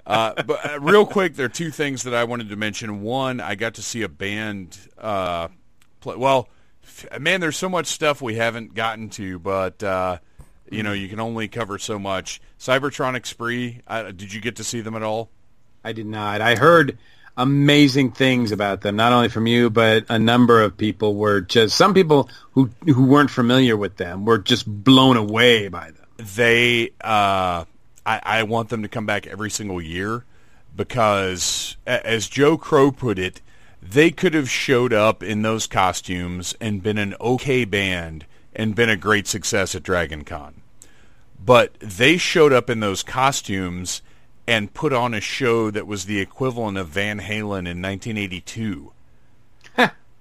[0.06, 3.02] Uh, but uh, real quick, there are two things that I wanted to mention.
[3.02, 4.78] One, I got to see a band.
[4.96, 5.48] Uh,
[6.00, 6.48] play, well,
[7.18, 10.18] man, there's so much stuff we haven't gotten to, but uh,
[10.70, 12.40] you know, you can only cover so much.
[12.58, 13.80] Cybertronic Spree.
[13.88, 15.30] did you get to see them at all?
[15.84, 16.40] I did not.
[16.40, 16.98] I heard
[17.36, 18.96] amazing things about them.
[18.96, 23.06] Not only from you, but a number of people were just some people who who
[23.06, 26.06] weren't familiar with them were just blown away by them.
[26.16, 27.64] They, uh,
[28.06, 30.24] I, I want them to come back every single year
[30.74, 33.42] because, as Joe Crow put it,
[33.82, 38.24] they could have showed up in those costumes and been an okay band
[38.56, 40.62] and been a great success at Dragon Con.
[41.38, 44.02] But they showed up in those costumes
[44.48, 48.92] and put on a show that was the equivalent of Van Halen in 1982.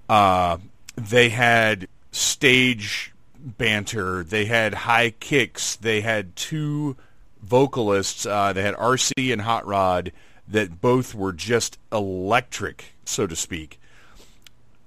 [0.10, 0.58] uh,
[0.96, 4.24] they had stage banter.
[4.24, 5.76] They had high kicks.
[5.78, 6.98] They had two
[7.42, 8.26] vocalists.
[8.26, 10.12] Uh, they had RC and Hot Rod
[10.48, 13.80] that both were just electric, so to speak.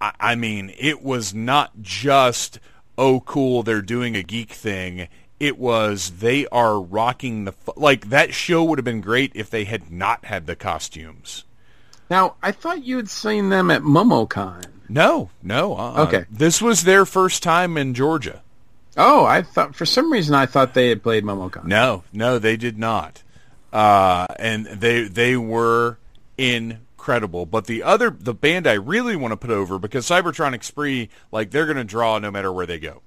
[0.01, 2.59] I, I mean, it was not just
[2.99, 5.09] oh cool they're doing a geek thing.
[5.41, 9.65] It was they are rocking the like that show would have been great if they
[9.65, 11.45] had not had the costumes.
[12.11, 14.65] Now, I thought you had seen them at MomoCon.
[14.89, 15.77] No, no.
[15.77, 16.03] Uh-uh.
[16.05, 16.25] Okay.
[16.31, 18.43] This was their first time in Georgia.
[18.97, 21.65] Oh, I thought for some reason I thought they had played MomoCon.
[21.65, 23.23] No, no, they did not.
[23.73, 25.99] Uh, and they they were
[26.99, 27.47] incredible.
[27.47, 31.53] But the other the band I really want to put over because Cybertronic Spree like
[31.53, 33.03] they're going to draw no matter where they go.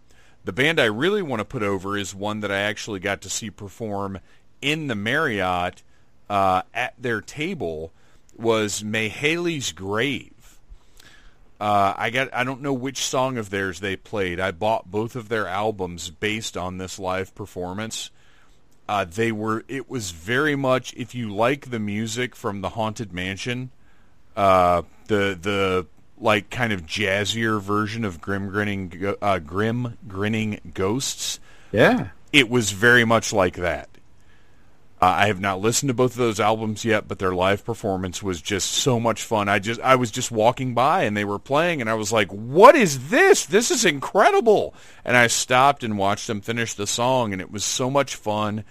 [0.45, 3.30] The band I really want to put over is one that I actually got to
[3.30, 4.19] see perform
[4.61, 5.84] in the Marriott
[6.30, 7.91] uh, at their table
[8.35, 10.57] was Mayhayley's Grave.
[11.59, 14.39] Uh, I got I don't know which song of theirs they played.
[14.39, 18.09] I bought both of their albums based on this live performance.
[18.88, 23.11] Uh, they were it was very much if you like the music from the Haunted
[23.11, 23.69] Mansion,
[24.36, 25.88] uh, the the
[26.18, 31.40] like kind of jazzier version of Grim Grinning uh, Grim Grinning Ghosts.
[31.72, 33.90] Yeah, it was very much like that.
[35.02, 38.22] Uh, I have not listened to both of those albums yet, but their live performance
[38.22, 39.49] was just so much fun.
[39.49, 42.30] I just I was just walking by and they were playing, and I was like,
[42.30, 43.48] "What is this?
[43.48, 47.64] This is incredible!" And I stopped and watched them finish the song, and it was
[47.66, 48.64] so much fun.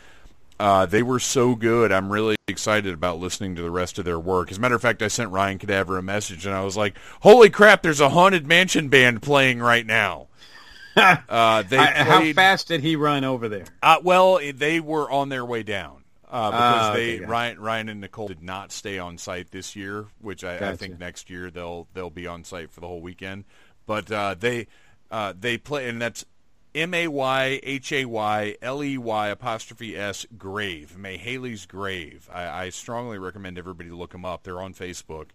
[0.61, 1.91] Uh, they were so good.
[1.91, 4.51] I'm really excited about listening to the rest of their work.
[4.51, 6.99] As a matter of fact, I sent Ryan Cadaver a message, and I was like,
[7.23, 7.83] "Holy crap!
[7.83, 10.29] There's a haunted mansion band playing right now."
[10.97, 13.65] uh, they I, played, how fast did he run over there?
[13.83, 17.89] Uh, well, they were on their way down uh, because uh, okay, they Ryan Ryan
[17.89, 20.73] and Nicole did not stay on site this year, which I, gotcha.
[20.73, 23.45] I think next year they'll they'll be on site for the whole weekend.
[23.87, 24.67] But uh, they
[25.11, 26.27] uh, they play, and that's
[26.75, 32.29] M A Y H A Y L E Y apostrophe S Grave Mayhayley's Grave.
[32.33, 34.43] I, I, strongly recommend everybody look them up.
[34.43, 35.29] They're on Facebook.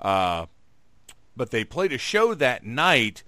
[0.00, 0.46] Uh,
[1.36, 3.22] but they played a show that night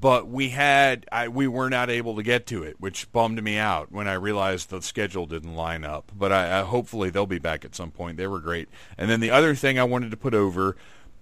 [0.00, 3.58] but we had I, we were not able to get to it, which bummed me
[3.58, 6.10] out when I realized the schedule didn't line up.
[6.16, 8.16] But I, I, hopefully they'll be back at some point.
[8.16, 8.68] They were great.
[8.96, 10.76] And then the other thing I wanted to put over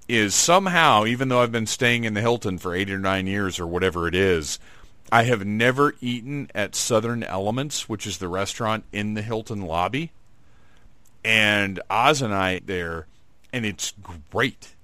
[0.08, 3.58] is somehow, even though I've been staying in the Hilton for eight or nine years
[3.58, 4.58] or whatever it is,
[5.12, 10.12] I have never eaten at Southern Elements, which is the restaurant in the Hilton lobby.
[11.24, 13.06] And Oz and I there,
[13.52, 13.92] and it's
[14.30, 14.74] great.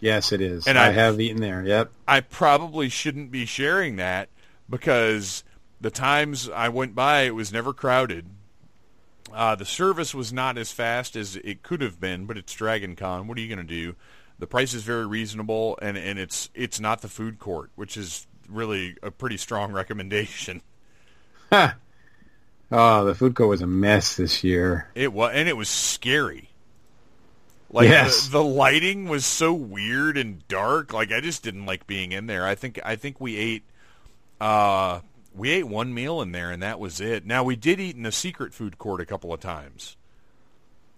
[0.00, 0.66] Yes, it is.
[0.66, 1.62] And I, I have eaten there.
[1.64, 1.90] Yep.
[2.06, 4.28] I probably shouldn't be sharing that
[4.68, 5.44] because
[5.80, 8.26] the times I went by, it was never crowded.
[9.32, 12.96] Uh, the service was not as fast as it could have been, but it's Dragon
[12.96, 13.26] Con.
[13.26, 13.94] What are you going to do?
[14.38, 18.26] The price is very reasonable, and, and it's it's not the food court, which is
[18.48, 20.62] really a pretty strong recommendation.
[21.52, 21.74] Huh.
[22.72, 24.88] Oh, the food court was a mess this year.
[24.96, 26.48] It was, and it was scary.
[27.74, 28.26] Like yes.
[28.26, 30.92] the, the, lighting was so weird and dark.
[30.92, 32.46] Like I just didn't like being in there.
[32.46, 33.64] I think I think we ate
[34.40, 35.00] uh
[35.34, 37.26] we ate one meal in there and that was it.
[37.26, 39.96] Now we did eat in the secret food court a couple of times.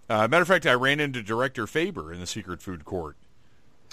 [0.09, 3.17] Uh, matter of fact, I ran into Director Faber in the secret food court.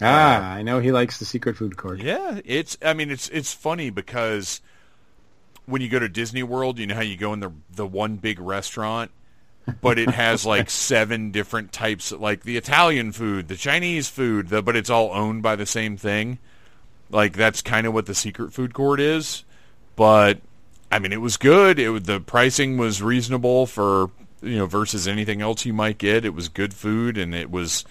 [0.03, 2.01] Ah, uh, I know he likes the secret food court.
[2.01, 2.77] Yeah, it's.
[2.83, 4.61] I mean, it's it's funny because
[5.67, 8.17] when you go to Disney World, you know how you go in the the one
[8.17, 9.11] big restaurant
[9.81, 14.63] but it has like seven different types, like the Italian food, the Chinese food, the,
[14.63, 16.39] but it's all owned by the same thing.
[17.11, 19.45] Like that's kind of what the secret food court is.
[19.97, 20.41] But
[20.91, 21.79] I mean, it was good.
[21.79, 24.11] It the pricing was reasonable for
[24.43, 26.25] you know versus anything else you might get.
[26.25, 27.85] It was good food, and it was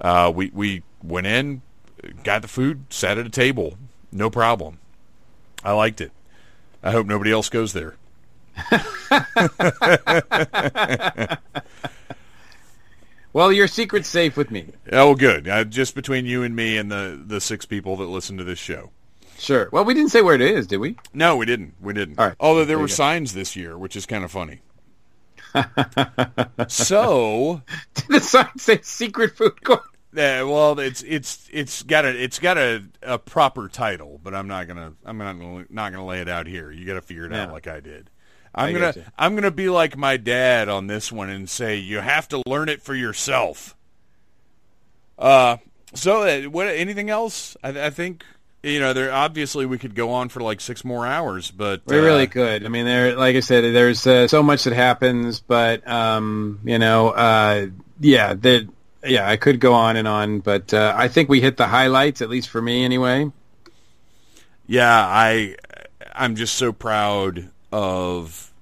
[0.00, 1.62] uh, we we went in,
[2.24, 3.78] got the food, sat at a table,
[4.12, 4.78] no problem.
[5.64, 6.12] I liked it.
[6.82, 7.96] I hope nobody else goes there.
[13.32, 14.66] well, your secret's safe with me.
[14.92, 15.48] Oh, good.
[15.48, 18.58] Uh, just between you and me and the the six people that listen to this
[18.58, 18.90] show.
[19.38, 19.68] Sure.
[19.70, 20.96] Well, we didn't say where it is, did we?
[21.14, 21.74] No, we didn't.
[21.80, 22.18] We didn't.
[22.18, 22.36] All right.
[22.40, 24.62] Although there, there were signs this year, which is kind of funny.
[26.68, 27.62] so,
[27.94, 29.84] did the sign say secret food court?
[30.12, 34.48] Yeah, well, it's it's it's got a it's got a, a proper title, but I'm
[34.48, 36.70] not gonna I'm not gonna, not gonna lay it out here.
[36.70, 37.44] You got to figure it yeah.
[37.44, 38.08] out like I did.
[38.54, 42.26] I'm gonna I'm gonna be like my dad on this one and say you have
[42.28, 43.76] to learn it for yourself.
[45.18, 45.58] Uh,
[45.94, 46.68] so uh, what?
[46.68, 47.56] Anything else?
[47.62, 48.24] I, I, think
[48.62, 49.12] you know there.
[49.12, 52.64] Obviously, we could go on for like six more hours, but we uh, really could.
[52.64, 56.78] I mean, there, like I said, there's uh, so much that happens, but um, you
[56.78, 57.66] know, uh,
[58.00, 58.68] yeah, that
[59.04, 62.20] yeah, I could go on and on, but uh, I think we hit the highlights,
[62.20, 63.30] at least for me, anyway.
[64.66, 65.56] Yeah, I
[66.14, 68.52] I'm just so proud of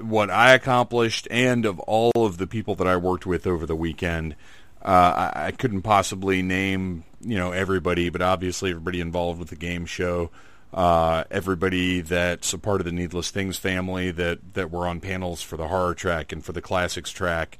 [0.00, 3.76] what I accomplished and of all of the people that I worked with over the
[3.76, 4.36] weekend.
[4.84, 9.56] Uh, I, I, couldn't possibly name you know everybody, but obviously everybody involved with the
[9.56, 10.30] game show,
[10.72, 15.42] uh, everybody that's a part of the Needless Things family that that were on panels
[15.42, 17.58] for the horror track and for the classics track.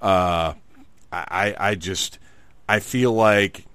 [0.00, 0.54] Uh,
[1.12, 2.18] I I just
[2.68, 3.66] I feel like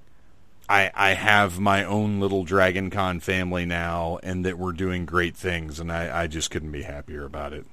[0.68, 5.36] I I have my own little Dragon Con family now, and that we're doing great
[5.36, 7.66] things, and I I just couldn't be happier about it.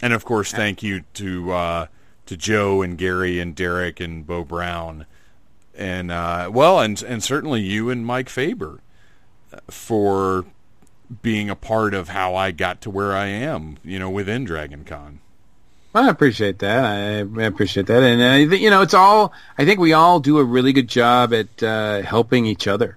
[0.00, 1.86] And of course, thank you to uh,
[2.26, 5.06] to Joe and Gary and Derek and Bo Brown,
[5.74, 8.80] and uh, well, and and certainly you and Mike Faber
[9.68, 10.44] for
[11.22, 14.84] being a part of how I got to where I am, you know, within Dragon
[14.84, 15.20] Con.
[16.04, 16.84] I appreciate that.
[16.84, 19.32] I, appreciate that, and think you know it's all.
[19.56, 22.96] I think we all do a really good job at uh, helping each other,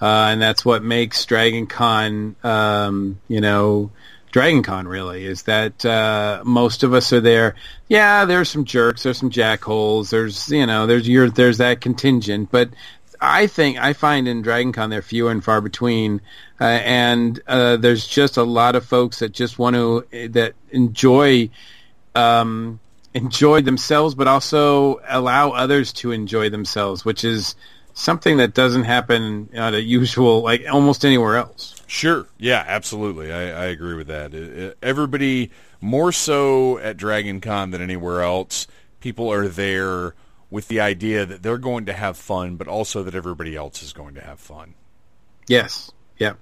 [0.00, 3.90] uh, and that's what makes Dragon Con, um, you know,
[4.30, 7.56] Dragon Con really is that uh, most of us are there.
[7.88, 12.50] Yeah, there's some jerks, there's some jackholes, there's you know, there's your there's that contingent,
[12.50, 12.70] but
[13.20, 16.20] I think I find in Dragon Con they're few and far between,
[16.60, 21.50] uh, and uh, there's just a lot of folks that just want to that enjoy
[22.14, 22.80] um,
[23.14, 27.54] enjoy themselves, but also allow others to enjoy themselves, which is
[27.94, 31.80] something that doesn't happen at a usual like almost anywhere else.
[31.86, 32.26] Sure.
[32.38, 33.32] Yeah, absolutely.
[33.32, 34.32] I, I agree with that.
[34.32, 35.50] It, it, everybody,
[35.80, 38.66] more so at Dragon Con than anywhere else,
[39.00, 40.14] people are there
[40.50, 43.92] with the idea that they're going to have fun, but also that everybody else is
[43.92, 44.74] going to have fun.
[45.46, 45.90] Yes.
[46.18, 46.38] Yep.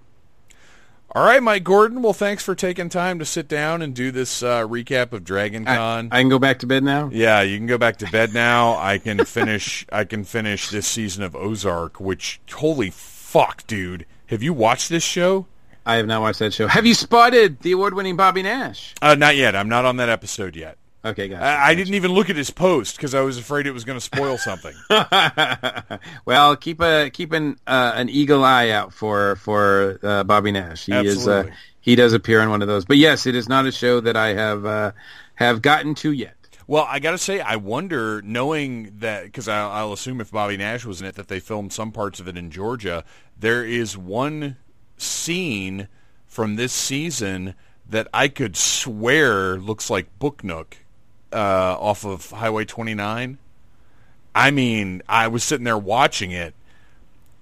[1.12, 2.02] All right, Mike Gordon.
[2.02, 5.64] Well, thanks for taking time to sit down and do this uh, recap of Dragon
[5.64, 6.09] Con.
[6.12, 7.09] I, I, can go back to bed now.
[7.10, 8.76] Yeah, you can go back to bed now.
[8.76, 9.86] I can finish.
[9.93, 11.98] I can finish this season of Ozark.
[11.98, 14.05] Which, holy fuck, dude!
[14.26, 15.47] Have you watched this show?
[15.86, 16.66] I have not watched that show.
[16.66, 18.94] Have you spotted the award-winning Bobby Nash?
[19.01, 19.56] Uh, not yet.
[19.56, 20.76] I'm not on that episode yet.
[21.09, 21.43] Okay, gotcha.
[21.43, 23.98] I, I didn't even look at his post because I was afraid it was going
[23.98, 24.74] to spoil something.
[26.24, 30.86] well, keep a keep an uh, an eagle eye out for for uh, Bobby Nash.
[30.86, 31.22] He Absolutely.
[31.22, 32.85] is uh, he does appear on one of those.
[32.85, 34.93] But yes, it is not a show that I have uh,
[35.36, 36.35] have gotten to yet.
[36.66, 40.59] Well, I got to say, I wonder, knowing that, because I'll, I'll, assume if Bobby
[40.59, 43.05] Nash was in it, that they filmed some parts of it in Georgia.
[43.39, 44.59] There is one
[44.98, 45.89] scene
[46.26, 47.55] from this season
[47.89, 50.76] that I could swear looks like Book Nook
[51.33, 53.39] uh, off of Highway 29.
[54.35, 56.55] I mean, I was sitting there watching it,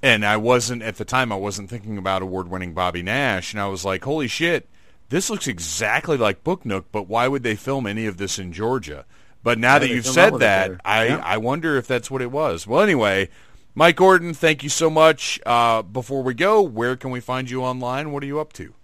[0.02, 3.66] and I wasn't, at the time, I wasn't thinking about award-winning Bobby Nash, and I
[3.66, 4.68] was like, holy shit,
[5.08, 8.52] this looks exactly like Book Nook, but why would they film any of this in
[8.52, 9.04] Georgia?
[9.42, 11.22] But now that you've said that, I, yeah.
[11.24, 12.66] I wonder if that's what it was.
[12.66, 13.28] Well, anyway,
[13.76, 15.38] Mike Gordon, thank you so much.
[15.46, 18.10] Uh, before we go, where can we find you online?
[18.10, 18.74] What are you up to?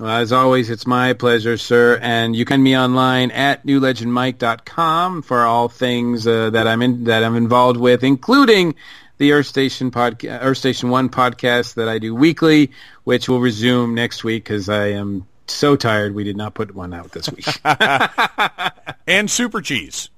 [0.00, 1.98] Well, as always, it's my pleasure, sir.
[2.02, 7.22] And you can me online at newlegendmike.com for all things uh, that I'm in that
[7.22, 8.74] I'm involved with, including
[9.18, 12.72] the Earth Station podcast, Earth Station One podcast that I do weekly,
[13.04, 16.92] which will resume next week because I am so tired we did not put one
[16.92, 17.46] out this week.
[19.06, 20.10] and Super Cheese.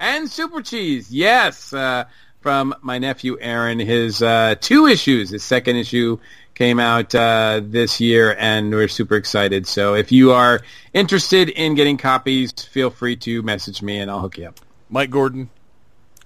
[0.00, 2.06] And Super Cheese, yes, uh,
[2.40, 3.78] from my nephew Aaron.
[3.78, 6.18] His uh, two issues, his second issue
[6.54, 9.66] came out uh, this year, and we're super excited.
[9.66, 10.60] So if you are
[10.92, 14.60] interested in getting copies, feel free to message me, and I'll hook you up.
[14.90, 15.50] Mike Gordon,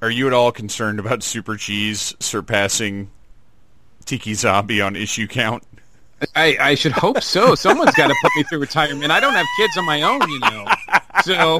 [0.02, 3.10] are you at all concerned about Super Cheese surpassing
[4.04, 5.62] Tiki Zombie on issue count?
[6.34, 7.54] I, I should hope so.
[7.54, 9.10] Someone's got to put me through retirement.
[9.10, 10.66] I don't have kids on my own, you know.
[11.22, 11.58] So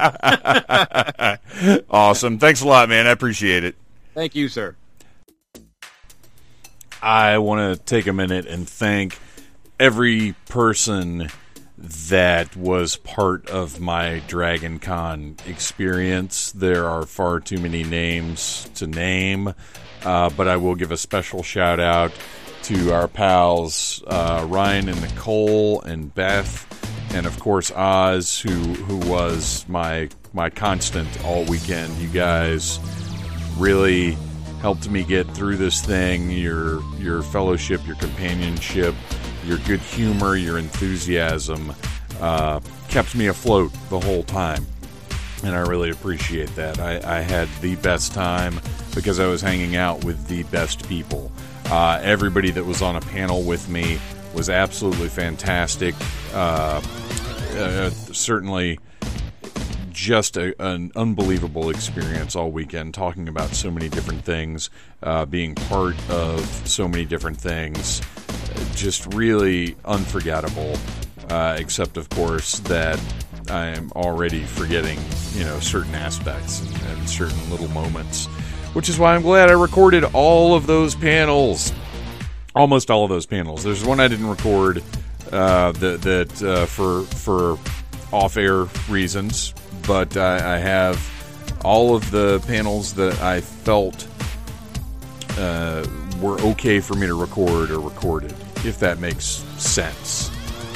[1.91, 2.39] awesome.
[2.39, 3.07] Thanks a lot, man.
[3.07, 3.75] I appreciate it.
[4.15, 4.75] Thank you, sir.
[7.07, 9.17] I want to take a minute and thank
[9.79, 11.31] every person
[11.79, 16.51] that was part of my Dragon Con experience.
[16.51, 19.55] There are far too many names to name,
[20.05, 22.11] uh, but I will give a special shout out
[22.65, 26.67] to our pals uh, Ryan and Nicole and Beth,
[27.15, 31.97] and of course Oz, who who was my my constant all weekend.
[31.99, 32.81] You guys
[33.59, 34.19] really
[34.61, 36.31] helped me get through this thing.
[36.31, 38.95] Your your fellowship, your companionship,
[39.45, 41.75] your good humor, your enthusiasm
[42.21, 44.67] uh, kept me afloat the whole time,
[45.45, 46.79] and I really appreciate that.
[46.79, 48.61] I, I had the best time
[48.95, 51.31] because I was hanging out with the best people.
[51.67, 53.99] Uh, everybody that was on a panel with me
[54.35, 55.95] was absolutely fantastic.
[56.33, 56.81] Uh,
[57.57, 58.79] uh, certainly,
[59.97, 64.69] just a, an unbelievable experience all weekend, talking about so many different things,
[65.03, 68.03] uh, being part of so many different things.
[68.75, 70.77] just really unforgettable.
[71.31, 73.01] Uh, except, of course, that
[73.51, 74.99] I am already forgetting,
[75.33, 78.27] you know, certain aspects and, and certain little moments,
[78.75, 81.73] which is why I'm glad I recorded all of those panels.
[82.55, 83.65] Almost all of those panels.
[83.65, 84.85] There's one I didn't record
[85.33, 87.59] uh, that, that uh, for for
[88.13, 89.53] off-air reasons,
[89.87, 90.99] but I, I have
[91.65, 94.07] all of the panels that I felt
[95.39, 95.87] uh,
[96.21, 98.35] were okay for me to record or recorded,
[98.65, 99.25] if that makes
[99.59, 100.31] sense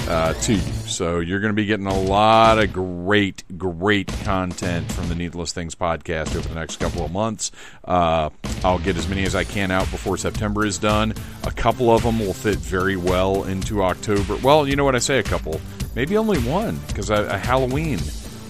[0.09, 0.73] uh, to you.
[0.87, 5.53] So you're going to be getting a lot of great, great content from the Needless
[5.53, 7.53] Things podcast over the next couple of months.
[7.85, 8.31] Uh,
[8.65, 11.15] I'll get as many as I can out before September is done.
[11.45, 14.37] A couple of them will fit very well into October.
[14.37, 15.61] Well, you know what I say, a couple.
[15.95, 17.99] Maybe only one, because a Halloween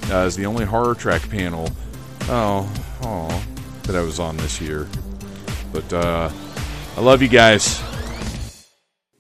[0.05, 1.69] uh, the only horror track panel.
[2.29, 2.71] Oh,
[3.03, 3.45] oh,
[3.85, 4.87] that I was on this year.
[5.73, 6.31] But uh,
[6.97, 7.81] I love you guys.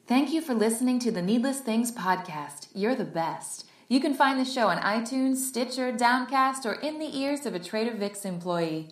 [0.06, 2.68] Thank you for listening to the Needless Things podcast.
[2.74, 3.66] You're the best.
[3.88, 7.58] You can find the show on iTunes, Stitcher, Downcast, or in the ears of a
[7.58, 8.88] Trader Vic's employee.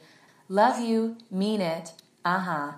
[0.48, 1.92] Love you, mean it.
[2.24, 2.72] Uh huh.